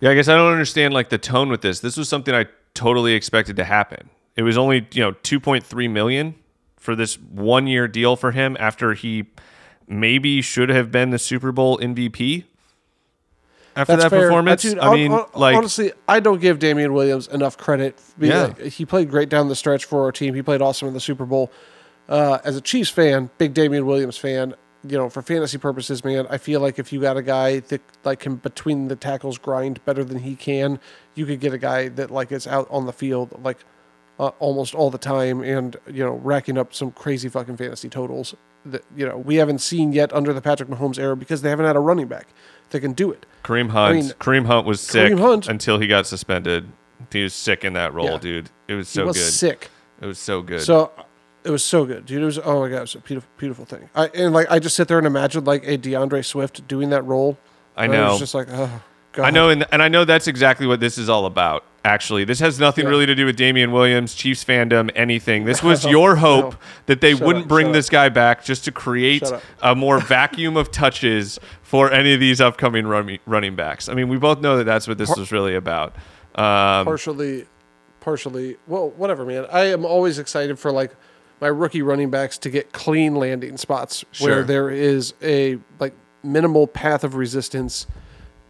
yeah, 0.00 0.10
I 0.10 0.14
guess 0.14 0.28
I 0.28 0.34
don't 0.36 0.50
understand 0.52 0.94
like 0.94 1.10
the 1.10 1.18
tone 1.18 1.48
with 1.48 1.60
this. 1.62 1.80
This 1.80 1.96
was 1.96 2.08
something 2.08 2.34
I 2.34 2.46
totally 2.74 3.12
expected 3.14 3.56
to 3.56 3.64
happen. 3.64 4.10
It 4.36 4.42
was 4.42 4.56
only 4.56 4.86
you 4.92 5.02
know 5.02 5.12
2.3 5.12 5.90
million 5.90 6.34
for 6.78 6.96
this 6.96 7.16
one 7.20 7.66
year 7.66 7.86
deal 7.86 8.16
for 8.16 8.32
him 8.32 8.56
after 8.58 8.94
he 8.94 9.26
maybe 9.86 10.40
should 10.40 10.68
have 10.70 10.90
been 10.90 11.10
the 11.10 11.18
Super 11.18 11.52
Bowl 11.52 11.78
MVP 11.78 12.44
after 13.76 13.92
That's 13.92 14.04
that 14.04 14.10
fair. 14.10 14.28
performance. 14.28 14.64
Uh, 14.64 14.68
dude, 14.70 14.78
I 14.78 14.94
mean, 14.94 15.12
like 15.34 15.56
honestly, 15.56 15.92
I 16.08 16.20
don't 16.20 16.40
give 16.40 16.58
Damien 16.58 16.92
Williams 16.92 17.26
enough 17.28 17.56
credit. 17.56 17.98
Yeah. 18.18 18.44
like, 18.44 18.60
he 18.60 18.84
played 18.84 19.10
great 19.10 19.28
down 19.28 19.48
the 19.48 19.56
stretch 19.56 19.84
for 19.84 20.04
our 20.04 20.12
team. 20.12 20.34
He 20.34 20.42
played 20.42 20.62
awesome 20.62 20.88
in 20.88 20.94
the 20.94 21.00
Super 21.00 21.24
Bowl. 21.24 21.50
Uh, 22.08 22.38
as 22.44 22.56
a 22.56 22.60
Chiefs 22.60 22.90
fan, 22.90 23.30
big 23.38 23.54
Damien 23.54 23.86
Williams 23.86 24.18
fan, 24.18 24.54
you 24.86 24.98
know, 24.98 25.08
for 25.08 25.22
fantasy 25.22 25.58
purposes, 25.58 26.04
man, 26.04 26.26
I 26.28 26.38
feel 26.38 26.60
like 26.60 26.78
if 26.78 26.92
you 26.92 27.00
got 27.00 27.16
a 27.16 27.22
guy 27.22 27.60
that 27.60 27.80
like 28.04 28.20
can 28.20 28.36
between 28.36 28.88
the 28.88 28.96
tackles 28.96 29.38
grind 29.38 29.84
better 29.84 30.04
than 30.04 30.18
he 30.18 30.34
can, 30.34 30.80
you 31.14 31.24
could 31.26 31.40
get 31.40 31.52
a 31.52 31.58
guy 31.58 31.88
that 31.88 32.10
like 32.10 32.32
is 32.32 32.46
out 32.46 32.66
on 32.70 32.86
the 32.86 32.92
field 32.92 33.40
like 33.42 33.58
uh, 34.18 34.28
almost 34.38 34.74
all 34.74 34.90
the 34.90 34.98
time 34.98 35.42
and 35.42 35.76
you 35.86 36.04
know 36.04 36.12
racking 36.12 36.58
up 36.58 36.74
some 36.74 36.90
crazy 36.92 37.28
fucking 37.28 37.56
fantasy 37.56 37.88
totals 37.88 38.34
that 38.64 38.84
you 38.96 39.06
know 39.06 39.16
we 39.16 39.36
haven't 39.36 39.60
seen 39.60 39.92
yet 39.92 40.12
under 40.12 40.32
the 40.32 40.40
Patrick 40.40 40.68
Mahomes 40.68 40.98
era 40.98 41.16
because 41.16 41.42
they 41.42 41.50
haven't 41.50 41.66
had 41.66 41.76
a 41.76 41.80
running 41.80 42.06
back 42.06 42.28
that 42.72 42.80
can 42.80 42.92
do 42.92 43.10
it. 43.10 43.24
Kareem 43.44 43.70
Hunt. 43.70 43.94
mean, 43.94 44.10
Kareem 44.20 44.46
Hunt 44.46 44.66
was 44.66 44.80
sick 44.80 45.12
Kareem 45.12 45.20
Hunt- 45.20 45.48
until 45.48 45.78
he 45.78 45.86
got 45.86 46.06
suspended. 46.06 46.68
He 47.10 47.22
was 47.22 47.34
sick 47.34 47.64
in 47.64 47.72
that 47.72 47.92
role, 47.94 48.06
Yeah. 48.12 48.18
dude. 48.18 48.50
It 48.68 48.74
was 48.74 48.92
He 48.92 48.98
so 49.00 49.06
was 49.06 49.16
good. 49.16 49.32
sick. 49.32 49.70
It 50.00 50.06
was 50.06 50.18
so 50.18 50.42
good. 50.42 50.62
So 50.62 50.90
it 51.44 51.50
was 51.50 51.64
so 51.64 51.84
good, 51.84 52.06
dude. 52.06 52.22
It 52.22 52.24
was 52.24 52.38
oh 52.38 52.60
my 52.60 52.68
god, 52.68 52.76
it 52.76 52.80
was 52.82 52.94
a 52.94 52.98
beautiful, 52.98 53.28
beautiful 53.38 53.64
thing. 53.64 53.88
I 53.94 54.06
and 54.14 54.32
like 54.32 54.50
I 54.50 54.58
just 54.58 54.76
sit 54.76 54.88
there 54.88 54.98
and 54.98 55.06
imagine 55.06 55.44
like 55.44 55.64
a 55.66 55.76
D'Andre 55.76 56.22
Swift 56.22 56.66
doing 56.68 56.90
that 56.90 57.02
role. 57.04 57.38
I 57.76 57.84
And 57.84 57.92
know. 57.92 58.10
Was 58.10 58.20
just 58.20 58.34
like 58.34 58.48
oh 58.50 58.82
god. 59.12 59.24
I 59.24 59.30
know, 59.30 59.48
and, 59.50 59.66
and 59.72 59.82
I 59.82 59.88
know 59.88 60.04
that's 60.04 60.26
exactly 60.28 60.66
what 60.66 60.80
this 60.80 60.96
is 60.98 61.08
all 61.08 61.26
about. 61.26 61.64
Actually, 61.84 62.22
this 62.24 62.38
has 62.38 62.60
nothing 62.60 62.84
Yeah. 62.84 62.90
really 62.90 63.06
to 63.06 63.14
do 63.14 63.26
with 63.26 63.36
Damien 63.36 63.72
Williams, 63.72 64.14
Chiefs 64.14 64.44
fandom, 64.44 64.90
anything. 64.94 65.44
This 65.44 65.62
was 65.64 65.84
your 65.96 66.14
hope 66.16 66.52
no. 66.52 66.58
that 66.86 67.00
they 67.00 67.12
Shut 67.14 67.26
wouldn't 67.26 67.44
up, 67.46 67.48
bring 67.48 67.72
this 67.72 67.88
guy 67.90 68.08
back 68.08 68.44
just 68.44 68.64
to 68.66 68.72
create 68.72 69.28
a 69.62 69.74
more 69.74 69.98
vacuum 69.98 70.56
of 70.56 70.70
touches 70.70 71.40
for 71.62 71.90
any 71.90 72.14
of 72.14 72.20
these 72.20 72.40
upcoming 72.40 72.86
run, 72.86 73.18
running 73.26 73.56
backs. 73.56 73.88
I 73.88 73.94
mean, 73.94 74.08
we 74.08 74.16
both 74.16 74.40
know 74.40 74.56
that 74.58 74.64
that's 74.64 74.86
what 74.86 74.96
this 74.98 75.14
was 75.16 75.32
really 75.32 75.56
about. 75.56 75.96
Um, 76.36 76.84
partially, 76.86 77.46
partially. 78.00 78.58
Well, 78.68 78.90
whatever, 78.90 79.24
man. 79.24 79.46
I 79.50 79.64
am 79.72 79.84
always 79.84 80.20
excited 80.20 80.60
for 80.60 80.70
like 80.70 80.94
my 81.40 81.48
rookie 81.48 81.82
running 81.82 82.10
backs 82.10 82.38
to 82.38 82.50
get 82.50 82.70
clean 82.72 83.16
landing 83.16 83.56
spots 83.56 84.04
Sure. 84.12 84.28
where 84.28 84.42
there 84.44 84.70
is 84.70 85.14
a 85.20 85.58
like 85.80 85.94
minimal 86.22 86.68
path 86.68 87.02
of 87.02 87.16
resistance 87.16 87.88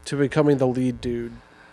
to 0.05 0.17
becoming 0.17 0.59
the 0.59 0.67
lead 0.67 1.01
dude. 1.01 1.33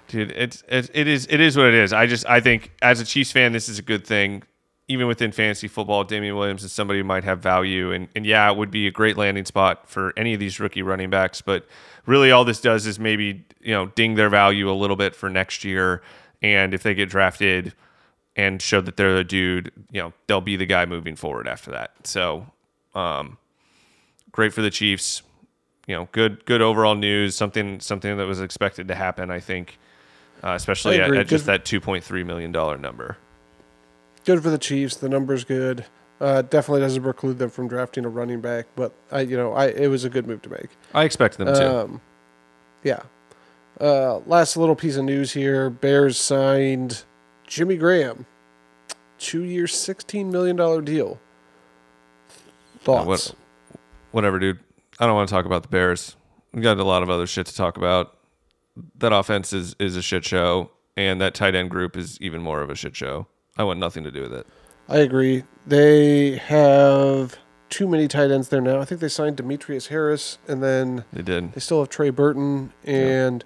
Dude 0.10 0.32
it's, 0.32 0.64
it's 0.68 0.90
it 0.94 1.08
is 1.08 1.28
it 1.30 1.40
is 1.40 1.56
what 1.56 1.68
it 1.68 1.74
is. 1.74 1.94
I 1.94 2.06
just 2.06 2.28
i 2.28 2.40
think 2.40 2.72
as 2.82 3.00
a 3.00 3.06
chiefs 3.06 3.32
fan 3.32 3.52
this 3.54 3.70
is 3.70 3.80
a 3.80 3.82
good 3.82 4.06
thing. 4.06 4.44
Even 4.88 5.06
within 5.08 5.32
fantasy 5.32 5.68
football 5.68 6.04
damien 6.04 6.36
williams 6.36 6.64
is 6.64 6.72
somebody 6.72 7.00
who 7.00 7.06
might 7.06 7.24
have 7.24 7.40
value. 7.40 7.92
And, 7.92 8.10
and 8.16 8.26
yeah 8.26 8.50
it 8.52 8.58
would 8.58 8.72
be 8.72 8.88
a 8.88 8.92
great 8.92 9.18
landing 9.18 9.46
spot 9.46 9.90
for 9.90 10.14
any 10.18 10.34
of 10.34 10.40
these 10.40 10.60
rookie 10.60 10.82
running 10.82 11.10
backs. 11.10 11.42
But 11.42 11.68
really 12.06 12.32
all 12.32 12.44
this 12.44 12.60
does 12.60 12.86
is 12.86 13.00
maybe 13.00 13.46
you 13.62 13.74
know 13.74 13.88
ding 13.88 14.16
their 14.16 14.30
value 14.30 14.70
a 14.70 14.74
little 14.74 14.96
bit 14.98 15.16
for 15.16 15.30
next 15.30 15.64
year. 15.64 16.02
And 16.42 16.74
if 16.74 16.84
they 16.84 16.94
get 16.94 17.10
drafted 17.10 17.74
and 18.36 18.62
show 18.62 18.82
that 18.82 18.98
they're 18.98 19.16
the 19.16 19.24
dude 19.24 19.72
you 19.92 20.02
know 20.02 20.14
they'll 20.28 20.42
be 20.42 20.56
the 20.56 20.66
guy 20.66 20.86
moving 20.86 21.16
forward 21.16 21.48
after 21.48 21.72
that. 21.72 21.92
So 22.06 22.48
um 22.96 23.38
great 24.32 24.54
for 24.54 24.62
the 24.62 24.72
chiefs. 24.72 25.22
You 25.88 25.96
know, 25.96 26.10
good 26.12 26.46
good 26.46 26.62
overall 26.62 26.96
news. 26.96 27.36
Something 27.36 27.80
something 27.80 28.18
that 28.18 28.28
was 28.28 28.40
expected 28.40 28.88
to 28.90 28.96
happen. 28.96 29.32
I 29.32 29.40
think, 29.40 29.80
uh, 30.44 30.54
especially 30.54 31.00
at, 31.00 31.14
at 31.16 31.28
just 31.28 31.46
Good- 31.46 31.52
that 31.54 31.66
two 31.66 31.80
point 31.82 32.04
three 32.04 32.24
million 32.24 32.52
dollar 32.52 32.78
number. 32.78 33.18
Good 34.26 34.44
for 34.44 34.50
the 34.50 34.58
Chiefs. 34.58 34.96
The 34.98 35.10
number's 35.10 35.44
good. 35.44 35.86
Uh, 36.22 36.42
definitely 36.42 36.82
doesn't 36.82 37.02
preclude 37.02 37.38
them 37.40 37.50
from 37.50 37.68
drafting 37.70 38.04
a 38.04 38.10
running 38.10 38.42
back, 38.42 38.68
but 38.76 38.92
I, 39.12 39.22
you 39.22 39.38
know, 39.38 39.54
I 39.54 39.68
it 39.68 39.88
was 39.88 40.04
a 40.04 40.10
good 40.10 40.28
move 40.28 40.42
to 40.44 40.50
make. 40.50 40.68
I 40.94 41.04
expect 41.06 41.38
them 41.38 41.48
to. 41.48 41.80
Um, 41.84 42.02
yeah. 42.84 43.04
Uh, 43.80 44.18
last 44.26 44.58
little 44.58 44.76
piece 44.76 44.98
of 44.98 45.06
news 45.06 45.32
here: 45.32 45.70
Bears 45.70 46.20
signed 46.20 47.04
Jimmy 47.48 47.78
Graham, 47.78 48.26
two 49.18 49.44
year, 49.44 49.66
sixteen 49.68 50.30
million 50.30 50.58
dollar 50.58 50.82
deal. 50.82 51.20
Thoughts? 52.82 53.06
what- 53.08 53.36
Whatever, 54.12 54.40
dude. 54.40 54.60
I 55.00 55.06
don't 55.06 55.16
want 55.16 55.30
to 55.30 55.34
talk 55.36 55.46
about 55.46 55.62
the 55.62 55.70
Bears. 55.70 56.16
We 56.52 56.62
got 56.62 56.78
a 56.80 56.84
lot 56.84 57.04
of 57.04 57.10
other 57.12 57.28
shit 57.28 57.46
to 57.46 57.56
talk 57.56 57.78
about. 57.78 58.18
That 58.98 59.14
offense 59.14 59.54
is 59.54 59.76
is 59.80 59.96
a 59.96 60.02
shit 60.02 60.24
show, 60.26 60.72
and 60.98 61.20
that 61.22 61.34
tight 61.34 61.56
end 61.56 61.70
group 61.70 61.96
is 61.98 62.18
even 62.22 62.42
more 62.42 62.62
of 62.62 62.70
a 62.70 62.76
shit 62.76 62.96
show. 62.96 63.28
I 63.58 63.64
want 63.64 63.80
nothing 63.80 64.04
to 64.04 64.12
do 64.12 64.22
with 64.22 64.34
it. 64.34 64.48
I 64.88 64.98
agree. 64.98 65.44
They 65.68 66.38
have 66.38 67.38
too 67.70 67.88
many 67.88 68.08
tight 68.08 68.32
ends 68.32 68.50
there 68.50 68.62
now. 68.62 68.80
I 68.80 68.86
think 68.86 69.02
they 69.02 69.08
signed 69.10 69.36
Demetrius 69.38 69.88
Harris, 69.88 70.40
and 70.48 70.64
then 70.64 71.04
They 71.14 71.22
did. 71.22 71.54
they 71.54 71.60
still 71.62 71.80
have 71.80 71.90
Trey 71.90 72.10
Burton 72.10 72.74
and 72.84 73.44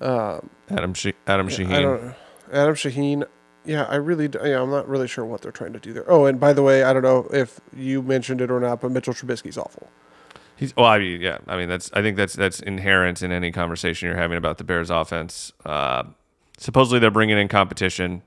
Adam 0.00 0.94
she- 0.94 1.14
Adam 1.26 1.46
I 1.46 1.50
Shaheen. 1.50 1.82
don't 1.82 2.14
Adam 2.52 2.74
Shaheen. 2.74 3.24
Yeah, 3.66 3.84
I 3.84 3.96
really, 3.96 4.28
yeah, 4.44 4.60
I'm 4.60 4.70
not 4.70 4.86
really 4.86 5.08
sure 5.08 5.24
what 5.24 5.40
they're 5.40 5.50
trying 5.50 5.72
to 5.72 5.78
do 5.80 5.94
there. 5.94 6.04
Oh, 6.06 6.26
and 6.26 6.38
by 6.38 6.52
the 6.52 6.62
way, 6.62 6.82
I 6.84 6.92
don't 6.92 7.02
know 7.02 7.26
if 7.32 7.60
you 7.74 8.02
mentioned 8.02 8.42
it 8.42 8.50
or 8.50 8.60
not, 8.60 8.82
but 8.82 8.90
Mitchell 8.90 9.14
Trubisky's 9.14 9.56
awful. 9.56 9.88
He's 10.56 10.74
well, 10.76 10.86
I 10.86 10.98
mean, 10.98 11.20
yeah. 11.20 11.38
I 11.48 11.56
mean, 11.56 11.68
that's 11.68 11.90
I 11.92 12.02
think 12.02 12.16
that's 12.16 12.34
that's 12.34 12.60
inherent 12.60 13.22
in 13.22 13.32
any 13.32 13.50
conversation 13.50 14.06
you're 14.06 14.16
having 14.16 14.38
about 14.38 14.58
the 14.58 14.64
Bears 14.64 14.90
offense. 14.90 15.52
Uh, 15.64 16.04
supposedly 16.58 16.98
they're 16.98 17.10
bringing 17.10 17.38
in 17.38 17.48
competition. 17.48 18.22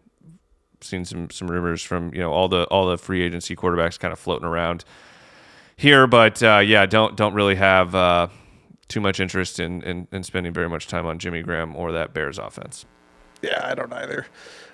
Seen 0.81 1.05
some 1.05 1.29
some 1.29 1.47
rumors 1.47 1.81
from 1.81 2.13
you 2.13 2.19
know 2.19 2.31
all 2.31 2.47
the 2.47 2.65
all 2.65 2.87
the 2.87 2.97
free 2.97 3.23
agency 3.23 3.55
quarterbacks 3.55 3.97
kind 3.97 4.11
of 4.11 4.19
floating 4.19 4.45
around 4.45 4.83
here, 5.75 6.05
but 6.05 6.41
uh, 6.43 6.59
yeah, 6.59 6.85
don't 6.85 7.15
don't 7.15 7.33
really 7.33 7.55
have 7.55 7.95
uh, 7.95 8.27
too 8.87 8.99
much 8.99 9.19
interest 9.19 9.59
in, 9.59 9.81
in 9.83 10.07
in 10.11 10.23
spending 10.23 10.53
very 10.53 10.69
much 10.69 10.87
time 10.87 11.05
on 11.05 11.17
Jimmy 11.17 11.41
Graham 11.41 11.75
or 11.75 11.91
that 11.91 12.13
Bears 12.13 12.37
offense. 12.37 12.85
Yeah, 13.41 13.61
I 13.63 13.73
don't 13.75 13.93
either. 13.93 14.27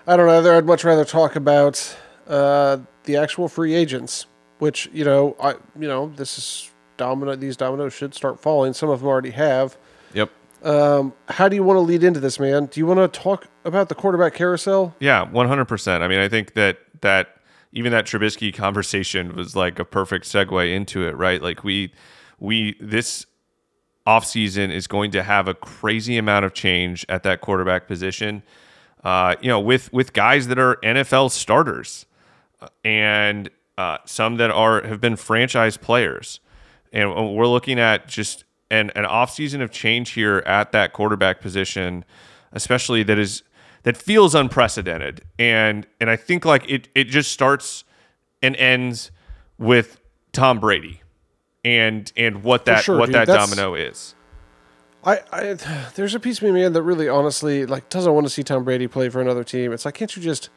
I 0.07 0.17
don't 0.17 0.29
either. 0.29 0.53
I'd 0.53 0.65
much 0.65 0.83
rather 0.83 1.05
talk 1.05 1.35
about 1.35 1.95
uh, 2.27 2.79
the 3.03 3.17
actual 3.17 3.47
free 3.47 3.73
agents, 3.73 4.25
which 4.59 4.89
you 4.91 5.05
know, 5.05 5.35
I 5.41 5.51
you 5.79 5.87
know, 5.87 6.11
this 6.15 6.37
is 6.37 6.71
domino. 6.97 7.35
These 7.35 7.57
dominoes 7.57 7.93
should 7.93 8.13
start 8.13 8.39
falling. 8.39 8.73
Some 8.73 8.89
of 8.89 8.99
them 8.99 9.07
already 9.07 9.31
have. 9.31 9.77
Yep. 10.13 10.31
How 10.63 11.49
do 11.49 11.55
you 11.55 11.63
want 11.63 11.77
to 11.77 11.81
lead 11.81 12.03
into 12.03 12.19
this, 12.19 12.39
man? 12.39 12.67
Do 12.67 12.79
you 12.79 12.85
want 12.85 12.99
to 12.99 13.07
talk 13.19 13.47
about 13.65 13.89
the 13.89 13.95
quarterback 13.95 14.33
carousel? 14.33 14.95
Yeah, 14.99 15.29
one 15.29 15.47
hundred 15.47 15.65
percent. 15.65 16.03
I 16.03 16.07
mean, 16.07 16.19
I 16.19 16.29
think 16.29 16.53
that 16.53 16.79
that 17.01 17.37
even 17.73 17.91
that 17.91 18.05
Trubisky 18.05 18.53
conversation 18.55 19.35
was 19.35 19.55
like 19.55 19.79
a 19.79 19.85
perfect 19.85 20.25
segue 20.25 20.73
into 20.73 21.05
it, 21.07 21.17
right? 21.17 21.41
Like 21.41 21.63
we 21.63 21.91
we 22.39 22.75
this 22.79 23.25
offseason 24.05 24.69
is 24.71 24.87
going 24.87 25.11
to 25.11 25.23
have 25.23 25.47
a 25.47 25.53
crazy 25.53 26.17
amount 26.17 26.45
of 26.45 26.53
change 26.53 27.05
at 27.09 27.23
that 27.23 27.41
quarterback 27.41 27.87
position. 27.87 28.43
Uh, 29.03 29.35
you 29.41 29.47
know, 29.47 29.59
with 29.59 29.91
with 29.91 30.13
guys 30.13 30.47
that 30.47 30.59
are 30.59 30.77
NFL 30.77 31.31
starters 31.31 32.05
uh, 32.61 32.67
and 32.83 33.49
uh, 33.77 33.97
some 34.05 34.37
that 34.37 34.51
are 34.51 34.81
have 34.83 35.01
been 35.01 35.15
franchise 35.15 35.77
players, 35.77 36.39
and 36.93 37.09
uh, 37.09 37.23
we're 37.23 37.47
looking 37.47 37.79
at 37.79 38.07
just 38.07 38.45
an 38.71 38.91
an 38.95 39.03
offseason 39.03 39.61
of 39.61 39.71
change 39.71 40.11
here 40.11 40.41
at 40.45 40.71
that 40.71 40.93
quarterback 40.93 41.41
position, 41.41 42.05
especially 42.53 43.03
that 43.03 43.19
is 43.19 43.43
that 43.83 43.97
feels 43.97 44.33
unprecedented. 44.33 45.21
And 45.37 45.85
and 45.99 46.09
I 46.09 46.15
think 46.15 46.45
like 46.45 46.69
it 46.69 46.87
it 46.95 47.05
just 47.05 47.31
starts 47.31 47.83
and 48.41 48.55
ends 48.55 49.11
with 49.57 49.99
Tom 50.31 50.59
Brady 50.59 51.01
and 51.65 52.11
and 52.15 52.43
what 52.43 52.65
that 52.65 52.83
sure, 52.83 52.97
what 52.97 53.07
dude. 53.07 53.15
that 53.15 53.27
domino 53.27 53.75
is. 53.75 54.15
I, 55.05 55.19
I 55.33 55.57
there's 55.95 56.15
a 56.15 56.19
piece 56.19 56.37
of 56.37 56.43
me, 56.43 56.51
man, 56.51 56.71
that 56.73 56.81
really 56.81 57.09
honestly 57.09 57.65
like 57.65 57.89
doesn't 57.89 58.13
want 58.13 58.25
to 58.25 58.29
see 58.29 58.43
Tom 58.43 58.63
Brady 58.63 58.87
play 58.87 59.09
for 59.09 59.19
another 59.19 59.43
team. 59.43 59.73
It's 59.73 59.83
like, 59.83 59.95
can't 59.95 60.15
you 60.15 60.21
just 60.21 60.49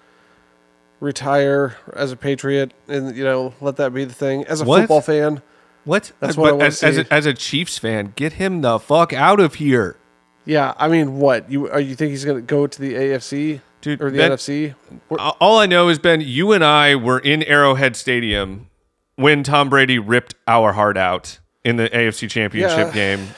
retire 1.00 1.76
as 1.92 2.12
a 2.12 2.16
Patriot 2.16 2.72
and 2.88 3.16
you 3.16 3.24
know 3.24 3.54
let 3.60 3.76
that 3.76 3.92
be 3.92 4.04
the 4.04 4.14
thing? 4.14 4.44
As 4.44 4.60
a 4.60 4.64
What? 4.64 4.80
football 4.82 5.00
fan, 5.00 5.42
What? 5.86 6.12
That's 6.20 6.36
what 6.36 6.48
I 6.48 6.50
But 6.50 6.54
wanna 6.56 6.64
as, 6.66 6.82
as, 6.82 6.94
see. 6.96 7.00
a, 7.02 7.06
as 7.10 7.24
a 7.26 7.32
Chiefs 7.32 7.78
fan, 7.78 8.12
get 8.16 8.34
him 8.34 8.60
the 8.60 8.78
fuck 8.78 9.14
out 9.14 9.40
of 9.40 9.54
here. 9.54 9.96
yeah. 10.44 10.74
I 10.76 10.88
mean, 10.88 11.18
what 11.18 11.50
you 11.50 11.70
are 11.70 11.80
you 11.80 11.94
think 11.94 12.10
he's 12.10 12.24
gonna 12.26 12.42
go 12.42 12.66
to 12.66 12.78
the 12.78 12.92
AFC 12.94 13.60
Dude, 13.80 14.02
or 14.02 14.10
the 14.10 14.18
Ben- 14.18 14.32
NFC? 14.32 14.74
We're- 15.08 15.32
All 15.40 15.58
I 15.58 15.66
know 15.66 15.88
is 15.88 15.98
Ben, 15.98 16.20
you 16.20 16.52
and 16.52 16.62
I 16.64 16.94
were 16.96 17.18
in 17.20 17.42
Arrowhead 17.44 17.96
Stadium 17.96 18.66
when 19.14 19.42
Tom 19.42 19.68
Brady 19.70 19.98
ripped 19.98 20.34
our 20.46 20.72
heart 20.74 20.96
out 20.98 21.38
in 21.64 21.76
the 21.76 21.88
AFC 21.88 22.28
Championship 22.28 22.88
Yeah. 22.88 22.92
game 22.92 23.28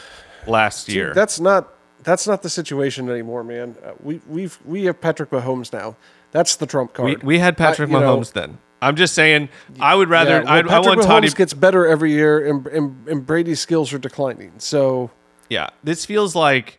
last 0.46 0.88
year. 0.88 1.12
That's 1.14 1.38
not 1.38 1.68
that's 2.02 2.26
not 2.26 2.42
the 2.42 2.48
situation 2.48 3.10
anymore, 3.10 3.44
man. 3.44 3.76
Uh, 3.84 3.90
we 4.02 4.20
we've 4.26 4.58
we 4.64 4.84
have 4.84 5.00
Patrick 5.00 5.30
Mahomes 5.30 5.72
now. 5.72 5.96
That's 6.30 6.56
the 6.56 6.66
trump 6.66 6.98
we, 6.98 7.12
card. 7.14 7.22
we 7.22 7.38
had 7.38 7.56
Patrick 7.56 7.90
I- 7.90 7.92
you 7.92 8.00
know, 8.00 8.18
Mahomes 8.18 8.32
then. 8.32 8.58
I'm 8.80 8.94
just 8.94 9.14
saying, 9.14 9.48
I 9.80 9.96
would 9.96 10.08
rather. 10.08 10.38
Yeah, 10.38 10.44
well, 10.44 10.52
I, 10.52 10.58
I 10.58 10.62
Patrick 10.62 10.84
want 10.86 11.00
Mahomes 11.00 11.06
Toddy. 11.06 11.28
gets 11.30 11.52
better 11.52 11.84
every 11.84 12.12
year, 12.12 12.46
and, 12.48 12.64
and 12.68 13.08
and 13.08 13.26
Brady's 13.26 13.58
skills 13.58 13.92
are 13.92 13.98
declining. 13.98 14.52
So 14.58 15.10
Yeah, 15.50 15.70
this 15.82 16.06
feels 16.06 16.36
like 16.36 16.78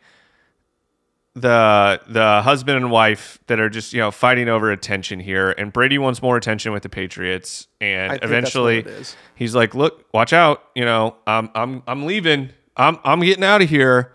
the 1.36 2.02
the 2.08 2.42
husband 2.42 2.78
and 2.78 2.92
wife 2.92 3.40
that 3.48 3.60
are 3.60 3.70
just 3.70 3.94
you 3.94 4.00
know 4.00 4.12
fighting 4.12 4.50
over 4.50 4.72
attention 4.72 5.20
here, 5.20 5.52
and 5.52 5.72
Brady 5.72 5.98
wants 5.98 6.22
more 6.22 6.38
attention 6.38 6.72
with 6.72 6.84
the 6.84 6.90
Patriots, 6.90 7.68
and 7.80 8.14
I 8.14 8.20
eventually 8.22 8.78
what 8.78 8.88
it 8.88 8.94
is. 8.94 9.16
he's 9.36 9.54
like, 9.56 9.76
"Look, 9.76 10.06
watch 10.14 10.34
out! 10.34 10.64
You 10.76 10.86
know, 10.86 11.16
I'm 11.28 11.50
I'm 11.54 11.84
I'm 11.88 12.06
leaving. 12.06 12.52
I'm 12.78 12.98
I'm 13.04 13.20
getting 13.20 13.44
out 13.44 13.62
of 13.62 13.70
here. 13.70 14.14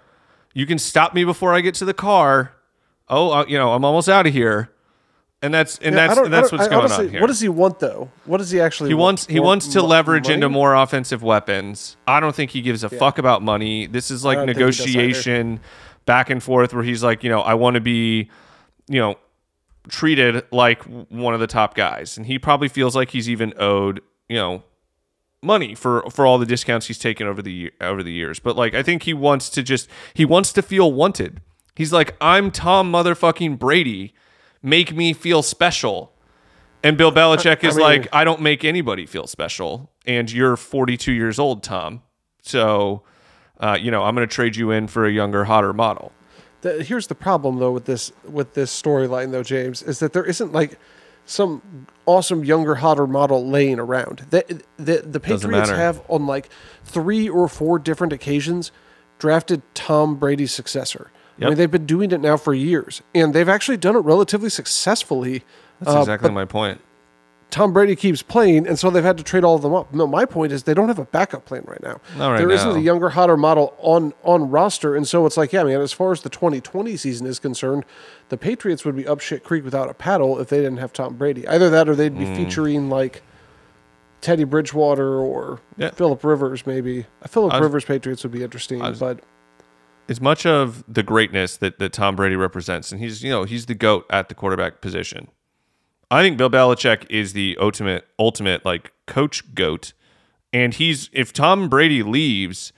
You 0.55 0.66
can 0.66 0.78
stop 0.78 1.14
me 1.14 1.24
before 1.24 1.55
I 1.55 1.61
get 1.61 1.74
to 1.76 1.85
the 1.85 1.95
car. 1.95 2.53
Oh, 3.09 3.30
uh, 3.30 3.45
you 3.47 3.59
know, 3.59 3.72
I'm 3.72 3.85
almost 3.85 4.09
out 4.09 4.26
of 4.26 4.32
here." 4.32 4.70
And 5.45 5.53
that's 5.53 5.76
and 5.78 5.95
Yeah, 5.95 6.07
that's 6.07 6.18
and 6.18 6.32
that's 6.32 6.51
what's 6.51 6.68
going 6.68 6.80
honestly- 6.80 7.05
on 7.05 7.11
here. 7.11 7.20
What 7.20 7.26
does 7.26 7.40
he 7.40 7.51
want 7.51 7.78
though? 7.78 8.11
What 8.24 8.38
does 8.38 8.51
he 8.51 8.61
actually? 8.61 8.88
He 8.88 8.95
want? 8.95 9.05
wants 9.05 9.26
he 9.26 9.40
wants 9.40 9.68
to 9.68 9.82
leverage 9.82 10.24
money? 10.24 10.34
into 10.36 10.49
more 10.49 10.74
offensive 10.74 11.22
weapons. 11.22 11.99
I 12.09 12.18
don't 12.18 12.34
think 12.34 12.53
he 12.53 12.62
gives 12.62 12.82
a 12.82 12.88
fuck 12.88 13.18
about 13.18 13.42
money. 13.42 13.86
This 13.86 14.11
is 14.11 14.24
like 14.24 14.38
don't 14.38 14.47
think 14.47 14.57
he 14.57 14.64
does 14.64 14.80
either. 14.80 14.88
negotiation 14.99 15.61
back 16.07 16.30
and 16.30 16.42
forth 16.42 16.72
where 16.72 16.82
he's 16.82 17.05
like, 17.05 17.22
you 17.22 17.28
know, 17.28 17.40
I 17.40 17.55
want 17.55 17.74
to 17.74 17.82
be, 17.82 18.30
you 18.88 18.99
know, 18.99 19.16
treated 19.88 20.45
like 20.51 20.82
one 20.84 21.34
of 21.34 21.40
the 21.40 21.47
top 21.47 21.74
guys. 21.74 22.16
And 22.16 22.24
he 22.24 22.38
probably 22.38 22.68
feels 22.68 22.97
like 22.97 23.11
he's 23.11 23.28
even 23.28 23.53
owed, 23.59 24.01
you 24.30 24.36
know, 24.36 24.62
money 25.42 25.74
for 25.74 26.09
for 26.11 26.24
all 26.24 26.38
the 26.38 26.47
discounts 26.47 26.86
he's 26.86 26.99
taken 26.99 27.26
over 27.26 27.42
the 27.42 27.70
over 27.82 28.03
the 28.03 28.12
years. 28.12 28.38
But 28.38 28.57
like 28.57 28.72
I 28.72 28.82
think 28.82 29.03
he 29.03 29.12
wants 29.12 29.51
to 29.51 29.62
just 29.62 29.88
he 30.14 30.24
wants 30.24 30.55
to 30.55 30.62
feel 30.62 30.90
wanted. 30.90 31.42
He's 31.76 31.92
like, 31.92 32.16
"I'm 32.20 32.51
Tom 32.51 32.90
motherfucking 32.90 33.59
Brady. 33.59 34.14
Make 34.65 34.93
me 34.95 35.12
feel 35.12 35.43
special." 35.43 36.11
And 36.83 36.99
Bill 36.99 37.12
Belichick 37.12 37.65
is 37.65 37.77
mean- 37.77 37.85
like, 37.85 38.09
I 38.12 38.25
don't 38.25 38.43
make 38.43 38.62
anybody 38.62 39.07
feel 39.07 39.27
special. 39.27 39.91
And 40.07 40.31
you're 40.31 40.57
42 40.57 41.12
years 41.12 41.39
old, 41.39 41.62
Tom. 41.62 42.03
So, 42.43 43.03
uh, 43.59 43.79
you 43.81 43.91
know, 43.91 44.03
I'm 44.03 44.15
going 44.15 44.29
to 44.29 44.33
trade 44.33 44.55
you 44.57 44.71
in 44.71 44.87
for 44.87 45.07
a 45.07 45.11
younger, 45.11 45.45
hotter 45.45 45.73
model. 45.73 46.12
The, 46.61 46.83
here's 46.83 47.07
the 47.07 47.15
problem 47.15 47.59
though 47.59 47.73
with 47.73 47.85
this 47.85 48.12
with 48.25 48.55
this 48.55 48.71
storyline 48.83 49.33
though, 49.33 49.43
James, 49.43 49.83
is 49.83 49.99
that 49.99 50.12
there 50.12 50.25
isn't 50.25 50.53
like 50.53 50.79
some 51.27 51.87
awesome 52.07 52.45
younger, 52.45 52.77
hotter 52.77 53.07
model 53.07 53.47
laying 53.47 53.79
around. 53.79 54.27
The 54.31 54.62
the, 54.79 54.99
the 54.99 55.21
Patriots 55.21 55.71
have 55.71 56.03
on 56.09 56.27
like 56.27 56.49
three 56.85 57.29
or 57.29 57.49
four 57.49 57.79
different 57.79 58.12
occasions 58.12 58.73
drafted 59.19 59.62
Tom 59.75 60.17
Brady's 60.17 60.53
successor. 60.53 61.11
I 61.41 61.47
mean, 61.49 61.55
they've 61.57 61.70
been 61.70 61.87
doing 61.87 62.11
it 62.12 62.20
now 62.20 62.37
for 62.37 62.55
years, 62.55 63.03
and 63.14 63.35
they've 63.35 63.49
actually 63.49 63.76
done 63.76 63.97
it 63.97 64.01
relatively 64.01 64.49
successfully. 64.51 65.43
That's 65.80 65.97
Uh, 65.97 66.01
exactly 66.01 66.30
my 66.30 66.45
point. 66.45 66.80
Tom 67.51 67.72
Brady 67.72 67.95
keeps 67.95 68.20
playing, 68.22 68.66
and 68.66 68.76
so 68.78 68.91
they've 68.91 69.05
had 69.05 69.16
to 69.18 69.22
trade 69.22 69.45
all 69.45 69.55
of 69.55 69.62
them 69.62 69.74
up. 69.74 69.95
No, 69.95 70.07
my 70.09 70.24
point 70.24 70.51
is 70.51 70.64
they 70.64 70.74
don't 70.74 70.89
have 70.89 70.99
a 70.99 71.05
backup 71.05 71.45
plan 71.45 71.62
right 71.66 71.82
now. 71.82 72.01
Not 72.18 72.30
right 72.30 72.39
There 72.39 72.49
now. 72.49 72.64
not 72.70 72.76
a 72.76 72.80
younger, 72.80 73.11
hotter 73.11 73.37
model 73.37 73.74
on 73.78 74.12
on 74.24 74.51
roster, 74.51 74.97
and 74.97 75.07
so 75.07 75.24
it's 75.26 75.37
like, 75.37 75.53
yeah, 75.53 75.62
man. 75.62 75.80
As 75.80 75.93
far 75.93 76.11
as 76.11 76.22
the 76.22 76.28
2020 76.30 76.97
season 76.97 77.26
is 77.28 77.39
concerned, 77.39 77.85
the 78.28 78.37
Patriots 78.37 78.85
would 78.85 78.97
be 78.97 79.07
up 79.07 79.20
shit 79.20 79.45
creek 79.45 79.64
without 79.64 79.89
a 79.89 79.95
paddle 79.95 80.41
if 80.41 80.49
they 80.49 80.57
didn't 80.59 80.78
have 80.78 80.93
Tom 80.93 81.14
Brady. 81.14 81.47
Either 81.47 81.70
that, 81.70 81.89
or 81.89 81.95
they'd 81.95 82.18
be 82.18 82.24
Mm. 82.24 82.37
featuring 82.37 82.91
like 82.91 83.22
Teddy 84.20 84.45
Bridgewater 84.45 85.18
or 85.18 85.61
Yeah. 85.76 85.91
Philip 85.91 86.24
Rivers, 86.24 86.66
maybe. 86.66 87.07
A 87.22 87.28
Philip 87.28 87.53
Rivers 87.61 87.85
Patriots 87.85 88.22
would 88.24 88.32
be 88.32 88.43
interesting, 88.43 88.80
was- 88.80 88.99
but 88.99 89.20
As 90.09 90.21
much 90.21 90.45
of 90.45 90.85
the 90.87 91.03
greatness 91.03 91.57
that, 91.57 91.79
that 91.79 91.93
Tom 91.93 92.17
Brady 92.17 92.37
represents, 92.37 92.93
and 92.93 93.01
he's, 93.01 93.23
you 93.23 93.31
know, 93.31 93.45
he's 93.45 93.67
the 93.67 93.75
GOAT 93.75 94.05
at 94.11 94.29
the 94.29 94.35
quarterback 94.35 94.81
position. 94.81 95.29
I 96.11 96.23
think 96.23 96.37
Bill 96.37 96.51
Belichick 96.51 97.07
is 97.11 97.33
the 97.33 97.57
ultimate, 97.61 98.07
ultimate 98.19 98.65
like 98.65 98.93
coach 99.07 99.55
GOAT. 99.55 99.95
And 100.53 100.75
he's, 100.75 101.09
if 101.13 101.33
Tom 101.33 101.69
Brady 101.69 102.03
leaves, 102.03 102.73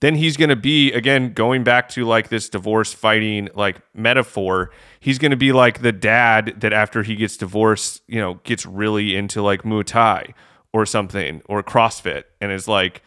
then 0.00 0.14
he's 0.14 0.36
going 0.36 0.48
to 0.48 0.56
be 0.56 0.92
again 0.92 1.32
going 1.32 1.62
back 1.62 1.88
to 1.90 2.04
like 2.04 2.28
this 2.28 2.48
divorce 2.48 2.92
fighting 2.92 3.48
like 3.54 3.80
metaphor 3.94 4.70
he's 4.98 5.18
going 5.18 5.30
to 5.30 5.36
be 5.36 5.52
like 5.52 5.82
the 5.82 5.92
dad 5.92 6.54
that 6.58 6.72
after 6.72 7.02
he 7.02 7.14
gets 7.14 7.36
divorced 7.36 8.02
you 8.08 8.18
know 8.18 8.34
gets 8.42 8.66
really 8.66 9.14
into 9.14 9.40
like 9.42 9.62
muay 9.62 9.84
thai 9.84 10.34
or 10.72 10.84
something 10.84 11.42
or 11.46 11.62
crossfit 11.62 12.24
and 12.40 12.50
is 12.50 12.66
like 12.66 13.02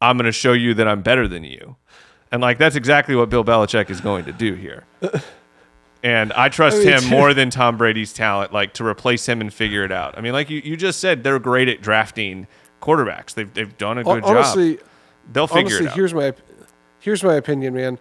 i'm 0.00 0.16
going 0.16 0.24
to 0.24 0.32
show 0.32 0.52
you 0.52 0.74
that 0.74 0.88
i'm 0.88 1.02
better 1.02 1.28
than 1.28 1.44
you 1.44 1.76
and 2.32 2.42
like 2.42 2.58
that's 2.58 2.76
exactly 2.76 3.14
what 3.14 3.30
bill 3.30 3.44
belichick 3.44 3.90
is 3.90 4.00
going 4.00 4.24
to 4.24 4.32
do 4.32 4.54
here 4.54 4.84
and 6.02 6.32
i 6.34 6.48
trust 6.48 6.76
I 6.78 6.84
mean, 6.84 6.88
him 6.88 7.04
more 7.08 7.34
than 7.34 7.50
tom 7.50 7.76
brady's 7.76 8.12
talent 8.12 8.52
like 8.52 8.74
to 8.74 8.86
replace 8.86 9.28
him 9.28 9.40
and 9.40 9.52
figure 9.52 9.84
it 9.84 9.92
out 9.92 10.16
i 10.16 10.20
mean 10.20 10.32
like 10.32 10.50
you, 10.50 10.60
you 10.64 10.76
just 10.76 11.00
said 11.00 11.22
they're 11.24 11.38
great 11.38 11.68
at 11.68 11.80
drafting 11.80 12.46
quarterbacks 12.80 13.34
they've, 13.34 13.52
they've 13.52 13.76
done 13.78 13.98
a 13.98 14.04
good 14.04 14.24
honestly, 14.24 14.76
job 14.76 14.86
they'll 15.32 15.46
figure 15.46 15.76
honestly, 15.76 15.86
it 15.86 15.88
out 15.90 15.96
here's 15.96 16.14
my 16.14 16.32
here's 17.00 17.24
my 17.24 17.34
opinion, 17.34 17.74
man. 17.74 17.98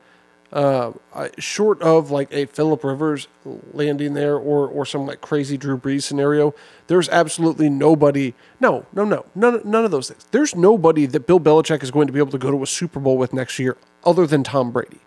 Uh, 0.51 0.93
I, 1.13 1.29
short 1.37 1.79
of 1.81 2.09
like 2.09 2.33
a 2.33 2.47
Philip 2.47 2.83
Rivers 2.83 3.27
landing 3.71 4.15
there 4.15 4.35
or 4.35 4.67
or 4.67 4.85
some 4.85 5.05
like 5.05 5.21
crazy 5.21 5.57
Drew 5.57 5.77
Brees 5.77 6.03
scenario, 6.03 6.55
there's 6.87 7.07
absolutely 7.09 7.69
nobody. 7.69 8.33
No, 8.59 8.85
no, 8.93 9.03
no, 9.05 9.25
none 9.35 9.61
none 9.63 9.85
of 9.85 9.91
those 9.91 10.09
things. 10.09 10.25
There's 10.31 10.55
nobody 10.55 11.05
that 11.05 11.27
Bill 11.27 11.39
Belichick 11.39 11.83
is 11.83 11.91
going 11.91 12.07
to 12.07 12.13
be 12.13 12.19
able 12.19 12.31
to 12.31 12.39
go 12.39 12.49
to 12.49 12.63
a 12.63 12.67
Super 12.67 12.99
Bowl 12.99 13.17
with 13.17 13.31
next 13.31 13.59
year, 13.59 13.77
other 14.03 14.25
than 14.27 14.43
Tom 14.43 14.71
Brady. 14.71 14.99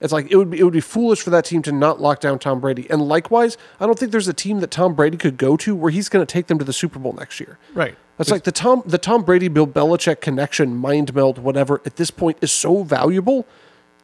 It's 0.00 0.12
like 0.12 0.30
it 0.30 0.36
would 0.36 0.50
be 0.50 0.58
it 0.58 0.64
would 0.64 0.74
be 0.74 0.80
foolish 0.80 1.22
for 1.22 1.30
that 1.30 1.46
team 1.46 1.62
to 1.62 1.72
not 1.72 2.00
lock 2.00 2.20
down 2.20 2.38
Tom 2.38 2.60
Brady. 2.60 2.86
And 2.90 3.08
likewise, 3.08 3.56
I 3.80 3.86
don't 3.86 3.98
think 3.98 4.12
there's 4.12 4.28
a 4.28 4.34
team 4.34 4.60
that 4.60 4.70
Tom 4.70 4.94
Brady 4.94 5.16
could 5.16 5.38
go 5.38 5.56
to 5.56 5.74
where 5.74 5.90
he's 5.90 6.08
going 6.08 6.24
to 6.24 6.30
take 6.30 6.48
them 6.48 6.58
to 6.58 6.64
the 6.64 6.72
Super 6.72 6.98
Bowl 6.98 7.14
next 7.14 7.40
year. 7.40 7.58
right 7.72 7.96
It's 8.18 8.30
like 8.30 8.44
the 8.44 8.52
Tom 8.52 8.82
the 8.84 8.98
Tom 8.98 9.22
Brady 9.22 9.48
Bill 9.48 9.66
Belichick 9.66 10.20
connection, 10.20 10.76
mind 10.76 11.14
meld, 11.14 11.38
whatever. 11.38 11.80
At 11.86 11.96
this 11.96 12.10
point, 12.10 12.36
is 12.42 12.52
so 12.52 12.82
valuable 12.82 13.46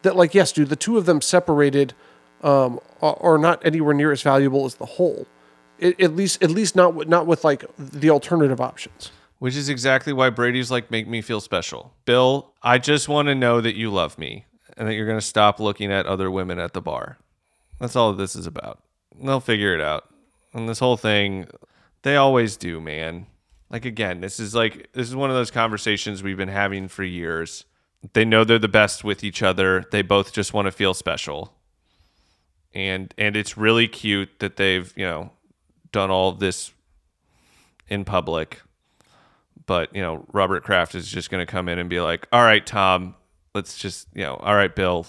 that 0.00 0.16
like 0.16 0.34
yes, 0.34 0.50
dude, 0.52 0.70
the 0.70 0.76
two 0.76 0.96
of 0.96 1.04
them 1.04 1.20
separated 1.20 1.92
um, 2.42 2.80
are, 3.02 3.18
are 3.20 3.38
not 3.38 3.64
anywhere 3.64 3.94
near 3.94 4.12
as 4.12 4.22
valuable 4.22 4.64
as 4.64 4.76
the 4.76 4.86
whole. 4.86 5.26
It, 5.78 6.00
at 6.00 6.16
least 6.16 6.42
at 6.42 6.50
least 6.50 6.74
not 6.74 7.06
not 7.06 7.26
with 7.26 7.44
like 7.44 7.64
the 7.78 8.08
alternative 8.08 8.62
options. 8.62 9.12
Which 9.42 9.56
is 9.56 9.68
exactly 9.68 10.12
why 10.12 10.30
Brady's 10.30 10.70
like, 10.70 10.92
make 10.92 11.08
me 11.08 11.20
feel 11.20 11.40
special. 11.40 11.94
Bill, 12.04 12.54
I 12.62 12.78
just 12.78 13.08
want 13.08 13.26
to 13.26 13.34
know 13.34 13.60
that 13.60 13.74
you 13.74 13.90
love 13.90 14.16
me 14.16 14.44
and 14.76 14.86
that 14.86 14.94
you're 14.94 15.04
going 15.04 15.18
to 15.18 15.20
stop 15.20 15.58
looking 15.58 15.90
at 15.90 16.06
other 16.06 16.30
women 16.30 16.60
at 16.60 16.74
the 16.74 16.80
bar. 16.80 17.18
That's 17.80 17.96
all 17.96 18.12
this 18.12 18.36
is 18.36 18.46
about. 18.46 18.84
They'll 19.20 19.40
figure 19.40 19.74
it 19.74 19.80
out. 19.80 20.08
And 20.54 20.68
this 20.68 20.78
whole 20.78 20.96
thing, 20.96 21.48
they 22.02 22.14
always 22.14 22.56
do, 22.56 22.80
man. 22.80 23.26
Like, 23.68 23.84
again, 23.84 24.20
this 24.20 24.38
is 24.38 24.54
like, 24.54 24.92
this 24.92 25.08
is 25.08 25.16
one 25.16 25.28
of 25.28 25.34
those 25.34 25.50
conversations 25.50 26.22
we've 26.22 26.36
been 26.36 26.46
having 26.46 26.86
for 26.86 27.02
years. 27.02 27.64
They 28.12 28.24
know 28.24 28.44
they're 28.44 28.60
the 28.60 28.68
best 28.68 29.02
with 29.02 29.24
each 29.24 29.42
other. 29.42 29.82
They 29.90 30.02
both 30.02 30.32
just 30.32 30.54
want 30.54 30.66
to 30.66 30.70
feel 30.70 30.94
special. 30.94 31.52
And, 32.76 33.12
and 33.18 33.36
it's 33.36 33.56
really 33.56 33.88
cute 33.88 34.38
that 34.38 34.54
they've, 34.54 34.96
you 34.96 35.04
know, 35.04 35.32
done 35.90 36.12
all 36.12 36.30
this 36.30 36.72
in 37.88 38.04
public. 38.04 38.62
But, 39.66 39.94
you 39.94 40.02
know, 40.02 40.24
Robert 40.32 40.64
Kraft 40.64 40.94
is 40.94 41.08
just 41.08 41.30
going 41.30 41.44
to 41.44 41.50
come 41.50 41.68
in 41.68 41.78
and 41.78 41.88
be 41.88 42.00
like, 42.00 42.26
all 42.32 42.42
right, 42.42 42.64
Tom, 42.66 43.14
let's 43.54 43.78
just, 43.78 44.08
you 44.14 44.22
know, 44.22 44.34
all 44.36 44.54
right, 44.54 44.74
Bill, 44.74 45.06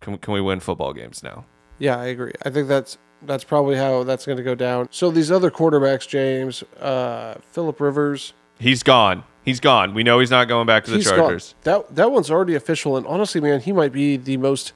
can, 0.00 0.18
can 0.18 0.34
we 0.34 0.40
win 0.40 0.60
football 0.60 0.92
games 0.92 1.22
now? 1.22 1.44
Yeah, 1.78 1.98
I 1.98 2.06
agree. 2.06 2.32
I 2.42 2.50
think 2.50 2.68
that's 2.68 2.98
that's 3.22 3.44
probably 3.44 3.76
how 3.76 4.02
that's 4.02 4.26
going 4.26 4.38
to 4.38 4.44
go 4.44 4.54
down. 4.54 4.88
So 4.90 5.10
these 5.10 5.30
other 5.30 5.50
quarterbacks, 5.50 6.06
James, 6.06 6.62
uh, 6.80 7.36
Philip 7.52 7.80
Rivers, 7.80 8.32
He's 8.58 8.82
gone. 8.82 9.24
He's 9.44 9.60
gone. 9.60 9.94
We 9.94 10.02
know 10.02 10.18
he's 10.18 10.30
not 10.30 10.48
going 10.48 10.66
back 10.66 10.84
to 10.84 10.90
the 10.90 10.96
he's 10.96 11.08
gone. 11.08 11.18
Chargers. 11.18 11.54
That 11.62 11.94
that 11.94 12.10
one's 12.10 12.30
already 12.30 12.54
official, 12.54 12.96
and 12.96 13.06
honestly, 13.06 13.40
man, 13.40 13.60
he 13.60 13.72
might 13.72 13.92
be 13.92 14.16
the 14.16 14.36
most 14.38 14.72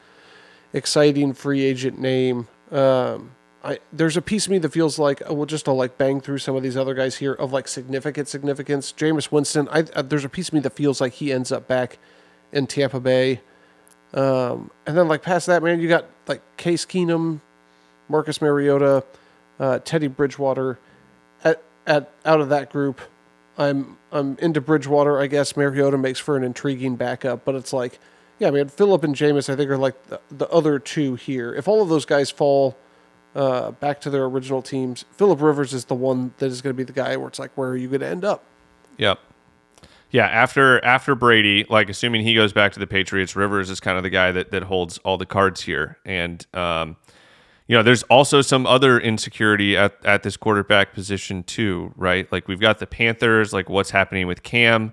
exciting 0.73 1.33
free 1.33 1.63
agent 1.63 1.99
name. 1.99 2.47
Um, 2.71 3.33
I 3.63 3.79
there's 3.93 4.17
a 4.17 4.23
piece 4.23 4.47
of 4.47 4.53
me 4.53 4.59
that 4.59 4.71
feels 4.71 4.99
like 4.99 5.23
uh, 5.29 5.35
we'll 5.35 5.47
just 5.47 5.67
to 5.67 5.73
like 5.73 5.99
bang 5.99 6.21
through 6.21 6.39
some 6.39 6.57
of 6.57 6.63
these 6.63 6.77
other 6.77 6.95
guys 6.95 7.17
here 7.17 7.35
of 7.35 7.53
like 7.53 7.69
significant 7.69 8.29
significance. 8.29 8.93
Jameis 8.93 9.31
Winston, 9.31 9.69
I, 9.71 9.81
uh, 9.95 10.03
there's 10.03 10.25
a 10.25 10.29
piece 10.29 10.49
of 10.49 10.55
me 10.55 10.61
that 10.61 10.75
feels 10.75 11.01
like 11.01 11.15
he 11.15 11.33
ends 11.33 11.53
up 11.53 11.69
back 11.69 11.99
in 12.53 12.67
Tampa 12.67 13.01
Bay. 13.01 13.41
Um, 14.15 14.71
and 14.87 14.97
then 14.97 15.09
like 15.09 15.23
past 15.23 15.47
that, 15.47 15.63
man, 15.63 15.81
you 15.81 15.89
got 15.89 16.07
like 16.27 16.41
Case 16.57 16.87
Keenum, 16.87 17.41
Marcus 18.09 18.41
Mariota, 18.41 19.05
uh, 19.59 19.79
Teddy 19.81 20.09
Bridgewater. 20.09 20.79
At 21.45 21.63
at 21.87 22.11
out 22.25 22.41
of 22.41 22.49
that 22.49 22.73
group, 22.73 23.01
I'm 23.59 23.99
I'm 24.11 24.39
into 24.39 24.61
Bridgewater. 24.61 25.21
I 25.21 25.27
guess 25.27 25.57
Mariota 25.57 25.99
makes 25.99 26.19
for 26.19 26.37
an 26.37 26.45
intriguing 26.45 26.97
backup, 26.97 27.45
but 27.45 27.55
it's 27.55 27.75
like, 27.75 27.99
yeah, 28.39 28.51
man, 28.51 28.69
Philip 28.69 29.05
and 29.05 29.15
Jameis, 29.15 29.53
I 29.53 29.57
think 29.57 29.71
are 29.71 29.77
like 29.77 30.07
the, 30.07 30.21
the 30.31 30.49
other 30.49 30.79
two 30.79 31.15
here. 31.17 31.55
If 31.55 31.69
all 31.69 31.83
of 31.83 31.91
those 31.91 32.07
guys 32.07 32.31
fall 32.31 32.77
uh, 33.35 33.71
back 33.73 34.01
to 34.03 34.11
their 34.11 34.25
original 34.25 34.63
teams, 34.63 35.05
Philip 35.13 35.41
Rivers 35.41 35.73
is 35.73 35.85
the 35.87 35.95
one 35.95 36.35
that 36.39 36.47
is 36.47 36.63
going 36.63 36.75
to 36.75 36.77
be 36.77 36.85
the 36.85 36.93
guy 36.93 37.17
where 37.17 37.29
it's 37.29 37.39
like, 37.39 37.53
where 37.57 37.71
are 37.71 37.77
you 37.77 37.89
going 37.89 38.01
to 38.01 38.07
end 38.07 38.25
up? 38.25 38.45
Yep. 38.99 39.19
Yeah, 40.13 40.27
after 40.27 40.85
after 40.85 41.15
Brady, 41.15 41.65
like 41.69 41.89
assuming 41.89 42.25
he 42.25 42.35
goes 42.35 42.53
back 42.53 42.73
to 42.73 42.81
the 42.81 42.87
Patriots, 42.87 43.37
Rivers 43.37 43.71
is 43.71 43.79
kind 43.79 43.97
of 43.97 44.03
the 44.03 44.11
guy 44.11 44.33
that 44.33 44.51
that 44.51 44.65
holds 44.65 44.99
all 44.99 45.17
the 45.17 45.27
cards 45.27 45.61
here. 45.63 45.99
And 46.05 46.45
um, 46.53 46.97
you 47.69 47.77
know, 47.77 47.85
there's 47.85 48.03
also 48.05 48.43
some 48.43 48.67
other 48.67 48.99
insecurity 48.99 49.77
at, 49.77 49.95
at 50.05 50.25
this 50.25 50.37
quarterback 50.37 50.93
position 50.93 51.45
too, 51.45 51.93
right? 51.95 52.31
Like 52.33 52.49
we've 52.49 52.59
got 52.59 52.81
the 52.81 52.87
Panthers, 52.89 53.53
like 53.53 53.69
what's 53.69 53.91
happening 53.91 54.27
with 54.27 54.43
Cam. 54.43 54.93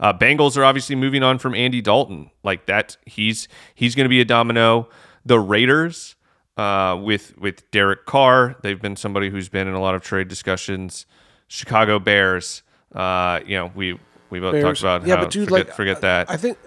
Uh, 0.00 0.12
Bengals 0.12 0.56
are 0.56 0.64
obviously 0.64 0.96
moving 0.96 1.22
on 1.22 1.38
from 1.38 1.54
Andy 1.54 1.80
Dalton. 1.80 2.32
Like 2.42 2.66
that, 2.66 2.96
he's 3.06 3.46
he's 3.76 3.94
going 3.94 4.06
to 4.06 4.10
be 4.10 4.20
a 4.20 4.24
domino. 4.24 4.88
The 5.24 5.38
Raiders, 5.38 6.16
uh, 6.58 6.96
with 7.00 7.38
with 7.38 7.70
Derek 7.70 8.04
Carr, 8.06 8.56
they've 8.62 8.80
been 8.80 8.96
somebody 8.96 9.30
who's 9.30 9.48
been 9.48 9.68
in 9.68 9.74
a 9.74 9.80
lot 9.80 9.94
of 9.94 10.02
trade 10.02 10.28
discussions. 10.28 11.06
Chicago 11.46 11.98
Bears, 11.98 12.62
uh, 12.94 13.40
you 13.46 13.56
know, 13.56 13.72
we 13.74 13.98
we 14.30 14.40
both 14.40 14.52
Bears. 14.52 14.80
talked 14.80 14.80
about 14.80 15.06
Yeah, 15.06 15.16
how 15.16 15.22
but 15.24 15.30
dude, 15.32 15.48
forget, 15.48 15.66
like, 15.68 15.76
forget 15.76 16.00
that. 16.02 16.30
I 16.30 16.36
think 16.36 16.58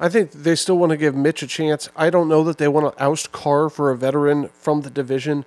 I 0.00 0.08
think 0.08 0.32
they 0.32 0.54
still 0.54 0.78
want 0.78 0.90
to 0.90 0.96
give 0.96 1.14
Mitch 1.14 1.42
a 1.42 1.46
chance. 1.46 1.88
I 1.96 2.08
don't 2.10 2.28
know 2.28 2.44
that 2.44 2.58
they 2.58 2.68
want 2.68 2.96
to 2.96 3.02
oust 3.02 3.32
Carr 3.32 3.68
for 3.68 3.90
a 3.90 3.96
veteran 3.96 4.48
from 4.48 4.82
the 4.82 4.90
division. 4.90 5.44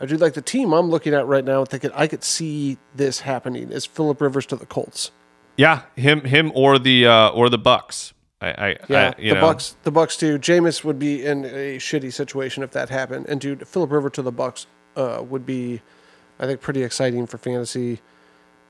I 0.00 0.06
do 0.06 0.16
like 0.16 0.32
the 0.34 0.42
team 0.42 0.72
I'm 0.72 0.88
looking 0.90 1.12
at 1.14 1.26
right 1.26 1.44
now. 1.44 1.64
Thinking 1.64 1.90
I 1.94 2.06
could 2.06 2.24
see 2.24 2.78
this 2.94 3.20
happening 3.20 3.70
is 3.70 3.84
Philip 3.86 4.20
Rivers 4.20 4.46
to 4.46 4.56
the 4.56 4.66
Colts. 4.66 5.10
yeah, 5.56 5.82
him 5.96 6.22
him 6.22 6.50
or 6.54 6.78
the 6.78 7.06
uh, 7.06 7.28
or 7.30 7.48
the 7.48 7.58
Bucks. 7.58 8.12
I, 8.40 8.48
I 8.48 8.76
Yeah, 8.88 9.14
I, 9.16 9.20
the 9.20 9.34
know, 9.34 9.40
Bucks. 9.40 9.76
The 9.82 9.90
Bucks 9.90 10.16
too. 10.16 10.38
Jameis 10.38 10.82
would 10.84 10.98
be 10.98 11.24
in 11.24 11.44
a 11.44 11.76
shitty 11.78 12.12
situation 12.12 12.62
if 12.62 12.70
that 12.72 12.88
happened. 12.88 13.26
And 13.28 13.40
dude, 13.40 13.66
Philip 13.68 13.90
Rivers 13.90 14.12
to 14.12 14.22
the 14.22 14.32
Bucks 14.32 14.66
uh, 14.96 15.22
would 15.28 15.44
be, 15.44 15.82
I 16.38 16.46
think, 16.46 16.60
pretty 16.60 16.82
exciting 16.82 17.26
for 17.26 17.38
fantasy. 17.38 18.00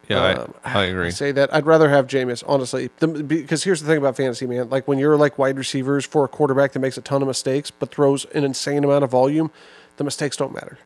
Yeah, 0.08 0.24
Um, 0.24 0.54
I, 0.64 0.80
I 0.80 0.84
agree. 0.86 1.10
say 1.12 1.30
that 1.30 1.54
I'd 1.54 1.66
rather 1.66 1.88
have 1.88 2.08
Jameis, 2.08 2.42
honestly. 2.46 2.90
The, 2.98 3.06
because 3.06 3.62
here's 3.62 3.80
the 3.80 3.86
thing 3.86 3.98
about 3.98 4.16
fantasy, 4.16 4.44
man. 4.46 4.68
Like 4.68 4.88
when 4.88 4.98
you're 4.98 5.16
like 5.16 5.38
wide 5.38 5.56
receivers 5.56 6.04
for 6.04 6.24
a 6.24 6.28
quarterback 6.28 6.72
that 6.72 6.80
makes 6.80 6.98
a 6.98 7.02
ton 7.02 7.22
of 7.22 7.28
mistakes 7.28 7.70
but 7.70 7.94
throws 7.94 8.24
an 8.34 8.42
insane 8.42 8.82
amount 8.82 9.04
of 9.04 9.10
volume, 9.10 9.52
the 9.98 10.04
mistakes 10.04 10.36
don't 10.36 10.52
matter. 10.52 10.78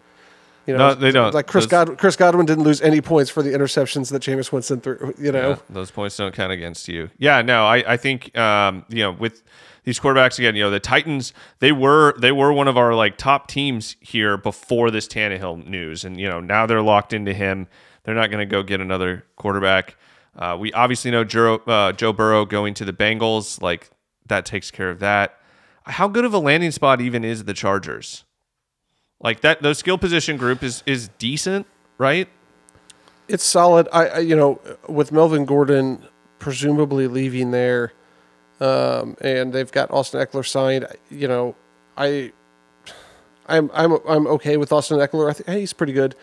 You 0.66 0.76
know, 0.76 0.88
No, 0.88 0.94
they 0.94 1.10
don't. 1.10 1.34
Like 1.34 1.46
Chris 1.46 1.64
Those- 1.64 1.70
Godwin, 1.70 1.96
Chris 1.96 2.16
Godwin 2.16 2.46
didn't 2.46 2.64
lose 2.64 2.80
any 2.80 3.00
points 3.00 3.30
for 3.30 3.42
the 3.42 3.50
interceptions 3.50 4.10
that 4.10 4.22
Jameis 4.22 4.50
Winston 4.50 4.80
threw. 4.80 5.14
You 5.18 5.32
know, 5.32 5.50
Yeah, 5.50 5.56
those 5.68 5.90
points 5.90 6.16
don't 6.16 6.34
count 6.34 6.52
against 6.52 6.88
you. 6.88 7.10
Yeah, 7.18 7.42
no, 7.42 7.64
I, 7.66 7.92
I 7.92 7.96
think 7.96 8.36
um, 8.38 8.84
you 8.88 9.02
know 9.02 9.12
with 9.12 9.42
these 9.84 10.00
quarterbacks 10.00 10.38
again, 10.38 10.56
you 10.56 10.62
know 10.62 10.70
the 10.70 10.80
Titans 10.80 11.32
they 11.58 11.72
were 11.72 12.14
they 12.18 12.32
were 12.32 12.52
one 12.52 12.68
of 12.68 12.76
our 12.78 12.94
like 12.94 13.18
top 13.18 13.48
teams 13.48 13.96
here 14.00 14.36
before 14.36 14.90
this 14.90 15.06
Tannehill 15.06 15.66
news, 15.66 16.04
and 16.04 16.18
you 16.18 16.28
know 16.28 16.40
now 16.40 16.66
they're 16.66 16.82
locked 16.82 17.12
into 17.12 17.32
him. 17.34 17.68
They're 18.04 18.14
not 18.14 18.30
going 18.30 18.46
to 18.46 18.50
go 18.50 18.62
get 18.62 18.80
another 18.80 19.24
quarterback. 19.36 19.96
Uh, 20.36 20.56
we 20.58 20.72
obviously 20.72 21.10
know 21.10 21.24
Joe, 21.24 21.56
uh, 21.66 21.92
Joe 21.92 22.12
Burrow 22.12 22.44
going 22.44 22.74
to 22.74 22.84
the 22.84 22.92
Bengals, 22.92 23.62
like 23.62 23.90
that 24.26 24.44
takes 24.44 24.70
care 24.70 24.90
of 24.90 24.98
that. 25.00 25.38
How 25.84 26.08
good 26.08 26.24
of 26.24 26.34
a 26.34 26.38
landing 26.38 26.70
spot 26.70 27.00
even 27.00 27.24
is 27.24 27.44
the 27.44 27.54
Chargers? 27.54 28.24
Like 29.24 29.40
that, 29.40 29.62
those 29.62 29.78
skill 29.78 29.98
position 29.98 30.36
group 30.36 30.62
is 30.62 30.84
is 30.86 31.08
decent, 31.18 31.66
right? 31.98 32.28
it's 33.28 33.44
solid. 33.44 33.88
I, 33.92 34.06
I 34.06 34.18
you 34.18 34.36
know 34.36 34.60
with 34.88 35.12
Melvin 35.12 35.44
Gordon 35.44 36.06
presumably 36.38 37.06
leaving 37.06 37.50
there, 37.50 37.92
um, 38.60 39.16
and 39.20 39.52
they've 39.52 39.70
got 39.70 39.90
Austin 39.90 40.24
Ekeler 40.24 40.46
signed. 40.46 40.86
You 41.10 41.28
know, 41.28 41.56
I 41.96 42.32
I'm 43.46 43.70
I'm 43.74 43.98
I'm 44.08 44.26
okay 44.28 44.56
with 44.56 44.72
Austin 44.72 44.98
Ekeler. 44.98 45.30
I 45.30 45.32
think 45.32 45.48
hey, 45.48 45.60
he's 45.60 45.72
pretty 45.72 45.92
good. 45.92 46.14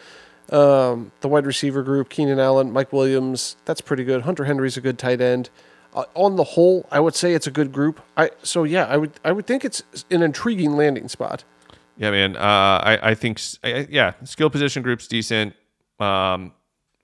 Um, 0.51 1.11
the 1.21 1.27
wide 1.27 1.45
receiver 1.45 1.83
group: 1.83 2.09
Keenan 2.09 2.39
Allen, 2.39 2.71
Mike 2.71 2.93
Williams. 2.93 3.55
That's 3.65 3.81
pretty 3.81 4.03
good. 4.03 4.21
Hunter 4.21 4.45
Henry's 4.45 4.77
a 4.77 4.81
good 4.81 4.97
tight 4.97 5.21
end. 5.21 5.49
Uh, 5.93 6.05
on 6.13 6.37
the 6.37 6.43
whole, 6.43 6.87
I 6.89 7.01
would 7.01 7.15
say 7.15 7.33
it's 7.33 7.47
a 7.47 7.51
good 7.51 7.73
group. 7.73 8.01
I 8.15 8.31
so 8.43 8.63
yeah, 8.63 8.85
I 8.85 8.97
would 8.97 9.11
I 9.23 9.31
would 9.31 9.47
think 9.47 9.65
it's 9.65 9.83
an 10.09 10.21
intriguing 10.21 10.75
landing 10.75 11.09
spot. 11.09 11.43
Yeah, 11.97 12.11
man. 12.11 12.35
Uh, 12.35 12.39
I 12.41 12.99
I 13.11 13.13
think 13.15 13.39
I- 13.63 13.87
yeah, 13.89 14.13
skill 14.23 14.49
position 14.49 14.81
group's 14.83 15.07
decent. 15.07 15.53
Um, 15.99 16.53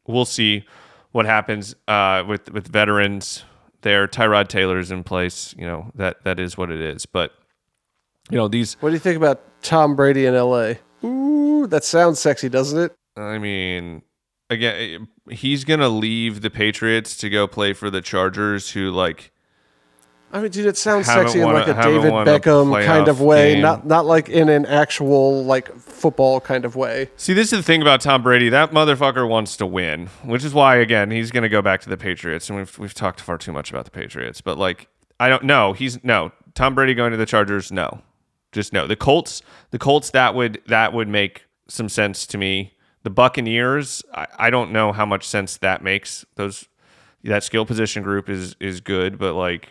we'll 0.08 0.26
see 0.26 0.66
what 1.12 1.26
happens 1.26 1.76
uh, 1.88 2.24
with 2.28 2.52
with 2.52 2.68
veterans. 2.68 3.44
There, 3.82 4.08
Tyrod 4.08 4.48
Taylor's 4.48 4.90
in 4.92 5.04
place. 5.04 5.54
You 5.58 5.68
know 5.68 5.92
that 5.96 6.24
that 6.24 6.40
is 6.40 6.58
what 6.58 6.72
it 6.72 6.82
is. 6.82 7.06
But 7.06 7.32
you 8.30 8.38
know 8.38 8.48
these. 8.48 8.76
What 8.80 8.90
do 8.90 8.94
you 8.94 9.00
think 9.00 9.18
about 9.18 9.42
Tom 9.62 9.96
Brady 9.96 10.26
in 10.26 10.34
L.A.? 10.34 10.80
Ooh, 11.06 11.68
that 11.68 11.84
sounds 11.84 12.20
sexy, 12.20 12.50
doesn't 12.50 12.80
it? 12.80 12.96
I 13.16 13.38
mean, 13.38 14.02
again, 14.50 15.08
he's 15.30 15.64
gonna 15.64 15.90
leave 15.90 16.42
the 16.42 16.50
Patriots 16.50 17.16
to 17.18 17.30
go 17.30 17.48
play 17.48 17.74
for 17.74 17.90
the 17.92 18.02
Chargers, 18.02 18.72
who 18.72 18.90
like 18.92 19.32
I 20.32 20.42
mean, 20.42 20.52
dude, 20.52 20.66
it 20.66 20.76
sounds 20.76 21.08
Haven't 21.08 21.28
sexy 21.28 21.40
in 21.40 21.52
like 21.52 21.68
a 21.68 21.74
David 21.74 22.12
Beckham 22.12 22.86
kind 22.86 23.08
of 23.08 23.22
way, 23.22 23.54
game. 23.54 23.62
not 23.62 23.86
not 23.86 24.06
like 24.06 24.28
in 24.28 24.50
an 24.50 24.66
actual 24.66 25.46
like 25.46 25.74
football 25.78 26.42
kind 26.42 26.66
of 26.66 26.76
way. 26.76 27.10
See, 27.16 27.34
this 27.34 27.54
is 27.54 27.60
the 27.60 27.64
thing 27.64 27.82
about 27.82 28.02
Tom 28.02 28.24
Brady. 28.24 28.50
That 28.50 28.72
motherfucker 28.72 29.28
wants 29.28 29.56
to 29.58 29.66
win, 29.66 30.08
which 30.24 30.44
is 30.44 30.54
why, 30.54 30.76
again, 30.78 31.12
he's 31.12 31.32
going 31.32 31.44
to 31.44 31.50
go 31.50 31.62
back 31.62 31.80
to 31.82 31.90
the 31.90 31.98
Patriots. 31.98 32.50
And 32.50 32.58
we've 32.58 32.78
we've 32.78 32.94
talked 32.94 33.22
far 33.22 33.38
too 33.38 33.54
much 33.54 33.70
about 33.70 33.86
the 33.86 33.92
Patriots, 33.92 34.42
but 34.42 34.58
like, 34.58 34.90
I 35.20 35.30
don't 35.30 35.44
know. 35.44 35.72
He's 35.72 36.04
no 36.04 36.34
Tom 36.56 36.76
Brady 36.76 36.94
going 36.94 37.12
to 37.12 37.18
the 37.18 37.26
Chargers. 37.26 37.72
No, 37.72 38.02
just 38.52 38.74
no. 38.74 38.86
The 38.86 38.98
Colts, 38.98 39.42
the 39.72 39.80
Colts. 39.80 40.10
That 40.12 40.36
would 40.36 40.62
that 40.68 40.92
would 40.92 41.08
make 41.08 41.46
some 41.70 41.88
sense 41.88 42.28
to 42.28 42.38
me. 42.38 42.74
The 43.04 43.10
Buccaneers. 43.10 44.04
I, 44.14 44.28
I 44.38 44.50
don't 44.50 44.74
know 44.74 44.92
how 44.92 45.06
much 45.06 45.26
sense 45.26 45.56
that 45.58 45.82
makes. 45.82 46.26
Those 46.36 46.68
that 47.24 47.44
skill 47.44 47.66
position 47.66 48.04
group 48.04 48.30
is 48.30 48.56
is 48.60 48.82
good, 48.82 49.18
but 49.18 49.34
like, 49.34 49.70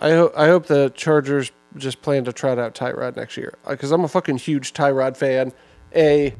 I 0.00 0.10
hope 0.10 0.32
I 0.36 0.46
hope 0.46 0.66
the 0.66 0.90
Chargers 0.94 1.52
just 1.76 2.02
plan 2.02 2.24
to 2.24 2.32
trot 2.32 2.58
out 2.58 2.74
Tyrod 2.74 3.16
next 3.16 3.36
year 3.36 3.54
because 3.68 3.90
I'm 3.92 4.02
a 4.04 4.08
fucking 4.08 4.38
huge 4.38 4.72
Tyrod 4.72 5.16
fan. 5.16 5.52
A 5.94 6.34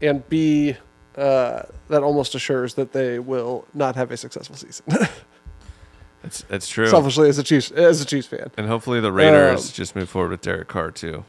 and 0.00 0.26
B, 0.28 0.76
uh, 1.16 1.62
that 1.88 2.02
almost 2.02 2.34
assures 2.34 2.74
that 2.74 2.92
they 2.92 3.18
will 3.18 3.66
not 3.74 3.96
have 3.96 4.10
a 4.10 4.16
successful 4.16 4.56
season. 4.56 4.84
that's 6.22 6.42
that's 6.42 6.68
true. 6.68 6.86
Selfishly, 6.86 7.28
as 7.28 7.38
a 7.38 7.42
Chiefs 7.42 7.70
as 7.72 8.00
a 8.00 8.04
Chiefs 8.06 8.28
fan, 8.28 8.50
and 8.56 8.66
hopefully 8.68 9.00
the 9.00 9.12
Raiders 9.12 9.66
Um, 9.66 9.72
just 9.74 9.96
move 9.96 10.08
forward 10.08 10.30
with 10.30 10.40
Derek 10.42 10.68
Carr 10.68 10.90
too. 10.90 11.24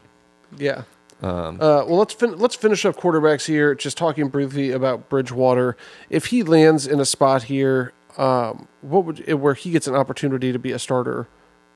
yeah. 0.57 0.83
Um, 1.21 1.55
Uh, 1.61 1.85
well, 1.87 1.97
let's 1.97 2.13
fin- 2.13 2.37
let's 2.37 2.55
finish 2.55 2.83
up 2.85 2.97
quarterbacks 2.97 3.45
here. 3.45 3.73
Just 3.75 3.97
talking 3.97 4.27
briefly 4.27 4.71
about 4.71 5.07
Bridgewater. 5.09 5.77
If 6.09 6.27
he 6.27 6.43
lands 6.43 6.85
in 6.85 6.99
a 6.99 7.05
spot 7.05 7.43
here, 7.43 7.93
um, 8.17 8.67
what 8.81 9.05
would 9.05 9.31
where 9.33 9.53
he 9.53 9.71
gets 9.71 9.87
an 9.87 9.95
opportunity 9.95 10.51
to 10.51 10.59
be 10.59 10.71
a 10.71 10.79
starter? 10.79 11.27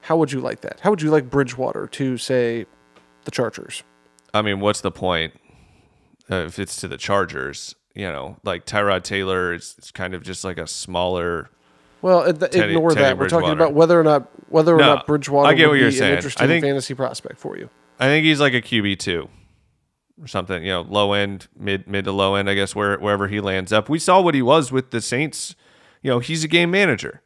How 0.01 0.17
would 0.17 0.31
you 0.31 0.39
like 0.39 0.61
that? 0.61 0.79
How 0.81 0.89
would 0.91 1.01
you 1.01 1.09
like 1.11 1.29
Bridgewater 1.29 1.87
to 1.87 2.17
say 2.17 2.65
the 3.25 3.31
Chargers? 3.31 3.83
I 4.33 4.41
mean, 4.41 4.59
what's 4.59 4.81
the 4.81 4.91
point 4.91 5.33
uh, 6.29 6.35
if 6.45 6.59
it's 6.59 6.75
to 6.77 6.87
the 6.87 6.97
Chargers? 6.97 7.75
You 7.95 8.05
know, 8.05 8.37
like 8.43 8.65
Tyrod 8.65 9.03
Taylor 9.03 9.53
is 9.53 9.75
it's 9.77 9.91
kind 9.91 10.13
of 10.13 10.21
just 10.23 10.43
like 10.43 10.57
a 10.57 10.67
smaller. 10.67 11.49
Well, 12.03 12.25
ig- 12.29 12.39
Teddy- 12.39 12.59
ignore 12.59 12.91
Teddy 12.91 13.01
that. 13.01 13.17
We're 13.17 13.27
talking 13.29 13.49
about 13.49 13.73
whether 13.73 13.99
or 13.99 14.03
not 14.03 14.29
whether 14.51 14.75
or 14.75 14.77
No, 14.77 14.95
not 14.95 15.07
Bridgewater 15.07 15.49
I 15.49 15.53
get 15.55 15.65
would 15.65 15.71
what 15.73 15.79
you're 15.79 15.89
be 15.89 15.95
saying. 15.95 16.09
an 16.11 16.13
I 16.13 16.17
interesting 16.17 16.47
think- 16.47 16.63
fantasy 16.63 16.93
prospect 16.93 17.39
for 17.39 17.57
you. 17.57 17.69
I 17.99 18.05
think 18.05 18.25
he's 18.25 18.39
like 18.39 18.53
a 18.53 18.61
QB 18.61 18.99
two. 18.99 19.29
or 20.21 20.27
something. 20.27 20.61
You 20.63 20.69
know, 20.73 20.81
low 20.81 21.13
end, 21.13 21.47
mid 21.57 21.87
mid 21.87 22.05
to 22.05 22.11
low 22.11 22.35
end, 22.35 22.47
I 22.49 22.53
guess 22.53 22.75
where 22.75 22.97
wherever 22.99 23.27
he 23.27 23.39
lands 23.39 23.73
up. 23.73 23.89
We 23.89 23.97
saw 23.97 24.21
what 24.21 24.35
he 24.35 24.43
was 24.43 24.71
with 24.71 24.91
the 24.91 25.01
Saints. 25.01 25.55
You 26.07 26.13
know, 26.13 26.19
he's 26.19 26.45
a 26.45 26.47
game 26.47 26.71
manager. 26.71 27.21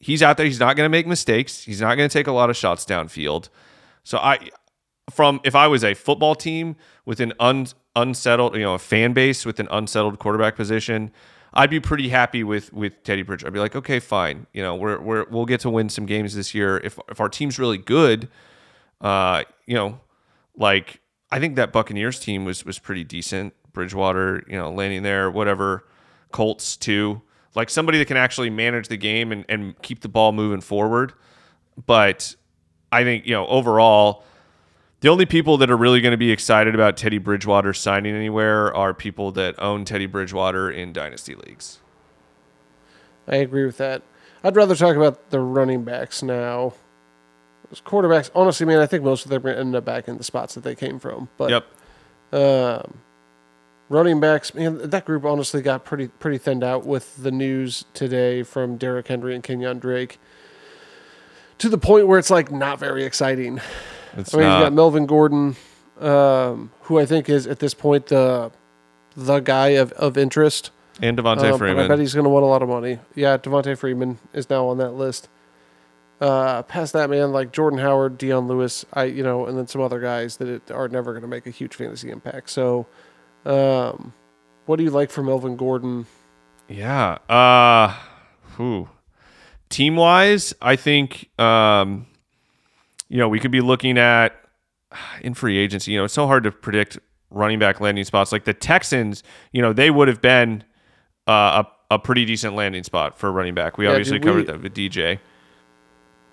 He's 0.00 0.20
out 0.20 0.36
there. 0.36 0.46
He's 0.46 0.58
not 0.58 0.74
going 0.74 0.84
to 0.84 0.90
make 0.90 1.06
mistakes. 1.06 1.62
He's 1.62 1.80
not 1.80 1.94
going 1.94 2.08
to 2.08 2.12
take 2.12 2.26
a 2.26 2.32
lot 2.32 2.50
of 2.50 2.56
shots 2.56 2.84
downfield. 2.84 3.50
So 4.02 4.18
I, 4.18 4.50
from 5.10 5.40
if 5.44 5.54
I 5.54 5.68
was 5.68 5.84
a 5.84 5.94
football 5.94 6.34
team 6.34 6.74
with 7.04 7.20
an 7.20 7.34
un, 7.38 7.68
unsettled, 7.94 8.56
you 8.56 8.62
know, 8.62 8.74
a 8.74 8.80
fan 8.80 9.12
base 9.12 9.46
with 9.46 9.60
an 9.60 9.68
unsettled 9.70 10.18
quarterback 10.18 10.56
position, 10.56 11.12
I'd 11.52 11.70
be 11.70 11.78
pretty 11.78 12.08
happy 12.08 12.42
with 12.42 12.72
with 12.72 13.00
Teddy 13.04 13.22
Bridgewater. 13.22 13.46
I'd 13.46 13.54
be 13.54 13.60
like, 13.60 13.76
okay, 13.76 14.00
fine. 14.00 14.48
You 14.52 14.62
know, 14.62 14.74
we're 14.74 14.98
we're 14.98 15.26
we'll 15.30 15.46
get 15.46 15.60
to 15.60 15.70
win 15.70 15.88
some 15.88 16.04
games 16.04 16.34
this 16.34 16.52
year. 16.52 16.78
If 16.78 16.98
if 17.08 17.20
our 17.20 17.28
team's 17.28 17.60
really 17.60 17.78
good, 17.78 18.28
uh, 19.02 19.44
you 19.66 19.76
know, 19.76 20.00
like 20.56 21.00
I 21.30 21.38
think 21.38 21.54
that 21.54 21.72
Buccaneers 21.72 22.18
team 22.18 22.44
was 22.44 22.66
was 22.66 22.80
pretty 22.80 23.04
decent. 23.04 23.54
Bridgewater, 23.72 24.42
you 24.48 24.56
know, 24.56 24.72
landing 24.72 25.04
there, 25.04 25.30
whatever. 25.30 25.86
Colts 26.32 26.76
too. 26.76 27.22
Like 27.54 27.70
somebody 27.70 27.98
that 27.98 28.06
can 28.06 28.16
actually 28.16 28.50
manage 28.50 28.88
the 28.88 28.96
game 28.96 29.30
and, 29.32 29.44
and 29.48 29.80
keep 29.82 30.00
the 30.00 30.08
ball 30.08 30.32
moving 30.32 30.60
forward. 30.60 31.12
But 31.86 32.34
I 32.90 33.04
think, 33.04 33.26
you 33.26 33.32
know, 33.32 33.46
overall, 33.46 34.24
the 35.00 35.08
only 35.08 35.26
people 35.26 35.56
that 35.58 35.70
are 35.70 35.76
really 35.76 36.00
going 36.00 36.12
to 36.12 36.16
be 36.18 36.30
excited 36.30 36.74
about 36.74 36.96
Teddy 36.96 37.18
Bridgewater 37.18 37.72
signing 37.72 38.14
anywhere 38.14 38.74
are 38.74 38.94
people 38.94 39.30
that 39.32 39.54
own 39.60 39.84
Teddy 39.84 40.06
Bridgewater 40.06 40.70
in 40.70 40.92
dynasty 40.92 41.34
leagues. 41.34 41.78
I 43.28 43.36
agree 43.36 43.64
with 43.66 43.76
that. 43.78 44.02
I'd 44.42 44.56
rather 44.56 44.74
talk 44.74 44.96
about 44.96 45.30
the 45.30 45.40
running 45.40 45.84
backs 45.84 46.22
now. 46.22 46.74
Those 47.70 47.80
quarterbacks, 47.80 48.30
honestly, 48.34 48.66
man, 48.66 48.80
I 48.80 48.86
think 48.86 49.02
most 49.02 49.24
of 49.24 49.30
them 49.30 49.38
are 49.38 49.42
going 49.42 49.54
to 49.54 49.60
end 49.60 49.74
up 49.74 49.84
back 49.84 50.06
in 50.08 50.18
the 50.18 50.24
spots 50.24 50.54
that 50.54 50.64
they 50.64 50.74
came 50.74 50.98
from. 50.98 51.28
But 51.38 51.50
Yep. 51.50 51.64
um, 52.40 52.98
running 53.94 54.20
backs, 54.20 54.54
man, 54.54 54.90
that 54.90 55.04
group 55.04 55.24
honestly 55.24 55.62
got 55.62 55.84
pretty 55.84 56.08
pretty 56.08 56.38
thinned 56.38 56.64
out 56.64 56.84
with 56.84 57.16
the 57.16 57.30
news 57.30 57.84
today 57.94 58.42
from 58.42 58.76
Derrick 58.76 59.08
Henry 59.08 59.34
and 59.34 59.42
Kenyan 59.42 59.80
Drake. 59.80 60.18
To 61.58 61.68
the 61.68 61.78
point 61.78 62.08
where 62.08 62.18
it's 62.18 62.30
like 62.30 62.50
not 62.50 62.78
very 62.78 63.04
exciting. 63.04 63.60
It's 64.16 64.34
I 64.34 64.38
mean, 64.38 64.46
not. 64.46 64.58
you've 64.58 64.66
got 64.66 64.72
Melvin 64.72 65.06
Gordon, 65.06 65.56
um, 66.00 66.72
who 66.82 66.98
I 66.98 67.06
think 67.06 67.28
is 67.28 67.46
at 67.46 67.60
this 67.60 67.74
point 67.74 68.06
the 68.06 68.50
the 69.16 69.40
guy 69.40 69.68
of, 69.68 69.92
of 69.92 70.18
interest. 70.18 70.70
and 71.00 71.16
Devonta 71.16 71.52
Um, 71.52 71.58
but 71.58 71.78
I 71.78 71.88
bet 71.88 71.98
he's 71.98 72.14
going 72.14 72.24
to 72.24 72.30
want 72.30 72.42
a 72.44 72.48
lot 72.48 72.62
of 72.62 72.68
money. 72.68 72.98
Yeah, 73.14 73.36
Devonta 73.38 73.78
Freeman 73.78 74.18
is 74.32 74.50
now 74.50 74.66
on 74.66 74.78
that 74.78 74.92
list. 74.92 75.28
Uh, 76.20 76.62
past 76.62 76.92
that, 76.92 77.10
man, 77.10 77.32
like 77.32 77.52
Jordan 77.52 77.78
Howard, 77.80 78.18
Dion 78.18 78.46
Lewis, 78.46 78.84
I 78.92 79.04
you 79.04 79.22
know, 79.22 79.46
and 79.46 79.58
then 79.58 79.66
some 79.66 79.80
other 79.80 80.00
guys 80.00 80.36
that 80.38 80.48
it, 80.48 80.70
are 80.70 80.88
never 80.88 81.12
going 81.12 81.22
to 81.22 81.28
make 81.28 81.46
a 81.46 81.50
huge 81.50 81.74
fantasy 81.74 82.10
impact. 82.10 82.50
So, 82.50 82.86
um, 83.44 84.12
what 84.66 84.76
do 84.76 84.84
you 84.84 84.90
like 84.90 85.10
from 85.10 85.26
Melvin 85.26 85.56
Gordon? 85.56 86.06
Yeah. 86.68 87.18
Uh 87.28 87.94
whew. 88.56 88.88
Team 89.68 89.96
wise, 89.96 90.54
I 90.62 90.76
think 90.76 91.28
um 91.38 92.06
you 93.08 93.18
know, 93.18 93.28
we 93.28 93.38
could 93.38 93.50
be 93.50 93.60
looking 93.60 93.98
at 93.98 94.32
in 95.20 95.34
free 95.34 95.58
agency, 95.58 95.92
you 95.92 95.98
know, 95.98 96.04
it's 96.04 96.14
so 96.14 96.26
hard 96.26 96.44
to 96.44 96.50
predict 96.52 96.98
running 97.30 97.58
back 97.58 97.80
landing 97.80 98.04
spots. 98.04 98.32
Like 98.32 98.44
the 98.44 98.54
Texans, 98.54 99.22
you 99.52 99.60
know, 99.60 99.72
they 99.72 99.90
would 99.90 100.08
have 100.08 100.22
been 100.22 100.64
uh, 101.28 101.64
a, 101.90 101.94
a 101.94 101.98
pretty 101.98 102.24
decent 102.24 102.54
landing 102.54 102.82
spot 102.84 103.18
for 103.18 103.30
running 103.30 103.54
back. 103.54 103.76
We 103.76 103.84
Yeah, 103.84 103.90
obviously 103.90 104.18
dude, 104.18 104.24
we- 104.36 104.44
covered 104.44 104.46
that 104.46 104.62
with 104.62 104.74
DJ. 104.74 105.18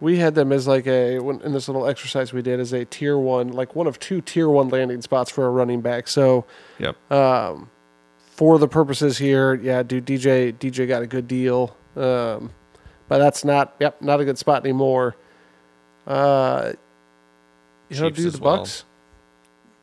We 0.01 0.17
had 0.17 0.35
them 0.35 0.51
as 0.51 0.67
like 0.67 0.87
a 0.87 1.17
in 1.19 1.53
this 1.53 1.67
little 1.69 1.87
exercise 1.87 2.33
we 2.33 2.41
did 2.41 2.59
as 2.59 2.73
a 2.73 2.83
tier 2.85 3.17
one, 3.17 3.51
like 3.53 3.75
one 3.75 3.87
of 3.87 3.99
two 3.99 4.19
tier 4.19 4.49
one 4.49 4.67
landing 4.69 5.01
spots 5.01 5.29
for 5.31 5.45
a 5.45 5.49
running 5.49 5.79
back. 5.81 6.07
So, 6.07 6.45
Yep. 6.79 6.97
for 8.17 8.57
the 8.57 8.67
purposes 8.67 9.17
here, 9.19 9.53
yeah, 9.53 9.83
dude, 9.83 10.05
DJ 10.05 10.51
DJ 10.53 10.87
got 10.87 11.03
a 11.03 11.07
good 11.07 11.27
deal, 11.27 11.75
um, 11.95 12.49
but 13.07 13.19
that's 13.19 13.45
not 13.45 13.75
yep 13.79 14.01
not 14.01 14.19
a 14.19 14.25
good 14.25 14.39
spot 14.39 14.63
anymore. 14.65 15.15
Uh, 16.07 16.73
you 17.89 17.99
know, 18.01 18.09
Chiefs 18.09 18.23
do 18.23 18.29
the 18.31 18.39
well. 18.43 18.57
Bucks. 18.57 18.85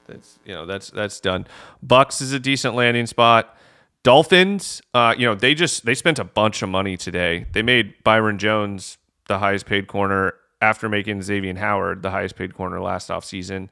That's 0.08 0.38
you 0.44 0.52
know 0.54 0.66
that's 0.66 0.90
that's 0.90 1.20
done. 1.20 1.46
Bucks 1.82 2.20
is 2.20 2.32
a 2.32 2.40
decent 2.40 2.74
landing 2.74 3.06
spot. 3.06 3.56
Dolphins, 4.02 4.80
uh, 4.94 5.14
you 5.16 5.26
know 5.26 5.34
they 5.34 5.54
just 5.54 5.84
they 5.84 5.94
spent 5.94 6.18
a 6.18 6.24
bunch 6.24 6.62
of 6.62 6.68
money 6.68 6.96
today. 6.96 7.46
They 7.52 7.62
made 7.62 8.02
Byron 8.02 8.38
Jones 8.38 8.96
the 9.28 9.38
highest 9.38 9.66
paid 9.66 9.86
corner 9.86 10.34
after 10.60 10.88
making 10.88 11.22
Xavier 11.22 11.54
Howard 11.56 12.02
the 12.02 12.10
highest 12.10 12.34
paid 12.36 12.54
corner 12.54 12.80
last 12.80 13.08
offseason. 13.08 13.68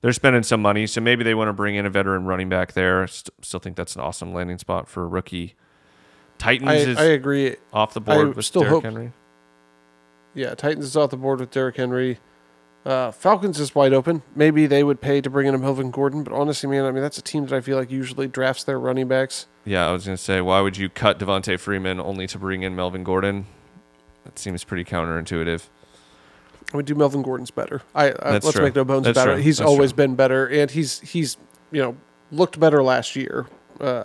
They're 0.00 0.12
spending 0.12 0.42
some 0.44 0.62
money, 0.62 0.86
so 0.86 1.00
maybe 1.00 1.24
they 1.24 1.34
want 1.34 1.48
to 1.48 1.52
bring 1.52 1.74
in 1.74 1.84
a 1.86 1.90
veteran 1.90 2.24
running 2.24 2.48
back 2.48 2.74
there. 2.74 3.06
St- 3.08 3.32
still 3.44 3.58
think 3.58 3.76
that's 3.76 3.96
an 3.96 4.02
awesome 4.02 4.32
landing 4.32 4.58
spot 4.58 4.88
for 4.88 5.02
a 5.02 5.06
rookie. 5.08 5.56
Titans 6.36 6.70
I, 6.70 6.74
is 6.74 6.98
I 6.98 7.04
agree. 7.04 7.56
off 7.72 7.94
the 7.94 8.00
board 8.00 8.28
I 8.28 8.30
with 8.30 8.44
still 8.44 8.62
Derrick 8.62 8.74
hope- 8.74 8.84
Henry. 8.84 9.12
Yeah, 10.34 10.54
Titans 10.54 10.84
is 10.84 10.96
off 10.96 11.10
the 11.10 11.16
board 11.16 11.40
with 11.40 11.50
Derrick 11.50 11.76
Henry. 11.76 12.18
Uh, 12.86 13.10
Falcons 13.10 13.58
is 13.58 13.74
wide 13.74 13.92
open. 13.92 14.22
Maybe 14.36 14.66
they 14.66 14.84
would 14.84 15.00
pay 15.00 15.20
to 15.20 15.28
bring 15.28 15.48
in 15.48 15.54
a 15.54 15.58
Melvin 15.58 15.90
Gordon, 15.90 16.22
but 16.22 16.32
honestly, 16.32 16.70
man, 16.70 16.84
I 16.84 16.92
mean 16.92 17.02
that's 17.02 17.18
a 17.18 17.22
team 17.22 17.46
that 17.46 17.56
I 17.56 17.60
feel 17.60 17.76
like 17.76 17.90
usually 17.90 18.28
drafts 18.28 18.62
their 18.64 18.78
running 18.78 19.08
backs. 19.08 19.46
Yeah, 19.64 19.88
I 19.88 19.92
was 19.92 20.04
gonna 20.04 20.16
say, 20.16 20.40
why 20.40 20.60
would 20.60 20.76
you 20.76 20.88
cut 20.88 21.18
Devonta 21.18 21.58
Freeman 21.58 21.98
only 22.00 22.26
to 22.28 22.38
bring 22.38 22.62
in 22.62 22.76
Melvin 22.76 23.02
Gordon? 23.02 23.46
That 24.28 24.38
seems 24.38 24.62
pretty 24.62 24.84
counterintuitive. 24.84 25.68
I 26.72 26.76
would 26.76 26.84
do 26.84 26.94
Melvin 26.94 27.22
Gordon's 27.22 27.50
better. 27.50 27.80
I, 27.94 28.10
I 28.10 28.32
let's 28.32 28.52
true. 28.52 28.64
make 28.64 28.74
no 28.74 28.84
bones 28.84 29.04
That's 29.04 29.16
about 29.16 29.24
true. 29.24 29.34
it. 29.34 29.42
He's 29.42 29.56
That's 29.56 29.68
always 29.68 29.90
true. 29.92 29.96
been 29.96 30.16
better, 30.16 30.46
and 30.46 30.70
he's 30.70 31.00
he's 31.00 31.38
you 31.72 31.80
know 31.80 31.96
looked 32.30 32.60
better 32.60 32.82
last 32.82 33.16
year, 33.16 33.46
uh, 33.80 34.04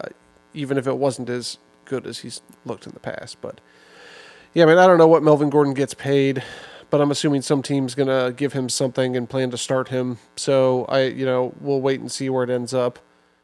even 0.53 0.77
if 0.77 0.87
it 0.87 0.97
wasn't 0.97 1.29
as 1.29 1.57
good 1.83 2.07
as 2.07 2.19
he's 2.19 2.41
looked 2.63 2.87
in 2.87 2.93
the 2.93 3.01
past. 3.01 3.41
But 3.41 3.59
yeah, 4.53 4.63
I 4.63 4.67
mean, 4.67 4.77
I 4.77 4.87
don't 4.87 4.97
know 4.97 5.07
what 5.07 5.23
Melvin 5.23 5.49
Gordon 5.49 5.73
gets 5.73 5.93
paid, 5.93 6.41
but 6.89 7.01
I'm 7.01 7.11
assuming 7.11 7.41
some 7.41 7.61
team's 7.61 7.95
gonna 7.95 8.31
give 8.31 8.53
him 8.53 8.69
something 8.69 9.17
and 9.17 9.29
plan 9.29 9.51
to 9.51 9.57
start 9.57 9.89
him. 9.89 10.19
So 10.37 10.85
I, 10.85 11.01
you 11.03 11.25
know, 11.25 11.53
we'll 11.59 11.81
wait 11.81 11.99
and 11.99 12.09
see 12.09 12.29
where 12.29 12.45
it 12.45 12.49
ends 12.49 12.73
up. 12.73 12.97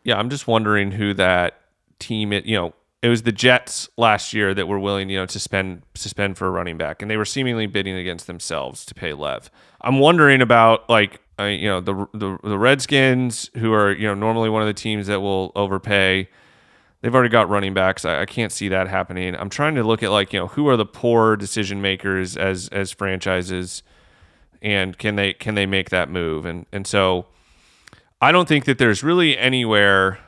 Yeah, 0.05 0.17
I'm 0.17 0.29
just 0.29 0.47
wondering 0.47 0.91
who 0.91 1.13
that 1.15 1.59
team 1.99 2.31
it 2.31 2.45
you 2.45 2.55
know, 2.55 2.73
it 3.01 3.09
was 3.09 3.23
the 3.23 3.31
Jets 3.31 3.89
last 3.97 4.33
year 4.33 4.53
that 4.53 4.67
were 4.67 4.79
willing, 4.79 5.09
you 5.09 5.17
know, 5.17 5.25
to 5.25 5.39
spend 5.39 5.83
to 5.95 6.09
spend 6.09 6.37
for 6.37 6.47
a 6.47 6.51
running 6.51 6.77
back 6.77 7.01
and 7.01 7.09
they 7.09 7.17
were 7.17 7.25
seemingly 7.25 7.65
bidding 7.65 7.95
against 7.95 8.27
themselves 8.27 8.85
to 8.85 8.93
pay 8.93 9.13
Lev. 9.13 9.49
I'm 9.81 9.99
wondering 9.99 10.41
about 10.41 10.89
like 10.89 11.21
uh, 11.39 11.45
you 11.45 11.69
know, 11.69 11.79
the, 11.79 11.93
the 12.13 12.37
the 12.43 12.57
Redskins 12.57 13.49
who 13.55 13.71
are, 13.71 13.93
you 13.93 14.05
know, 14.05 14.13
normally 14.13 14.49
one 14.49 14.61
of 14.61 14.67
the 14.67 14.73
teams 14.73 15.07
that 15.07 15.21
will 15.21 15.51
overpay. 15.55 16.27
They've 17.01 17.15
already 17.15 17.29
got 17.29 17.47
running 17.47 17.73
backs. 17.73 18.03
I, 18.03 18.21
I 18.21 18.25
can't 18.25 18.51
see 18.51 18.67
that 18.67 18.89
happening. 18.89 19.33
I'm 19.33 19.49
trying 19.49 19.75
to 19.75 19.83
look 19.83 20.03
at 20.03 20.11
like, 20.11 20.33
you 20.33 20.39
know, 20.39 20.47
who 20.47 20.67
are 20.67 20.75
the 20.75 20.85
poor 20.85 21.37
decision 21.37 21.81
makers 21.81 22.35
as 22.35 22.67
as 22.69 22.91
franchises 22.91 23.83
and 24.61 24.97
can 24.97 25.15
they 25.15 25.31
can 25.31 25.55
they 25.55 25.65
make 25.65 25.89
that 25.91 26.09
move? 26.09 26.45
And 26.45 26.65
and 26.73 26.85
so 26.85 27.27
I 28.21 28.33
don't 28.33 28.47
think 28.47 28.65
that 28.65 28.77
there's 28.77 29.01
really 29.03 29.37
anywhere. 29.37 30.19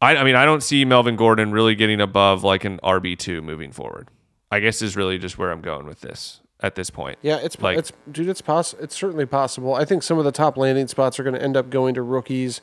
I, 0.00 0.16
I 0.16 0.24
mean, 0.24 0.34
I 0.36 0.44
don't 0.44 0.62
see 0.62 0.84
Melvin 0.84 1.16
Gordon 1.16 1.52
really 1.52 1.74
getting 1.74 2.00
above 2.00 2.42
like 2.42 2.64
an 2.64 2.78
RB 2.82 3.18
two 3.18 3.42
moving 3.42 3.72
forward. 3.72 4.08
I 4.50 4.60
guess 4.60 4.82
is 4.82 4.96
really 4.96 5.18
just 5.18 5.38
where 5.38 5.50
I'm 5.52 5.60
going 5.60 5.86
with 5.86 6.00
this 6.00 6.40
at 6.60 6.74
this 6.74 6.90
point. 6.90 7.18
Yeah, 7.22 7.36
it's 7.36 7.60
Like- 7.60 7.78
it's 7.78 7.92
dude, 8.10 8.28
it's 8.28 8.40
poss- 8.40 8.74
It's 8.74 8.94
certainly 8.96 9.26
possible. 9.26 9.74
I 9.74 9.84
think 9.84 10.02
some 10.02 10.18
of 10.18 10.24
the 10.24 10.32
top 10.32 10.56
landing 10.56 10.88
spots 10.88 11.18
are 11.20 11.22
going 11.22 11.36
to 11.36 11.42
end 11.42 11.56
up 11.56 11.70
going 11.70 11.94
to 11.94 12.02
rookies. 12.02 12.60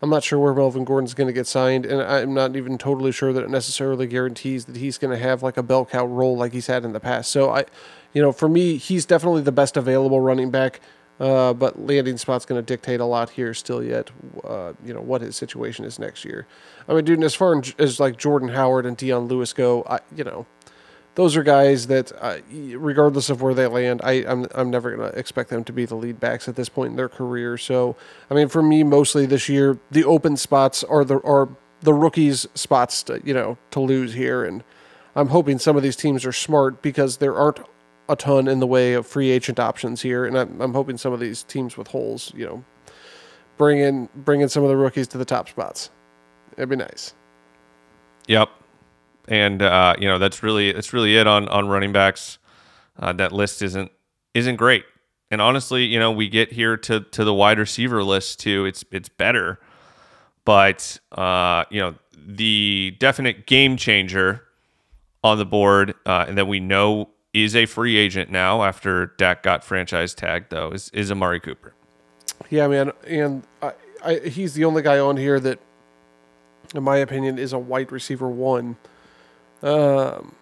I'm 0.00 0.10
not 0.10 0.22
sure 0.22 0.38
where 0.38 0.54
Melvin 0.54 0.84
Gordon's 0.84 1.12
going 1.14 1.26
to 1.26 1.32
get 1.32 1.48
signed, 1.48 1.84
and 1.84 2.00
I'm 2.00 2.32
not 2.32 2.54
even 2.54 2.78
totally 2.78 3.10
sure 3.10 3.32
that 3.32 3.42
it 3.42 3.50
necessarily 3.50 4.06
guarantees 4.06 4.66
that 4.66 4.76
he's 4.76 4.96
going 4.96 5.10
to 5.10 5.20
have 5.20 5.42
like 5.42 5.56
a 5.56 5.62
bell 5.62 5.84
cow 5.84 6.06
role 6.06 6.36
like 6.36 6.52
he's 6.52 6.68
had 6.68 6.84
in 6.84 6.92
the 6.92 7.00
past. 7.00 7.32
So 7.32 7.50
I, 7.50 7.64
you 8.12 8.22
know, 8.22 8.30
for 8.30 8.48
me, 8.48 8.76
he's 8.76 9.04
definitely 9.04 9.42
the 9.42 9.50
best 9.50 9.76
available 9.76 10.20
running 10.20 10.52
back. 10.52 10.80
Uh, 11.20 11.52
but 11.52 11.78
landing 11.80 12.16
spot's 12.16 12.44
going 12.44 12.60
to 12.60 12.64
dictate 12.64 13.00
a 13.00 13.04
lot 13.04 13.30
here 13.30 13.52
still 13.52 13.82
yet. 13.82 14.10
Uh, 14.44 14.72
you 14.84 14.94
know 14.94 15.00
what 15.00 15.20
his 15.20 15.36
situation 15.36 15.84
is 15.84 15.98
next 15.98 16.24
year. 16.24 16.46
I 16.88 16.94
mean, 16.94 17.04
dude, 17.04 17.24
as 17.24 17.34
far 17.34 17.60
as 17.78 17.98
like 17.98 18.16
Jordan 18.16 18.50
Howard 18.50 18.86
and 18.86 18.96
Dion 18.96 19.26
Lewis 19.26 19.52
go, 19.52 19.84
I 19.88 19.98
you 20.14 20.22
know 20.22 20.46
those 21.18 21.36
are 21.36 21.42
guys 21.42 21.88
that, 21.88 22.12
uh, 22.20 22.38
regardless 22.76 23.28
of 23.28 23.42
where 23.42 23.52
they 23.52 23.66
land, 23.66 24.00
I, 24.04 24.24
I'm 24.24 24.46
I'm 24.54 24.70
never 24.70 24.94
gonna 24.94 25.08
expect 25.08 25.50
them 25.50 25.64
to 25.64 25.72
be 25.72 25.84
the 25.84 25.96
lead 25.96 26.20
backs 26.20 26.46
at 26.46 26.54
this 26.54 26.68
point 26.68 26.90
in 26.90 26.96
their 26.96 27.08
career. 27.08 27.58
So, 27.58 27.96
I 28.30 28.34
mean, 28.34 28.46
for 28.46 28.62
me, 28.62 28.84
mostly 28.84 29.26
this 29.26 29.48
year, 29.48 29.80
the 29.90 30.04
open 30.04 30.36
spots 30.36 30.84
are 30.84 31.04
the 31.04 31.18
are 31.22 31.48
the 31.80 31.92
rookies' 31.92 32.46
spots, 32.54 33.02
to, 33.04 33.20
you 33.24 33.34
know, 33.34 33.58
to 33.72 33.80
lose 33.80 34.14
here, 34.14 34.44
and 34.44 34.62
I'm 35.16 35.28
hoping 35.28 35.58
some 35.58 35.76
of 35.76 35.82
these 35.82 35.96
teams 35.96 36.24
are 36.24 36.32
smart 36.32 36.82
because 36.82 37.16
there 37.16 37.34
aren't 37.34 37.58
a 38.08 38.16
ton 38.16 38.48
in 38.48 38.60
the 38.60 38.66
way 38.66 38.94
of 38.94 39.06
free 39.06 39.30
agent 39.30 39.60
options 39.60 40.02
here, 40.02 40.24
and 40.24 40.36
I'm, 40.38 40.60
I'm 40.60 40.72
hoping 40.72 40.96
some 40.96 41.12
of 41.12 41.20
these 41.20 41.42
teams 41.42 41.76
with 41.76 41.88
holes, 41.88 42.32
you 42.34 42.46
know, 42.46 42.64
bring 43.56 43.78
in 43.80 44.08
bring 44.14 44.40
in 44.40 44.48
some 44.48 44.62
of 44.62 44.68
the 44.68 44.76
rookies 44.76 45.08
to 45.08 45.18
the 45.18 45.24
top 45.24 45.48
spots. 45.48 45.90
It'd 46.56 46.68
be 46.68 46.76
nice. 46.76 47.14
Yep. 48.26 48.50
And 49.28 49.60
uh, 49.62 49.94
you 49.98 50.08
know 50.08 50.18
that's 50.18 50.42
really 50.42 50.72
that's 50.72 50.92
really 50.92 51.16
it 51.16 51.26
on 51.26 51.48
on 51.48 51.68
running 51.68 51.92
backs. 51.92 52.38
Uh, 52.98 53.12
that 53.14 53.32
list 53.32 53.62
isn't 53.62 53.90
isn't 54.34 54.56
great. 54.56 54.84
And 55.30 55.42
honestly, 55.42 55.84
you 55.84 55.98
know, 55.98 56.10
we 56.10 56.28
get 56.28 56.52
here 56.52 56.76
to 56.78 57.00
to 57.00 57.24
the 57.24 57.34
wide 57.34 57.58
receiver 57.58 58.02
list 58.02 58.40
too. 58.40 58.64
It's 58.64 58.84
it's 58.90 59.08
better. 59.08 59.60
But 60.44 60.98
uh, 61.12 61.64
you 61.70 61.80
know, 61.80 61.94
the 62.16 62.96
definite 62.98 63.46
game 63.46 63.76
changer 63.76 64.44
on 65.22 65.36
the 65.36 65.44
board, 65.44 65.94
uh, 66.06 66.24
and 66.26 66.38
that 66.38 66.46
we 66.46 66.60
know 66.60 67.10
is 67.44 67.56
a 67.56 67.66
free 67.66 67.96
agent 67.96 68.30
now 68.30 68.62
after 68.62 69.06
Dak 69.18 69.42
got 69.42 69.64
franchise 69.64 70.14
tagged, 70.14 70.50
though, 70.50 70.70
is, 70.70 70.90
is 70.92 71.10
Amari 71.10 71.40
Cooper. 71.40 71.74
Yeah, 72.50 72.68
man, 72.68 72.92
and 73.06 73.42
I, 73.60 73.72
I, 74.04 74.14
he's 74.20 74.54
the 74.54 74.64
only 74.64 74.82
guy 74.82 74.98
on 74.98 75.16
here 75.16 75.40
that, 75.40 75.58
in 76.74 76.82
my 76.82 76.98
opinion, 76.98 77.38
is 77.38 77.52
a 77.52 77.58
wide 77.58 77.90
receiver 77.92 78.28
one. 78.28 78.76
Um, 79.62 80.34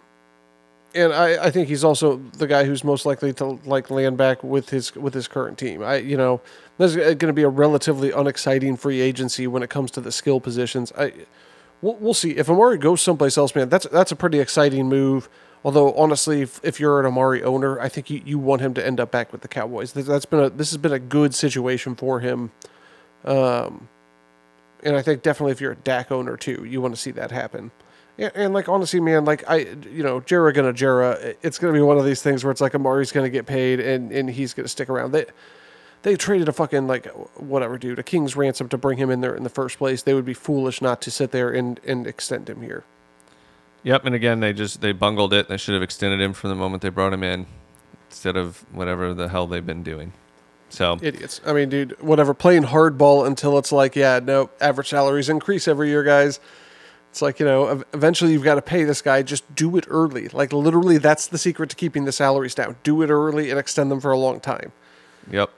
and 0.94 1.12
I, 1.12 1.44
I 1.46 1.50
think 1.50 1.68
he's 1.68 1.84
also 1.84 2.16
the 2.16 2.46
guy 2.46 2.64
who's 2.64 2.82
most 2.82 3.04
likely 3.04 3.32
to 3.34 3.58
like 3.64 3.90
land 3.90 4.16
back 4.16 4.42
with 4.42 4.70
his 4.70 4.94
with 4.94 5.14
his 5.14 5.28
current 5.28 5.58
team. 5.58 5.82
I, 5.82 5.96
you 5.96 6.16
know, 6.16 6.40
there's 6.78 6.96
going 6.96 7.18
to 7.18 7.32
be 7.32 7.42
a 7.42 7.48
relatively 7.48 8.10
unexciting 8.10 8.76
free 8.76 9.00
agency 9.00 9.46
when 9.46 9.62
it 9.62 9.70
comes 9.70 9.90
to 9.92 10.00
the 10.00 10.10
skill 10.10 10.40
positions. 10.40 10.92
I, 10.96 11.12
we'll, 11.82 11.96
we'll 11.96 12.14
see 12.14 12.32
if 12.32 12.48
Amari 12.48 12.78
goes 12.78 13.02
someplace 13.02 13.36
else, 13.36 13.54
man. 13.54 13.68
That's 13.68 13.86
that's 13.88 14.10
a 14.10 14.16
pretty 14.16 14.40
exciting 14.40 14.88
move. 14.88 15.28
Although 15.66 15.92
honestly, 15.94 16.42
if, 16.42 16.60
if 16.62 16.78
you're 16.78 17.00
an 17.00 17.06
Amari 17.06 17.42
owner, 17.42 17.80
I 17.80 17.88
think 17.88 18.08
you, 18.08 18.22
you 18.24 18.38
want 18.38 18.62
him 18.62 18.72
to 18.74 18.86
end 18.86 19.00
up 19.00 19.10
back 19.10 19.32
with 19.32 19.40
the 19.40 19.48
Cowboys. 19.48 19.94
That- 19.94 20.06
That's 20.06 20.24
been 20.24 20.38
a 20.38 20.48
this 20.48 20.70
has 20.70 20.76
been 20.76 20.92
a 20.92 21.00
good 21.00 21.34
situation 21.34 21.96
for 21.96 22.20
him. 22.20 22.52
Um, 23.24 23.88
and 24.84 24.94
I 24.94 25.02
think 25.02 25.22
definitely 25.22 25.50
if 25.50 25.60
you're 25.60 25.72
a 25.72 25.76
Dak 25.76 26.12
owner 26.12 26.36
too, 26.36 26.64
you 26.64 26.80
want 26.80 26.94
to 26.94 27.00
see 27.00 27.10
that 27.10 27.32
happen. 27.32 27.72
And, 28.16 28.30
and 28.36 28.54
like 28.54 28.68
honestly, 28.68 29.00
man, 29.00 29.24
like 29.24 29.42
I, 29.50 29.56
you 29.90 30.04
know, 30.04 30.20
Jera 30.20 30.54
gonna 30.54 30.72
Jera, 30.72 31.34
it's 31.42 31.58
gonna 31.58 31.72
be 31.72 31.80
one 31.80 31.98
of 31.98 32.04
these 32.04 32.22
things 32.22 32.44
where 32.44 32.52
it's 32.52 32.60
like 32.60 32.74
Amari's 32.74 33.10
gonna 33.10 33.28
get 33.28 33.46
paid 33.46 33.80
and 33.80 34.12
and 34.12 34.30
he's 34.30 34.54
gonna 34.54 34.68
stick 34.68 34.88
around. 34.88 35.10
They 35.10 35.26
they 36.02 36.14
traded 36.14 36.48
a 36.48 36.52
fucking 36.52 36.86
like 36.86 37.06
whatever 37.40 37.76
dude, 37.76 37.98
a 37.98 38.04
king's 38.04 38.36
ransom 38.36 38.68
to 38.68 38.78
bring 38.78 38.98
him 38.98 39.10
in 39.10 39.20
there 39.20 39.34
in 39.34 39.42
the 39.42 39.50
first 39.50 39.78
place. 39.78 40.04
They 40.04 40.14
would 40.14 40.24
be 40.24 40.34
foolish 40.34 40.80
not 40.80 41.02
to 41.02 41.10
sit 41.10 41.32
there 41.32 41.50
and 41.50 41.80
and 41.84 42.06
extend 42.06 42.48
him 42.48 42.62
here. 42.62 42.84
Yep, 43.86 44.04
and 44.04 44.16
again, 44.16 44.40
they 44.40 44.52
just 44.52 44.80
they 44.80 44.90
bungled 44.90 45.32
it. 45.32 45.48
They 45.48 45.56
should 45.56 45.74
have 45.74 45.82
extended 45.82 46.20
him 46.20 46.32
from 46.32 46.50
the 46.50 46.56
moment 46.56 46.82
they 46.82 46.88
brought 46.88 47.12
him 47.12 47.22
in, 47.22 47.46
instead 48.10 48.36
of 48.36 48.64
whatever 48.72 49.14
the 49.14 49.28
hell 49.28 49.46
they've 49.46 49.64
been 49.64 49.84
doing. 49.84 50.12
So 50.70 50.98
Idiots. 51.00 51.40
I 51.46 51.52
mean, 51.52 51.68
dude, 51.68 52.02
whatever. 52.02 52.34
Playing 52.34 52.64
hardball 52.64 53.28
until 53.28 53.58
it's 53.58 53.70
like, 53.70 53.94
yeah, 53.94 54.18
no, 54.20 54.50
average 54.60 54.88
salaries 54.88 55.28
increase 55.28 55.68
every 55.68 55.88
year, 55.88 56.02
guys. 56.02 56.40
It's 57.12 57.22
like, 57.22 57.38
you 57.38 57.46
know, 57.46 57.84
eventually 57.94 58.32
you've 58.32 58.42
got 58.42 58.56
to 58.56 58.62
pay 58.62 58.82
this 58.82 59.00
guy. 59.02 59.22
Just 59.22 59.54
do 59.54 59.76
it 59.76 59.84
early. 59.86 60.26
Like, 60.30 60.52
literally, 60.52 60.98
that's 60.98 61.28
the 61.28 61.38
secret 61.38 61.70
to 61.70 61.76
keeping 61.76 62.06
the 62.06 62.12
salaries 62.12 62.56
down. 62.56 62.74
Do 62.82 63.02
it 63.02 63.10
early 63.10 63.50
and 63.50 63.58
extend 63.58 63.92
them 63.92 64.00
for 64.00 64.10
a 64.10 64.18
long 64.18 64.40
time. 64.40 64.72
Yep. 65.30 65.48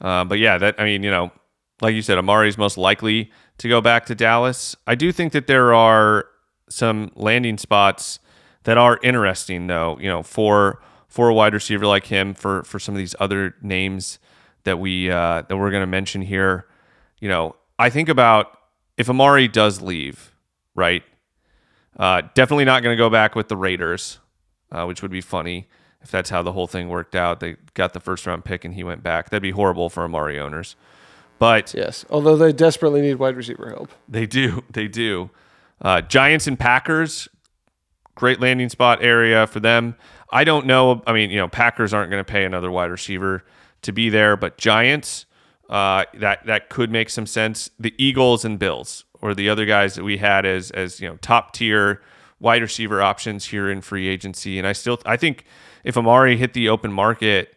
Uh, 0.00 0.22
but 0.22 0.38
yeah, 0.38 0.58
that 0.58 0.76
I 0.78 0.84
mean, 0.84 1.02
you 1.02 1.10
know, 1.10 1.32
like 1.80 1.96
you 1.96 2.02
said, 2.02 2.18
Amari's 2.18 2.56
most 2.56 2.78
likely 2.78 3.32
to 3.58 3.68
go 3.68 3.80
back 3.80 4.06
to 4.06 4.14
Dallas. 4.14 4.76
I 4.86 4.94
do 4.94 5.10
think 5.10 5.32
that 5.32 5.48
there 5.48 5.74
are 5.74 6.26
some 6.68 7.10
landing 7.14 7.58
spots 7.58 8.18
that 8.64 8.78
are 8.78 8.98
interesting, 9.02 9.66
though. 9.66 9.98
You 10.00 10.08
know, 10.08 10.22
for 10.22 10.80
for 11.08 11.28
a 11.28 11.34
wide 11.34 11.54
receiver 11.54 11.86
like 11.86 12.06
him, 12.06 12.34
for 12.34 12.62
for 12.64 12.78
some 12.78 12.94
of 12.94 12.98
these 12.98 13.14
other 13.18 13.54
names 13.62 14.18
that 14.64 14.78
we 14.78 15.10
uh, 15.10 15.42
that 15.42 15.56
we're 15.56 15.70
going 15.70 15.82
to 15.82 15.86
mention 15.86 16.22
here. 16.22 16.66
You 17.20 17.28
know, 17.28 17.56
I 17.78 17.90
think 17.90 18.08
about 18.08 18.56
if 18.96 19.08
Amari 19.08 19.48
does 19.48 19.80
leave, 19.80 20.34
right? 20.74 21.02
Uh, 21.96 22.22
definitely 22.34 22.64
not 22.64 22.82
going 22.82 22.96
to 22.96 23.00
go 23.00 23.10
back 23.10 23.34
with 23.34 23.48
the 23.48 23.56
Raiders, 23.56 24.18
uh, 24.70 24.84
which 24.84 25.02
would 25.02 25.10
be 25.10 25.20
funny 25.20 25.68
if 26.00 26.10
that's 26.12 26.30
how 26.30 26.42
the 26.42 26.52
whole 26.52 26.68
thing 26.68 26.88
worked 26.88 27.16
out. 27.16 27.40
They 27.40 27.56
got 27.74 27.92
the 27.92 28.00
first 28.00 28.24
round 28.26 28.44
pick 28.44 28.64
and 28.64 28.74
he 28.74 28.84
went 28.84 29.02
back. 29.02 29.30
That'd 29.30 29.42
be 29.42 29.50
horrible 29.50 29.88
for 29.88 30.04
Amari 30.04 30.38
owners. 30.38 30.76
But 31.40 31.72
Yes. 31.74 32.04
Although 32.10 32.36
they 32.36 32.52
desperately 32.52 33.00
need 33.00 33.14
wide 33.14 33.36
receiver 33.36 33.68
help. 33.70 33.90
they 34.08 34.26
do. 34.26 34.64
They 34.70 34.88
do. 34.88 35.30
Uh, 35.80 36.00
Giants 36.00 36.46
and 36.46 36.58
Packers, 36.58 37.28
great 38.14 38.40
landing 38.40 38.68
spot 38.68 39.02
area 39.02 39.46
for 39.46 39.60
them. 39.60 39.94
I 40.30 40.44
don't 40.44 40.66
know. 40.66 41.02
I 41.06 41.12
mean, 41.12 41.30
you 41.30 41.38
know, 41.38 41.48
Packers 41.48 41.94
aren't 41.94 42.10
going 42.10 42.22
to 42.22 42.30
pay 42.30 42.44
another 42.44 42.70
wide 42.70 42.90
receiver 42.90 43.44
to 43.82 43.92
be 43.92 44.10
there, 44.10 44.36
but 44.36 44.58
Giants, 44.58 45.26
uh, 45.70 46.04
that 46.14 46.44
that 46.46 46.68
could 46.68 46.90
make 46.90 47.10
some 47.10 47.26
sense. 47.26 47.70
The 47.78 47.94
Eagles 47.96 48.44
and 48.44 48.58
Bills, 48.58 49.04
or 49.20 49.34
the 49.34 49.48
other 49.48 49.64
guys 49.64 49.94
that 49.94 50.04
we 50.04 50.18
had 50.18 50.44
as 50.44 50.70
as 50.72 51.00
you 51.00 51.08
know 51.08 51.16
top 51.16 51.52
tier 51.52 52.02
wide 52.40 52.62
receiver 52.62 53.02
options 53.02 53.46
here 53.46 53.70
in 53.70 53.80
free 53.80 54.08
agency. 54.08 54.58
And 54.58 54.66
I 54.66 54.72
still, 54.72 55.00
I 55.04 55.16
think 55.16 55.44
if 55.84 55.96
Amari 55.96 56.36
hit 56.36 56.52
the 56.52 56.68
open 56.68 56.92
market, 56.92 57.54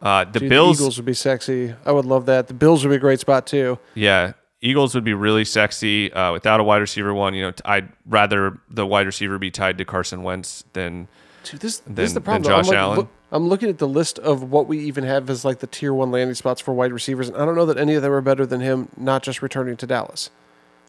uh, 0.00 0.24
the 0.24 0.40
Dude, 0.40 0.48
Bills, 0.48 0.78
the 0.78 0.84
Eagles 0.84 0.96
would 0.98 1.06
be 1.06 1.14
sexy. 1.14 1.74
I 1.84 1.92
would 1.92 2.04
love 2.04 2.26
that. 2.26 2.48
The 2.48 2.54
Bills 2.54 2.84
would 2.84 2.90
be 2.90 2.96
a 2.96 3.00
great 3.00 3.20
spot 3.20 3.46
too. 3.46 3.78
Yeah, 3.94 4.32
Eagles 4.66 4.94
would 4.94 5.04
be 5.04 5.14
really 5.14 5.44
sexy 5.44 6.12
uh, 6.12 6.32
without 6.32 6.58
a 6.60 6.64
wide 6.64 6.78
receiver 6.78 7.14
one. 7.14 7.34
You 7.34 7.42
know, 7.46 7.52
I'd 7.64 7.88
rather 8.04 8.58
the 8.68 8.84
wide 8.86 9.06
receiver 9.06 9.38
be 9.38 9.50
tied 9.50 9.78
to 9.78 9.84
Carson 9.84 10.22
Wentz 10.22 10.64
than 10.72 11.08
Dude, 11.44 11.60
this, 11.60 11.78
Than- 11.78 11.94
this 11.94 12.08
is 12.10 12.14
the 12.14 12.20
problem. 12.20 12.42
Josh 12.44 12.64
I'm, 12.64 12.68
like, 12.68 12.76
Allen. 12.76 12.96
look- 12.98 13.08
I'm 13.32 13.48
looking 13.48 13.68
at 13.68 13.78
the 13.78 13.88
list 13.88 14.18
of 14.20 14.50
what 14.50 14.66
we 14.68 14.78
even 14.80 15.04
have 15.04 15.28
as 15.30 15.44
like 15.44 15.58
the 15.58 15.66
tier 15.66 15.92
one 15.92 16.10
landing 16.10 16.34
spots 16.34 16.60
for 16.60 16.72
wide 16.74 16.92
receivers, 16.92 17.28
and 17.28 17.36
I 17.36 17.44
don't 17.44 17.54
know 17.56 17.66
that 17.66 17.76
any 17.76 17.94
of 17.94 18.02
them 18.02 18.12
are 18.12 18.20
better 18.20 18.46
than 18.46 18.60
him. 18.60 18.88
Not 18.96 19.22
just 19.22 19.42
returning 19.42 19.76
to 19.78 19.86
Dallas. 19.86 20.30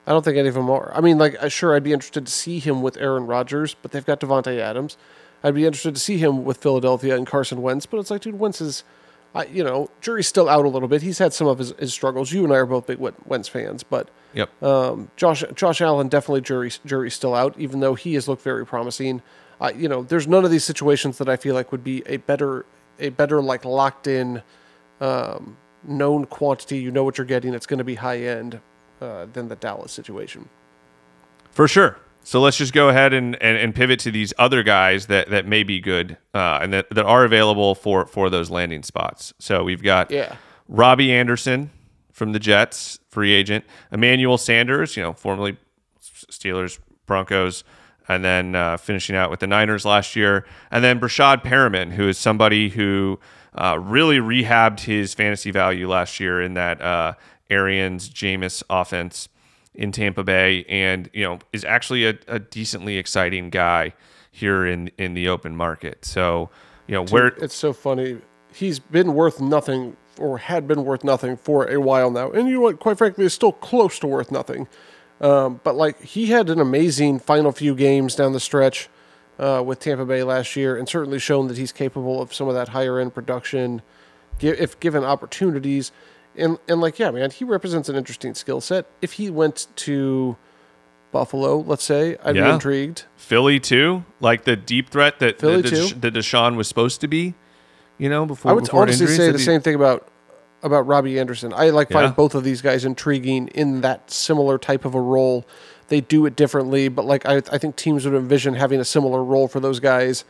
I 0.05 0.11
don't 0.11 0.23
think 0.23 0.37
any 0.37 0.47
of 0.47 0.53
them 0.53 0.69
are. 0.69 0.91
I 0.95 1.01
mean, 1.01 1.17
like, 1.17 1.35
uh, 1.43 1.49
sure, 1.49 1.75
I'd 1.75 1.83
be 1.83 1.93
interested 1.93 2.25
to 2.25 2.31
see 2.31 2.59
him 2.59 2.81
with 2.81 2.95
Aaron 2.97 3.27
Rodgers, 3.27 3.75
but 3.81 3.91
they've 3.91 4.05
got 4.05 4.19
Davante 4.19 4.57
Adams. 4.59 4.97
I'd 5.43 5.53
be 5.55 5.65
interested 5.65 5.95
to 5.95 6.01
see 6.01 6.17
him 6.17 6.45
with 6.45 6.57
Philadelphia 6.57 7.15
and 7.15 7.27
Carson 7.27 7.61
Wentz, 7.61 7.85
but 7.85 7.97
it's 7.99 8.09
like, 8.09 8.21
dude, 8.21 8.39
Wentz 8.39 8.61
is, 8.61 8.83
I, 9.37 9.45
you 9.45 9.63
know, 9.63 9.89
jury's 10.01 10.27
still 10.27 10.49
out 10.49 10.65
a 10.65 10.69
little 10.69 10.87
bit. 10.87 11.01
He's 11.01 11.19
had 11.19 11.31
some 11.31 11.47
of 11.47 11.59
his, 11.59 11.69
his 11.77 11.93
struggles. 11.93 12.31
You 12.31 12.43
and 12.43 12.51
I 12.51 12.57
are 12.57 12.65
both 12.65 12.87
big 12.87 12.97
Wen- 12.97 13.13
Wentz 13.25 13.47
fans, 13.47 13.83
but 13.83 14.09
yep. 14.33 14.49
um, 14.63 15.11
Josh 15.15 15.43
Josh 15.53 15.79
Allen 15.79 16.07
definitely 16.07 16.41
jury 16.41 16.71
jury's 16.85 17.13
still 17.13 17.35
out, 17.35 17.57
even 17.59 17.79
though 17.79 17.93
he 17.93 18.15
has 18.15 18.27
looked 18.27 18.41
very 18.41 18.65
promising. 18.65 19.21
You 19.75 19.89
know, 19.89 20.03
there's 20.03 20.27
none 20.27 20.45
of 20.45 20.51
these 20.51 20.63
situations 20.63 21.17
that 21.19 21.29
I 21.29 21.35
feel 21.35 21.55
like 21.55 21.71
would 21.71 21.83
be 21.83 22.03
a 22.05 22.17
better 22.17 22.65
a 22.99 23.09
better 23.09 23.41
like 23.41 23.65
locked 23.65 24.07
in 24.07 24.41
um, 25.01 25.57
known 25.83 26.25
quantity. 26.25 26.79
You 26.79 26.91
know 26.91 27.03
what 27.03 27.17
you're 27.17 27.25
getting. 27.25 27.53
It's 27.53 27.67
going 27.67 27.77
to 27.79 27.83
be 27.83 27.95
high 27.95 28.19
end 28.19 28.59
uh, 29.01 29.27
than 29.33 29.47
the 29.47 29.55
Dallas 29.55 29.91
situation. 29.91 30.49
For 31.51 31.67
sure. 31.67 31.97
So 32.27 32.41
let's 32.41 32.57
just 32.57 32.73
go 32.73 32.89
ahead 32.89 33.13
and, 33.13 33.41
and, 33.41 33.57
and 33.57 33.73
pivot 33.73 34.01
to 34.01 34.11
these 34.11 34.33
other 34.37 34.61
guys 34.61 35.07
that, 35.07 35.29
that 35.29 35.45
may 35.45 35.63
be 35.63 35.79
good 35.79 36.17
uh, 36.33 36.59
and 36.61 36.73
that, 36.73 36.89
that 36.89 37.05
are 37.05 37.23
available 37.23 37.73
for, 37.73 38.05
for 38.05 38.29
those 38.29 38.49
landing 38.49 38.83
spots. 38.83 39.33
So 39.39 39.63
we've 39.63 39.81
got 39.81 40.11
Yeah. 40.11 40.35
Robbie 40.67 41.13
Anderson 41.13 41.71
from 42.11 42.33
the 42.33 42.39
Jets, 42.39 42.99
free 43.07 43.31
agent. 43.31 43.63
Emmanuel 43.93 44.37
Sanders, 44.37 44.97
you 44.97 45.03
know, 45.03 45.13
formerly 45.13 45.55
Steelers, 46.01 46.79
Broncos, 47.05 47.63
and 48.09 48.25
then 48.25 48.55
uh, 48.55 48.75
finishing 48.75 49.15
out 49.15 49.31
with 49.31 49.39
the 49.39 49.47
Niners 49.47 49.85
last 49.85 50.13
year. 50.17 50.45
And 50.69 50.83
then 50.83 50.99
Breshad 50.99 51.45
Perriman, 51.45 51.93
who 51.93 52.09
is 52.09 52.17
somebody 52.17 52.67
who 52.67 53.21
uh, 53.53 53.79
really 53.79 54.17
rehabbed 54.17 54.81
his 54.81 55.13
fantasy 55.13 55.51
value 55.51 55.87
last 55.87 56.19
year 56.19 56.41
in 56.41 56.55
that 56.55 56.81
uh, 56.81 57.13
Arians 57.49 58.09
Jameis 58.09 58.63
offense 58.69 59.29
in 59.77 59.91
Tampa 59.91 60.23
Bay, 60.23 60.65
and 60.67 61.09
you 61.13 61.23
know 61.23 61.39
is 61.53 61.63
actually 61.63 62.05
a, 62.05 62.17
a 62.27 62.39
decently 62.39 62.97
exciting 62.97 63.49
guy 63.49 63.93
here 64.31 64.65
in 64.65 64.91
in 64.97 65.13
the 65.13 65.29
open 65.29 65.55
market. 65.55 66.03
So 66.03 66.49
you 66.87 66.95
know 66.95 67.05
where 67.05 67.27
It's 67.27 67.55
so 67.55 67.71
funny. 67.71 68.17
He's 68.51 68.79
been 68.79 69.13
worth 69.13 69.39
nothing 69.39 69.95
or 70.17 70.39
had 70.39 70.67
been 70.67 70.83
worth 70.83 71.03
nothing 71.03 71.37
for 71.37 71.69
a 71.69 71.79
while 71.79 72.09
now, 72.09 72.31
and 72.31 72.49
you 72.49 72.55
know 72.55 72.61
what? 72.61 72.79
Quite 72.79 72.97
frankly, 72.97 73.23
is 73.25 73.33
still 73.33 73.53
close 73.53 73.99
to 73.99 74.07
worth 74.07 74.31
nothing. 74.31 74.67
Um, 75.21 75.61
but 75.63 75.75
like 75.75 76.01
he 76.01 76.27
had 76.27 76.49
an 76.49 76.59
amazing 76.59 77.19
final 77.19 77.51
few 77.51 77.75
games 77.75 78.15
down 78.15 78.33
the 78.33 78.39
stretch 78.39 78.87
uh, 79.39 79.63
with 79.65 79.79
Tampa 79.79 80.05
Bay 80.05 80.23
last 80.23 80.55
year, 80.55 80.75
and 80.75 80.89
certainly 80.89 81.19
shown 81.19 81.47
that 81.47 81.57
he's 81.57 81.71
capable 81.71 82.21
of 82.21 82.33
some 82.33 82.47
of 82.47 82.55
that 82.55 82.69
higher 82.69 82.99
end 82.99 83.13
production, 83.13 83.83
if 84.41 84.79
given 84.79 85.03
opportunities. 85.03 85.91
And 86.37 86.57
and 86.67 86.79
like 86.81 86.99
yeah, 86.99 87.11
man, 87.11 87.31
he 87.31 87.43
represents 87.45 87.89
an 87.89 87.95
interesting 87.95 88.33
skill 88.35 88.61
set. 88.61 88.85
If 89.01 89.13
he 89.13 89.29
went 89.29 89.67
to 89.77 90.37
Buffalo, 91.11 91.57
let's 91.59 91.83
say, 91.83 92.17
I'd 92.23 92.33
be 92.35 92.39
intrigued. 92.41 93.05
Philly 93.15 93.59
too, 93.59 94.03
like 94.19 94.43
the 94.43 94.55
deep 94.55 94.89
threat 94.89 95.19
that 95.19 95.39
Philly 95.39 95.61
that, 95.61 95.69
too. 95.69 95.87
That 95.99 96.13
DeSean 96.13 96.55
was 96.55 96.67
supposed 96.67 97.01
to 97.01 97.07
be. 97.07 97.33
You 97.97 98.09
know, 98.09 98.25
before 98.25 98.51
I 98.51 98.53
would 98.53 98.65
before 98.65 98.83
honestly 98.83 99.05
injuries, 99.05 99.17
say 99.17 99.31
the 99.31 99.37
he- 99.39 99.43
same 99.43 99.61
thing 99.61 99.75
about 99.75 100.07
about 100.63 100.85
Robbie 100.87 101.19
Anderson. 101.19 101.53
I 101.53 101.69
like 101.69 101.89
find 101.89 102.05
Yeah. 102.09 102.13
both 102.13 102.35
of 102.35 102.43
these 102.43 102.61
guys 102.61 102.85
intriguing 102.85 103.47
in 103.49 103.81
that 103.81 104.11
similar 104.11 104.57
type 104.57 104.85
of 104.85 104.93
a 104.95 105.01
role. 105.01 105.45
They 105.87 106.01
do 106.01 106.25
it 106.25 106.35
differently, 106.35 106.89
but 106.89 107.05
like 107.05 107.25
I, 107.25 107.37
I 107.51 107.57
think 107.57 107.75
teams 107.75 108.05
would 108.05 108.13
envision 108.13 108.55
having 108.55 108.79
a 108.79 108.85
similar 108.85 109.23
role 109.23 109.47
for 109.47 109.59
those 109.59 109.79
guys. 109.79 110.25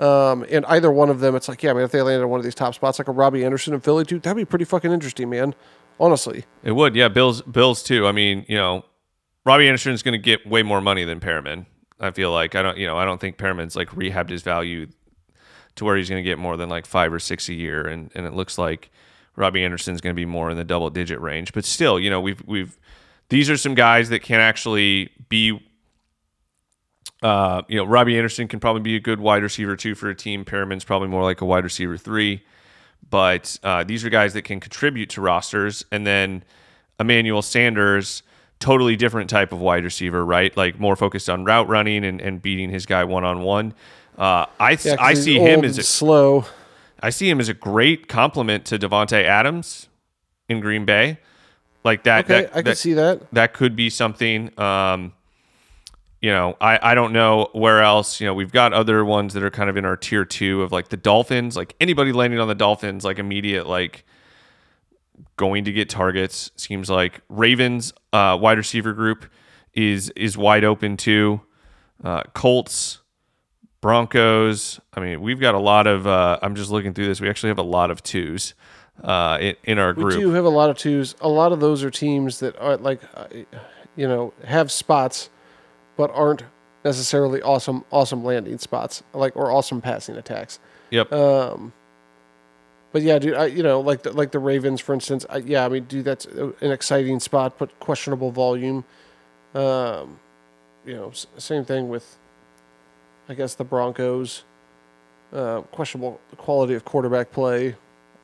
Um, 0.00 0.46
and 0.50 0.64
either 0.66 0.90
one 0.90 1.10
of 1.10 1.20
them, 1.20 1.34
it's 1.36 1.46
like, 1.48 1.62
yeah, 1.62 1.74
man, 1.74 1.84
if 1.84 1.90
they 1.90 2.00
landed 2.00 2.26
one 2.26 2.40
of 2.40 2.44
these 2.44 2.54
top 2.54 2.74
spots, 2.74 2.98
like 2.98 3.08
a 3.08 3.12
Robbie 3.12 3.44
Anderson 3.44 3.74
in 3.74 3.80
Philly, 3.80 4.04
dude, 4.04 4.22
that'd 4.22 4.36
be 4.36 4.46
pretty 4.46 4.64
fucking 4.64 4.90
interesting, 4.90 5.28
man. 5.28 5.54
Honestly, 5.98 6.46
It 6.62 6.72
would, 6.72 6.96
yeah. 6.96 7.08
Bills, 7.08 7.42
Bills 7.42 7.82
too. 7.82 8.06
I 8.06 8.12
mean, 8.12 8.46
you 8.48 8.56
know, 8.56 8.86
Robbie 9.44 9.66
Anderson's 9.66 10.02
going 10.02 10.12
to 10.12 10.18
get 10.18 10.46
way 10.46 10.62
more 10.62 10.80
money 10.80 11.04
than 11.04 11.20
Perriman. 11.20 11.66
I 12.00 12.10
feel 12.10 12.32
like 12.32 12.54
I 12.54 12.62
don't, 12.62 12.78
you 12.78 12.86
know, 12.86 12.96
I 12.96 13.04
don't 13.04 13.20
think 13.20 13.36
Perriman's 13.36 13.76
like 13.76 13.90
rehabbed 13.90 14.30
his 14.30 14.42
value 14.42 14.86
to 15.74 15.84
where 15.84 15.96
he's 15.96 16.08
going 16.08 16.22
to 16.22 16.28
get 16.28 16.38
more 16.38 16.56
than 16.56 16.70
like 16.70 16.86
five 16.86 17.12
or 17.12 17.18
six 17.18 17.48
a 17.50 17.54
year, 17.54 17.86
and 17.86 18.10
and 18.14 18.26
it 18.26 18.32
looks 18.32 18.56
like 18.56 18.90
Robbie 19.36 19.62
Anderson's 19.62 20.00
going 20.00 20.14
to 20.14 20.18
be 20.18 20.24
more 20.24 20.50
in 20.50 20.56
the 20.56 20.64
double 20.64 20.88
digit 20.88 21.20
range. 21.20 21.52
But 21.52 21.66
still, 21.66 22.00
you 22.00 22.08
know, 22.08 22.20
we've 22.20 22.42
we've 22.46 22.78
these 23.28 23.50
are 23.50 23.58
some 23.58 23.74
guys 23.74 24.08
that 24.08 24.22
can 24.22 24.40
actually 24.40 25.10
be. 25.28 25.66
Uh, 27.22 27.62
you 27.68 27.76
know, 27.76 27.84
Robbie 27.84 28.16
Anderson 28.16 28.48
can 28.48 28.60
probably 28.60 28.82
be 28.82 28.96
a 28.96 29.00
good 29.00 29.20
wide 29.20 29.42
receiver 29.42 29.76
too 29.76 29.94
for 29.94 30.08
a 30.08 30.14
team. 30.14 30.44
Perriman's 30.44 30.84
probably 30.84 31.08
more 31.08 31.22
like 31.22 31.40
a 31.40 31.44
wide 31.44 31.64
receiver 31.64 31.96
three, 31.96 32.42
but 33.10 33.58
uh, 33.62 33.84
these 33.84 34.04
are 34.04 34.10
guys 34.10 34.32
that 34.32 34.42
can 34.42 34.58
contribute 34.60 35.10
to 35.10 35.20
rosters. 35.20 35.84
And 35.92 36.06
then 36.06 36.44
Emmanuel 36.98 37.42
Sanders, 37.42 38.22
totally 38.58 38.96
different 38.96 39.28
type 39.28 39.52
of 39.52 39.60
wide 39.60 39.84
receiver, 39.84 40.24
right? 40.24 40.56
Like 40.56 40.80
more 40.80 40.96
focused 40.96 41.28
on 41.28 41.44
route 41.44 41.68
running 41.68 42.04
and, 42.04 42.20
and 42.20 42.40
beating 42.40 42.70
his 42.70 42.86
guy 42.86 43.04
one 43.04 43.24
on 43.24 43.42
one. 43.42 43.74
Uh, 44.18 44.46
I 44.58 44.70
Yeah, 44.72 44.76
'cause 44.76 44.96
I 44.98 45.14
see 45.14 45.38
him 45.38 45.64
as 45.64 45.78
a 45.78 45.82
slow. 45.82 46.44
I 47.02 47.10
see 47.10 47.28
him 47.30 47.40
as 47.40 47.48
a 47.48 47.54
great 47.54 48.08
compliment 48.08 48.66
to 48.66 48.78
Davante 48.78 49.22
Adams 49.24 49.88
in 50.48 50.60
Green 50.60 50.84
Bay. 50.84 51.18
Like 51.84 52.02
that. 52.04 52.26
Okay, 52.26 52.42
that, 52.42 52.50
I 52.50 52.54
can 52.56 52.64
that, 52.64 52.76
see 52.78 52.92
that. 52.92 53.32
that 53.32 53.54
could 53.54 53.74
be 53.74 53.88
something. 53.88 54.58
Um, 54.60 55.14
you 56.20 56.30
know, 56.30 56.56
I, 56.60 56.78
I 56.90 56.94
don't 56.94 57.12
know 57.12 57.48
where 57.52 57.80
else. 57.82 58.20
You 58.20 58.26
know, 58.26 58.34
we've 58.34 58.52
got 58.52 58.72
other 58.72 59.04
ones 59.04 59.34
that 59.34 59.42
are 59.42 59.50
kind 59.50 59.70
of 59.70 59.76
in 59.76 59.84
our 59.84 59.96
tier 59.96 60.24
two 60.24 60.62
of 60.62 60.70
like 60.72 60.88
the 60.88 60.96
Dolphins. 60.96 61.56
Like 61.56 61.74
anybody 61.80 62.12
landing 62.12 62.40
on 62.40 62.48
the 62.48 62.54
Dolphins, 62.54 63.04
like 63.04 63.18
immediate, 63.18 63.66
like 63.66 64.04
going 65.36 65.64
to 65.64 65.72
get 65.72 65.88
targets. 65.88 66.50
Seems 66.56 66.90
like 66.90 67.20
Ravens 67.28 67.92
uh, 68.12 68.36
wide 68.40 68.58
receiver 68.58 68.92
group 68.92 69.24
is 69.74 70.10
is 70.10 70.36
wide 70.36 70.64
open 70.64 70.96
too. 70.96 71.40
Uh, 72.04 72.22
Colts, 72.34 73.00
Broncos. 73.80 74.80
I 74.94 75.00
mean, 75.00 75.20
we've 75.22 75.40
got 75.40 75.54
a 75.54 75.58
lot 75.58 75.86
of. 75.86 76.06
Uh, 76.06 76.38
I'm 76.42 76.54
just 76.54 76.70
looking 76.70 76.92
through 76.94 77.06
this. 77.06 77.20
We 77.20 77.28
actually 77.28 77.48
have 77.48 77.58
a 77.58 77.62
lot 77.62 77.90
of 77.90 78.02
twos 78.02 78.54
uh, 79.02 79.38
in, 79.40 79.56
in 79.64 79.78
our 79.78 79.94
We 79.94 80.02
group. 80.02 80.14
do 80.20 80.30
have 80.32 80.44
a 80.44 80.50
lot 80.50 80.70
of 80.70 80.76
twos. 80.76 81.14
A 81.20 81.28
lot 81.28 81.52
of 81.52 81.60
those 81.60 81.82
are 81.82 81.90
teams 81.90 82.40
that 82.40 82.58
are 82.58 82.76
like, 82.76 83.00
uh, 83.14 83.26
you 83.96 84.06
know, 84.08 84.32
have 84.44 84.70
spots, 84.70 85.30
but 85.96 86.10
aren't 86.14 86.44
necessarily 86.84 87.42
awesome, 87.42 87.84
awesome 87.90 88.24
landing 88.24 88.58
spots, 88.58 89.02
like 89.12 89.36
or 89.36 89.50
awesome 89.50 89.80
passing 89.80 90.16
attacks. 90.16 90.58
Yep. 90.90 91.12
Um, 91.12 91.72
But 92.92 93.02
yeah, 93.02 93.18
dude, 93.20 93.34
I, 93.34 93.46
you 93.46 93.62
know, 93.62 93.80
like 93.80 94.02
the, 94.02 94.12
like 94.12 94.32
the 94.32 94.38
Ravens, 94.40 94.80
for 94.80 94.94
instance. 94.94 95.24
I, 95.30 95.36
yeah, 95.38 95.64
I 95.64 95.68
mean, 95.68 95.84
dude, 95.84 96.04
that's 96.04 96.24
an 96.26 96.54
exciting 96.72 97.20
spot, 97.20 97.56
but 97.58 97.78
questionable 97.78 98.32
volume. 98.32 98.84
Um, 99.54 100.18
you 100.84 100.94
know, 100.96 101.10
s- 101.10 101.26
same 101.36 101.64
thing 101.64 101.88
with, 101.88 102.16
I 103.28 103.34
guess, 103.34 103.54
the 103.54 103.64
Broncos. 103.64 104.42
Uh, 105.32 105.60
questionable 105.70 106.18
quality 106.38 106.74
of 106.74 106.84
quarterback 106.84 107.30
play. 107.30 107.76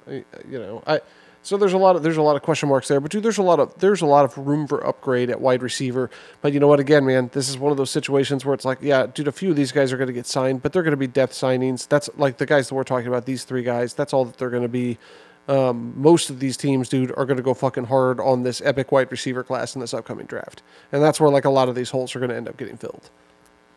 You 0.09 0.25
know, 0.59 0.83
I 0.87 1.01
so 1.47 1.57
there's 1.57 1.75
a 1.75 1.79
lot 1.79 1.95
of 1.95 2.03
there's 2.03 2.17
a 2.17 2.23
lot 2.23 2.35
of 2.35 2.43
question 2.43 2.69
marks 2.69 2.89
there. 2.89 2.99
But 2.99 3.13
dude, 3.13 3.23
there's 3.23 3.39
a 3.39 3.43
lot 3.43 3.61
of 3.61 3.79
there's 3.79 4.03
a 4.03 4.07
lot 4.07 4.25
of 4.25 4.37
room 4.37 4.67
for 4.67 4.85
upgrade 4.85 5.31
at 5.31 5.41
wide 5.41 5.63
receiver. 5.63 6.11
But 6.41 6.53
you 6.53 6.59
know 6.59 6.67
what? 6.67 6.81
Again, 6.81 7.07
man, 7.07 7.31
this 7.33 7.49
is 7.49 7.57
one 7.57 7.71
of 7.71 7.79
those 7.79 7.93
situations 7.93 8.45
where 8.45 8.53
it's 8.53 8.65
like, 8.65 8.79
yeah, 8.83 9.07
dude, 9.07 9.29
a 9.29 9.33
few 9.33 9.51
of 9.51 9.57
these 9.57 9.71
guys 9.71 9.93
are 9.93 9.97
going 9.97 10.09
to 10.09 10.13
get 10.13 10.27
signed, 10.27 10.61
but 10.61 10.73
they're 10.73 10.83
going 10.83 10.91
to 10.91 10.97
be 10.97 11.07
depth 11.07 11.35
signings. 11.35 11.87
That's 11.87 12.11
like 12.17 12.39
the 12.39 12.47
guys 12.47 12.69
that 12.69 12.75
we're 12.75 12.83
talking 12.83 13.07
about. 13.07 13.27
These 13.27 13.45
three 13.45 13.63
guys. 13.63 13.95
That's 13.95 14.13
all 14.13 14.25
that 14.25 14.39
they're 14.39 14.51
going 14.51 14.65
to 14.65 14.69
be. 14.69 14.99
Um, 15.47 15.93
most 15.95 16.31
of 16.31 16.41
these 16.41 16.57
teams, 16.57 16.89
dude, 16.89 17.13
are 17.17 17.25
going 17.25 17.37
to 17.37 17.45
go 17.45 17.55
fucking 17.55 17.85
hard 17.85 18.19
on 18.19 18.43
this 18.43 18.61
epic 18.63 18.91
wide 18.91 19.13
receiver 19.13 19.45
class 19.45 19.77
in 19.77 19.81
this 19.81 19.95
upcoming 19.95 20.27
draft, 20.27 20.65
and 20.91 21.01
that's 21.01 21.21
where 21.21 21.31
like 21.31 21.45
a 21.45 21.51
lot 21.51 21.69
of 21.69 21.77
these 21.77 21.91
holes 21.91 22.17
are 22.17 22.19
going 22.19 22.31
to 22.31 22.37
end 22.37 22.49
up 22.49 22.57
getting 22.57 22.77
filled. 22.77 23.09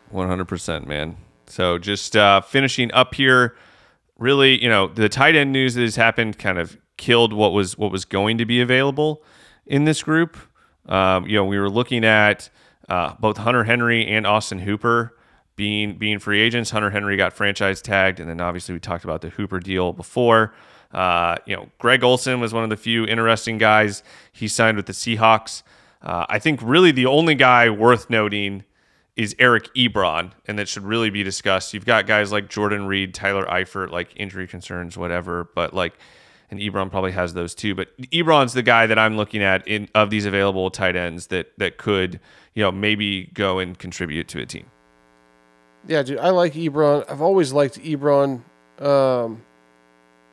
One 0.08 0.26
hundred 0.26 0.48
percent, 0.48 0.88
man. 0.88 1.18
So 1.46 1.78
just 1.78 2.16
uh, 2.16 2.40
finishing 2.40 2.90
up 2.90 3.14
here, 3.14 3.54
really, 4.18 4.60
you 4.60 4.68
know, 4.68 4.88
the 4.88 5.08
tight 5.08 5.36
end 5.36 5.52
news 5.52 5.74
that 5.74 5.82
has 5.82 5.94
happened 5.94 6.36
kind 6.36 6.58
of 6.58 6.76
killed 7.00 7.32
what 7.32 7.52
was 7.52 7.76
what 7.76 7.90
was 7.90 8.04
going 8.04 8.38
to 8.38 8.44
be 8.44 8.60
available 8.60 9.24
in 9.66 9.84
this 9.84 10.02
group. 10.04 10.36
Um, 10.86 11.26
you 11.26 11.34
know, 11.36 11.44
we 11.44 11.58
were 11.58 11.70
looking 11.70 12.04
at 12.04 12.48
uh, 12.88 13.14
both 13.18 13.38
Hunter 13.38 13.64
Henry 13.64 14.06
and 14.06 14.26
Austin 14.26 14.60
Hooper 14.60 15.16
being 15.56 15.98
being 15.98 16.18
free 16.18 16.40
agents. 16.40 16.70
Hunter 16.70 16.90
Henry 16.90 17.16
got 17.16 17.32
franchise 17.32 17.82
tagged, 17.82 18.20
and 18.20 18.28
then 18.28 18.40
obviously 18.40 18.74
we 18.74 18.80
talked 18.80 19.04
about 19.04 19.22
the 19.22 19.30
Hooper 19.30 19.58
deal 19.58 19.92
before. 19.92 20.54
Uh, 20.92 21.36
you 21.46 21.56
know, 21.56 21.68
Greg 21.78 22.04
Olsen 22.04 22.38
was 22.38 22.52
one 22.52 22.64
of 22.64 22.70
the 22.70 22.76
few 22.76 23.04
interesting 23.04 23.58
guys. 23.58 24.02
He 24.32 24.46
signed 24.46 24.76
with 24.76 24.86
the 24.86 24.92
Seahawks. 24.92 25.62
Uh, 26.02 26.26
I 26.28 26.38
think 26.38 26.60
really 26.62 26.92
the 26.92 27.06
only 27.06 27.34
guy 27.34 27.70
worth 27.70 28.10
noting 28.10 28.64
is 29.16 29.36
Eric 29.38 29.72
Ebron, 29.74 30.32
and 30.46 30.58
that 30.58 30.68
should 30.68 30.82
really 30.82 31.10
be 31.10 31.22
discussed. 31.22 31.74
You've 31.74 31.84
got 31.84 32.06
guys 32.06 32.32
like 32.32 32.48
Jordan 32.48 32.86
Reed, 32.86 33.14
Tyler 33.14 33.44
Eifert, 33.44 33.90
like 33.90 34.12
injury 34.16 34.46
concerns, 34.46 34.96
whatever, 34.96 35.50
but 35.54 35.74
like, 35.74 35.98
and 36.50 36.58
Ebron 36.60 36.90
probably 36.90 37.12
has 37.12 37.34
those 37.34 37.54
too. 37.54 37.74
But 37.74 37.96
Ebron's 38.10 38.52
the 38.52 38.62
guy 38.62 38.86
that 38.86 38.98
I'm 38.98 39.16
looking 39.16 39.42
at 39.42 39.66
in 39.66 39.88
of 39.94 40.10
these 40.10 40.26
available 40.26 40.70
tight 40.70 40.96
ends 40.96 41.28
that 41.28 41.56
that 41.58 41.78
could, 41.78 42.20
you 42.54 42.62
know, 42.62 42.72
maybe 42.72 43.30
go 43.34 43.58
and 43.58 43.78
contribute 43.78 44.28
to 44.28 44.40
a 44.40 44.46
team. 44.46 44.66
Yeah, 45.86 46.02
dude, 46.02 46.18
I 46.18 46.30
like 46.30 46.54
Ebron. 46.54 47.10
I've 47.10 47.22
always 47.22 47.52
liked 47.52 47.80
Ebron. 47.82 48.42
Um, 48.78 49.42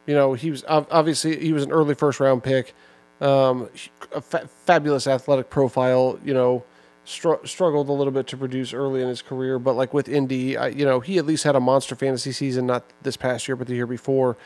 you 0.05 0.13
know, 0.13 0.34
he 0.34 0.51
was 0.51 0.63
obviously 0.68 1.39
he 1.39 1.53
was 1.53 1.63
an 1.63 1.72
early 1.72 1.95
first 1.95 2.20
round 2.20 2.43
pick. 2.43 2.74
Um, 3.20 3.70
a 4.13 4.22
fa- 4.22 4.47
fabulous 4.65 5.07
athletic 5.07 5.49
profile. 5.49 6.20
You 6.24 6.34
know, 6.34 6.63
str- 7.05 7.45
struggled 7.45 7.89
a 7.89 7.93
little 7.93 8.11
bit 8.11 8.28
to 8.28 8.38
produce 8.38 8.74
early 8.74 9.01
in 9.01 9.07
his 9.07 9.22
career, 9.22 9.57
but 9.59 9.74
like 9.74 9.93
with 9.93 10.07
Indy, 10.07 10.57
I, 10.57 10.68
you 10.68 10.86
know, 10.86 10.99
he 10.99 11.18
at 11.18 11.26
least 11.26 11.43
had 11.43 11.55
a 11.55 11.59
monster 11.59 11.95
fantasy 11.95 12.32
season, 12.32 12.68
not 12.68 12.84
this 13.01 13.18
past 13.18 13.47
year, 13.47 13.55
but 13.55 13.68
the 13.68 13.76
year 13.76 13.88
before. 13.88 14.38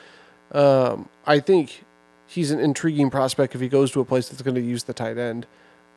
Um, 0.52 1.10
I 1.26 1.39
think 1.39 1.86
he's 2.28 2.52
an 2.52 2.60
intriguing 2.60 3.10
prospect 3.10 3.56
if 3.56 3.62
he 3.62 3.68
goes 3.68 3.91
to 3.91 4.02
a 4.02 4.06
place 4.06 4.30
that's 4.30 4.41
going 4.41 4.56
to 4.56 4.62
use 4.62 4.84
the 4.84 4.93
tight 4.93 5.18
end. 5.18 5.47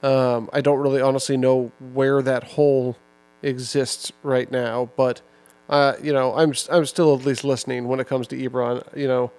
Um, 0.02 0.50
I 0.52 0.60
don't 0.60 0.78
really 0.78 1.00
honestly 1.00 1.36
know 1.36 1.72
where 1.92 2.22
that 2.22 2.44
hole 2.44 2.96
exists 3.42 4.12
right 4.22 4.50
now, 4.50 4.90
but 4.96 5.22
uh, 5.68 5.94
you 6.02 6.12
know, 6.12 6.34
I'm 6.34 6.52
I'm 6.70 6.84
still 6.84 7.14
at 7.14 7.24
least 7.24 7.44
listening 7.44 7.88
when 7.88 8.00
it 8.00 8.06
comes 8.06 8.26
to 8.28 8.36
Ebron. 8.36 8.84
You 8.96 9.08
know, 9.08 9.32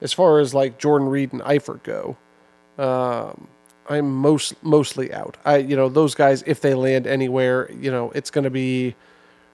as 0.00 0.12
far 0.12 0.38
as 0.38 0.52
like 0.52 0.78
Jordan 0.78 1.08
Reed 1.08 1.32
and 1.32 1.40
Eifert 1.42 1.82
go, 1.82 2.16
um, 2.78 3.48
I'm 3.88 4.10
most 4.10 4.62
mostly 4.62 5.12
out. 5.12 5.36
I 5.44 5.56
you 5.58 5.76
know 5.76 5.88
those 5.88 6.14
guys 6.14 6.42
if 6.46 6.60
they 6.60 6.74
land 6.74 7.06
anywhere, 7.06 7.70
you 7.72 7.90
know, 7.90 8.10
it's 8.10 8.30
going 8.30 8.44
to 8.44 8.50
be 8.50 8.94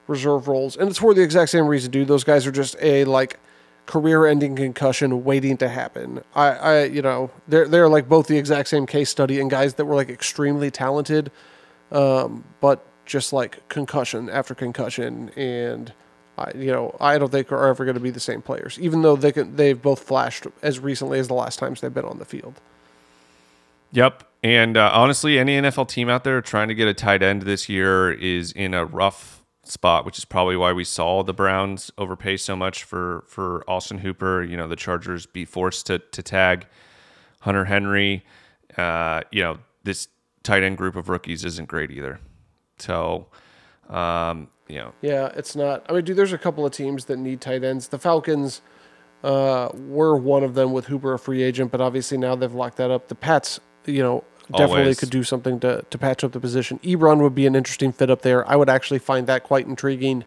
reserve 0.09 0.49
roles, 0.49 0.77
and 0.77 0.89
it's 0.89 0.99
for 0.99 1.15
the 1.15 1.23
exact 1.23 1.51
same 1.51 1.67
reason, 1.67 1.93
dude. 1.93 2.09
Those 2.09 2.25
guys 2.25 2.47
are 2.47 2.53
just 2.53 2.75
a 2.81 3.05
like 3.05 3.39
career-ending 3.87 4.57
concussion 4.57 5.25
waiting 5.25 5.57
to 5.59 5.69
happen. 5.69 6.23
I, 6.35 6.49
I, 6.49 6.85
you 6.85 7.03
know, 7.03 7.31
they're 7.49 7.69
they're 7.69 7.89
like 7.89 8.09
both 8.09 8.27
the 8.27 8.37
exact 8.37 8.69
same 8.69 8.87
case 8.87 9.11
study 9.11 9.41
and 9.41 9.51
guys 9.51 9.75
that 9.75 9.85
were 9.85 9.95
like 9.95 10.09
extremely 10.09 10.71
talented, 10.71 11.31
um, 11.93 12.45
but 12.61 12.85
just 13.05 13.33
like 13.33 13.67
concussion 13.69 14.29
after 14.29 14.55
concussion, 14.55 15.31
and 15.31 15.93
I, 16.37 16.53
you 16.55 16.73
know, 16.73 16.97
I 17.01 17.19
don't 17.19 17.31
think 17.31 17.51
are 17.53 17.69
ever 17.69 17.85
going 17.85 17.95
to 17.95 18.01
be 18.01 18.11
the 18.11 18.21
same 18.21 18.43
players, 18.43 18.79
even 18.81 19.03
though 19.03 19.17
they 19.17 19.33
can 19.33 19.57
they've 19.57 19.81
both 19.81 20.03
flashed 20.03 20.47
as 20.63 20.81
recently 20.81 21.19
as 21.19 21.29
the 21.29 21.35
last 21.35 21.59
times 21.59 21.81
they've 21.81 21.95
been 21.95 22.05
on 22.05 22.19
the 22.19 22.25
field. 22.25 22.61
Yep. 23.93 24.25
And 24.43 24.77
uh, 24.77 24.91
honestly, 24.93 25.39
any 25.39 25.59
NFL 25.61 25.89
team 25.89 26.09
out 26.09 26.25
there 26.25 26.41
trying 26.41 26.69
to 26.69 26.75
get 26.75 26.87
a 26.87 26.95
tight 26.95 27.23
end 27.23 27.43
this 27.43 27.69
year 27.69 28.13
is 28.13 28.53
in 28.53 28.75
a 28.75 28.85
rough 28.85 29.36
spot, 29.69 30.05
which 30.05 30.19
is 30.19 30.25
probably 30.25 30.57
why 30.57 30.73
we 30.73 30.85
saw 30.85 31.23
the 31.23 31.35
Browns 31.35 31.91
overpay 31.99 32.37
so 32.37 32.57
much 32.57 32.85
for 32.85 33.25
for 33.27 33.69
Austin 33.69 33.99
Hooper. 33.99 34.43
You 34.43 34.57
know, 34.57 34.69
the 34.69 34.77
Chargers 34.77 35.27
be 35.27 35.45
forced 35.45 35.87
to 35.87 35.99
to 35.99 36.23
tag 36.23 36.67
Hunter 37.41 37.65
Henry. 37.67 38.25
Uh, 38.77 39.23
you 39.31 39.43
know, 39.43 39.59
this 39.85 40.09
tight 40.43 40.63
end 40.63 40.77
group 40.79 40.97
of 40.97 41.09
rookies 41.09 41.45
isn't 41.45 41.69
great 41.69 41.91
either. 41.91 42.21
So, 42.79 43.27
um, 43.89 44.49
you 44.69 44.77
know, 44.77 44.93
Yeah, 45.01 45.31
it's 45.35 45.57
not. 45.57 45.85
I 45.89 45.93
mean, 45.93 46.05
dude, 46.05 46.17
there's 46.17 46.33
a 46.33 46.39
couple 46.39 46.67
of 46.67 46.73
teams 46.73 47.07
that 47.07 47.17
need 47.19 47.41
tight 47.41 47.65
ends. 47.65 47.89
The 47.89 47.99
Falcons 47.99 48.63
uh, 49.25 49.71
were 49.75 50.17
one 50.17 50.45
of 50.45 50.55
them 50.55 50.73
with 50.73 50.87
Hooper 50.87 51.15
a 51.15 51.19
free 51.19 51.43
agent, 51.43 51.71
but 51.73 51.81
obviously 51.81 52.19
now 52.19 52.35
they've 52.35 52.53
locked 52.53 52.77
that 52.77 52.91
up. 52.91 53.09
The 53.09 53.15
Pats, 53.15 53.61
you 53.87 54.03
know, 54.03 54.25
definitely 54.51 54.83
Always. 54.83 55.01
could 55.01 55.11
do 55.11 55.23
something 55.23 55.61
to, 55.61 55.85
to 55.89 55.99
patch 55.99 56.25
up 56.25 56.33
the 56.33 56.41
position. 56.41 56.79
Ebron 56.81 57.21
would 57.21 57.35
be 57.35 57.47
an 57.47 57.55
interesting 57.55 57.93
fit 57.93 58.11
up 58.11 58.23
there. 58.23 58.49
I 58.49 58.57
would 58.57 58.69
actually 58.69 58.99
find 58.99 59.27
that 59.27 59.43
quite 59.43 59.67
intriguing. 59.67 60.25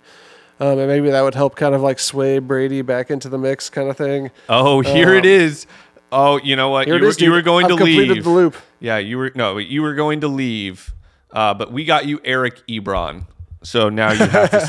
Um, 0.59 0.77
and 0.77 0.87
maybe 0.87 1.09
that 1.09 1.21
would 1.21 1.35
help 1.35 1.55
kind 1.55 1.73
of 1.73 1.81
like 1.81 1.99
sway 1.99 2.39
Brady 2.39 2.81
back 2.81 3.09
into 3.09 3.29
the 3.29 3.37
mix 3.37 3.69
kind 3.69 3.89
of 3.89 3.95
thing. 3.95 4.29
oh, 4.49 4.81
here 4.81 5.13
it 5.13 5.25
is. 5.25 5.65
Oh, 6.11 6.39
you 6.39 6.55
know 6.55 6.69
what? 6.69 6.87
You 6.87 6.93
were, 6.93 7.05
is, 7.05 7.21
you 7.21 7.31
were 7.31 7.41
going 7.41 7.65
I've 7.65 7.71
to 7.71 7.77
completed 7.77 8.15
leave. 8.15 8.23
the 8.23 8.29
loop. 8.29 8.55
Yeah, 8.79 8.97
you 8.97 9.17
were 9.17 9.31
no, 9.35 9.57
you 9.57 9.81
were 9.81 9.93
going 9.93 10.21
to 10.21 10.27
leave, 10.27 10.93
uh, 11.31 11.53
but 11.53 11.71
we 11.71 11.85
got 11.85 12.07
you 12.07 12.19
Eric 12.25 12.65
Ebron. 12.67 13.25
So 13.61 13.89
now 13.89 14.11
you 14.13 14.25
have 14.25 14.51
to 14.51 14.61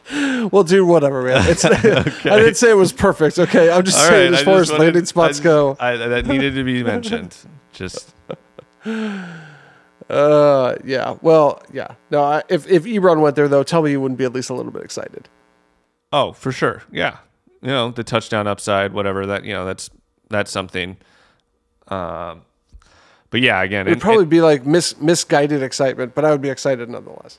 stay. 0.00 0.48
Well, 0.50 0.64
dude, 0.64 0.88
whatever, 0.88 1.22
man. 1.22 1.44
It's, 1.48 1.64
I 1.64 1.72
didn't 2.38 2.54
say 2.56 2.70
it 2.70 2.76
was 2.76 2.92
perfect. 2.92 3.38
Okay, 3.38 3.70
I'm 3.70 3.84
just 3.84 3.98
All 3.98 4.04
saying 4.08 4.32
right, 4.32 4.40
as 4.40 4.42
I 4.42 4.44
far 4.44 4.60
as 4.60 4.70
wanted- 4.70 4.82
landing 4.84 5.02
I 5.02 5.06
spots 5.06 5.28
just- 5.38 5.42
go. 5.42 5.76
I, 5.78 5.96
that 5.96 6.26
needed 6.26 6.54
to 6.54 6.64
be 6.64 6.82
mentioned. 6.94 7.36
Just 7.72 8.14
Uh, 10.10 10.74
yeah. 10.84 11.16
Well, 11.20 11.62
yeah. 11.72 11.94
No, 12.10 12.22
I, 12.24 12.42
if 12.48 12.66
if 12.68 12.84
Ebron 12.84 13.20
went 13.20 13.36
there 13.36 13.46
though, 13.48 13.62
tell 13.62 13.82
me 13.82 13.90
you 13.90 14.00
wouldn't 14.00 14.18
be 14.18 14.24
at 14.24 14.32
least 14.32 14.48
a 14.50 14.54
little 14.54 14.72
bit 14.72 14.82
excited. 14.82 15.28
oh, 16.12 16.32
for 16.32 16.50
sure, 16.50 16.82
yeah. 16.90 17.18
You 17.60 17.68
know 17.68 17.90
the 17.90 18.04
touchdown 18.04 18.46
upside, 18.46 18.92
whatever 18.94 19.26
that 19.26 19.44
you 19.44 19.52
know 19.52 19.64
that's 19.66 19.90
that's 20.30 20.50
something. 20.50 20.96
Um, 21.88 22.42
But 23.30 23.40
yeah, 23.42 23.62
again, 23.62 23.82
It'd 23.86 23.94
and- 23.94 24.02
probably 24.02 24.22
and- 24.22 24.30
be 24.30 24.40
like 24.40 24.64
mis- 24.64 24.98
misguided 25.00 25.62
excitement, 25.62 26.14
but 26.14 26.24
I 26.24 26.30
would 26.30 26.40
be 26.42 26.48
excited 26.50 26.88
nonetheless. 26.88 27.38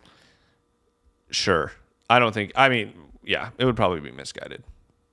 sure. 1.31 1.71
I 2.09 2.17
don't 2.19 2.33
think. 2.33 2.51
I 2.55 2.69
mean, 2.69 2.93
yeah, 3.23 3.49
it 3.59 3.65
would 3.65 3.75
probably 3.75 3.99
be 3.99 4.11
misguided. 4.11 4.63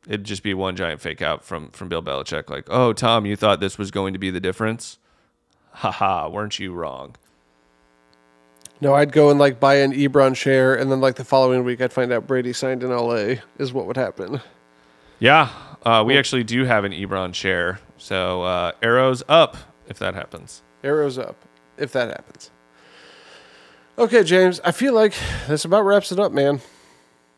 It'd 0.06 0.24
just 0.24 0.42
be 0.42 0.54
one 0.54 0.76
giant 0.76 1.00
fake 1.00 1.20
out 1.20 1.44
from 1.44 1.70
from 1.70 1.88
Bill 1.88 2.02
Belichick, 2.02 2.48
like, 2.48 2.64
"Oh, 2.70 2.92
Tom, 2.94 3.26
you 3.26 3.36
thought 3.36 3.60
this 3.60 3.76
was 3.76 3.90
going 3.90 4.12
to 4.14 4.18
be 4.18 4.30
the 4.30 4.40
difference? 4.40 4.98
Haha, 5.72 6.28
weren't 6.30 6.58
you 6.58 6.72
wrong?" 6.72 7.16
No, 8.80 8.94
I'd 8.94 9.12
go 9.12 9.30
and 9.30 9.38
like 9.38 9.58
buy 9.60 9.76
an 9.76 9.92
Ebron 9.92 10.36
share, 10.36 10.74
and 10.74 10.90
then 10.90 11.00
like 11.00 11.16
the 11.16 11.24
following 11.24 11.64
week, 11.64 11.80
I'd 11.80 11.92
find 11.92 12.12
out 12.12 12.26
Brady 12.26 12.52
signed 12.52 12.82
in 12.82 12.90
LA. 12.90 13.36
Is 13.58 13.72
what 13.72 13.86
would 13.86 13.96
happen. 13.96 14.40
Yeah, 15.18 15.48
uh, 15.84 16.02
we 16.06 16.16
actually 16.18 16.44
do 16.44 16.64
have 16.64 16.84
an 16.84 16.92
Ebron 16.92 17.34
share, 17.34 17.80
so 17.98 18.42
uh, 18.42 18.72
arrows 18.82 19.22
up 19.28 19.56
if 19.88 19.98
that 19.98 20.14
happens. 20.14 20.62
Arrows 20.87 21.18
up, 21.18 21.37
if 21.76 21.93
that 21.93 22.09
happens. 22.09 22.51
Okay, 23.99 24.22
James, 24.22 24.61
I 24.64 24.70
feel 24.70 24.95
like 24.95 25.14
this 25.49 25.64
about 25.64 25.82
wraps 25.82 26.12
it 26.12 26.20
up, 26.20 26.30
man. 26.30 26.61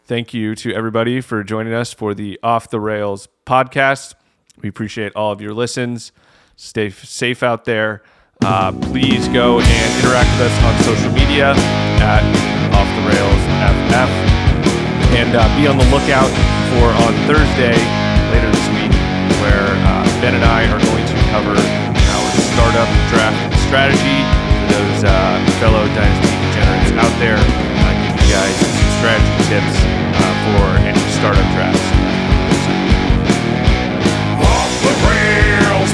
Thank 0.05 0.35
you 0.35 0.55
to 0.57 0.75
everybody 0.75 1.21
for 1.21 1.43
joining 1.43 1.73
us 1.73 1.93
for 1.93 2.15
the 2.15 2.39
Off 2.43 2.69
the 2.69 2.81
Rails 2.81 3.29
podcast. 3.47 4.15
We 4.61 4.69
appreciate 4.69 5.13
all 5.15 5.33
of 5.33 5.41
your 5.41 5.55
listens. 5.55 6.13
Stay 6.57 6.91
safe 6.91 7.43
out 7.43 7.65
there. 7.65 8.03
Uh, 8.45 8.73
please 8.73 9.29
go 9.29 9.61
and 9.61 9.69
interact 9.99 10.29
with 10.37 10.51
us 10.51 10.63
on 10.63 10.75
social 10.83 11.13
media 11.13 11.55
at 12.05 12.23
Off 12.75 12.89
the 13.01 13.05
Rails 13.09 13.43
FF. 13.89 14.11
And 15.17 15.35
uh, 15.35 15.47
be 15.57 15.67
on 15.67 15.79
the 15.79 15.89
lookout 15.89 16.31
for 16.75 16.87
on 17.07 17.13
Thursday 17.27 17.79
later 18.29 18.51
this 18.51 18.69
week, 18.77 18.93
where 19.41 19.73
uh, 19.89 20.05
Ben 20.21 20.35
and 20.35 20.45
I 20.45 20.67
are 20.69 20.79
going 20.79 21.07
to 21.07 21.15
cover 21.31 21.88
up 22.79 22.87
draft 23.11 23.35
strategy 23.67 24.23
for 24.55 24.71
those 24.71 25.03
uh, 25.03 25.11
fellow 25.59 25.83
dynasty 25.99 26.31
degenerates 26.47 26.95
out 26.95 27.11
there. 27.19 27.35
I 27.35 27.91
give 28.07 28.15
you 28.23 28.31
guys 28.31 28.55
some 28.55 28.91
strategy 29.03 29.35
tips 29.51 29.77
uh, 30.15 30.23
for 30.47 30.63
any 30.87 31.03
startup 31.19 31.49
drafts. 31.59 31.83
The 34.87 34.95
rails 35.11 35.91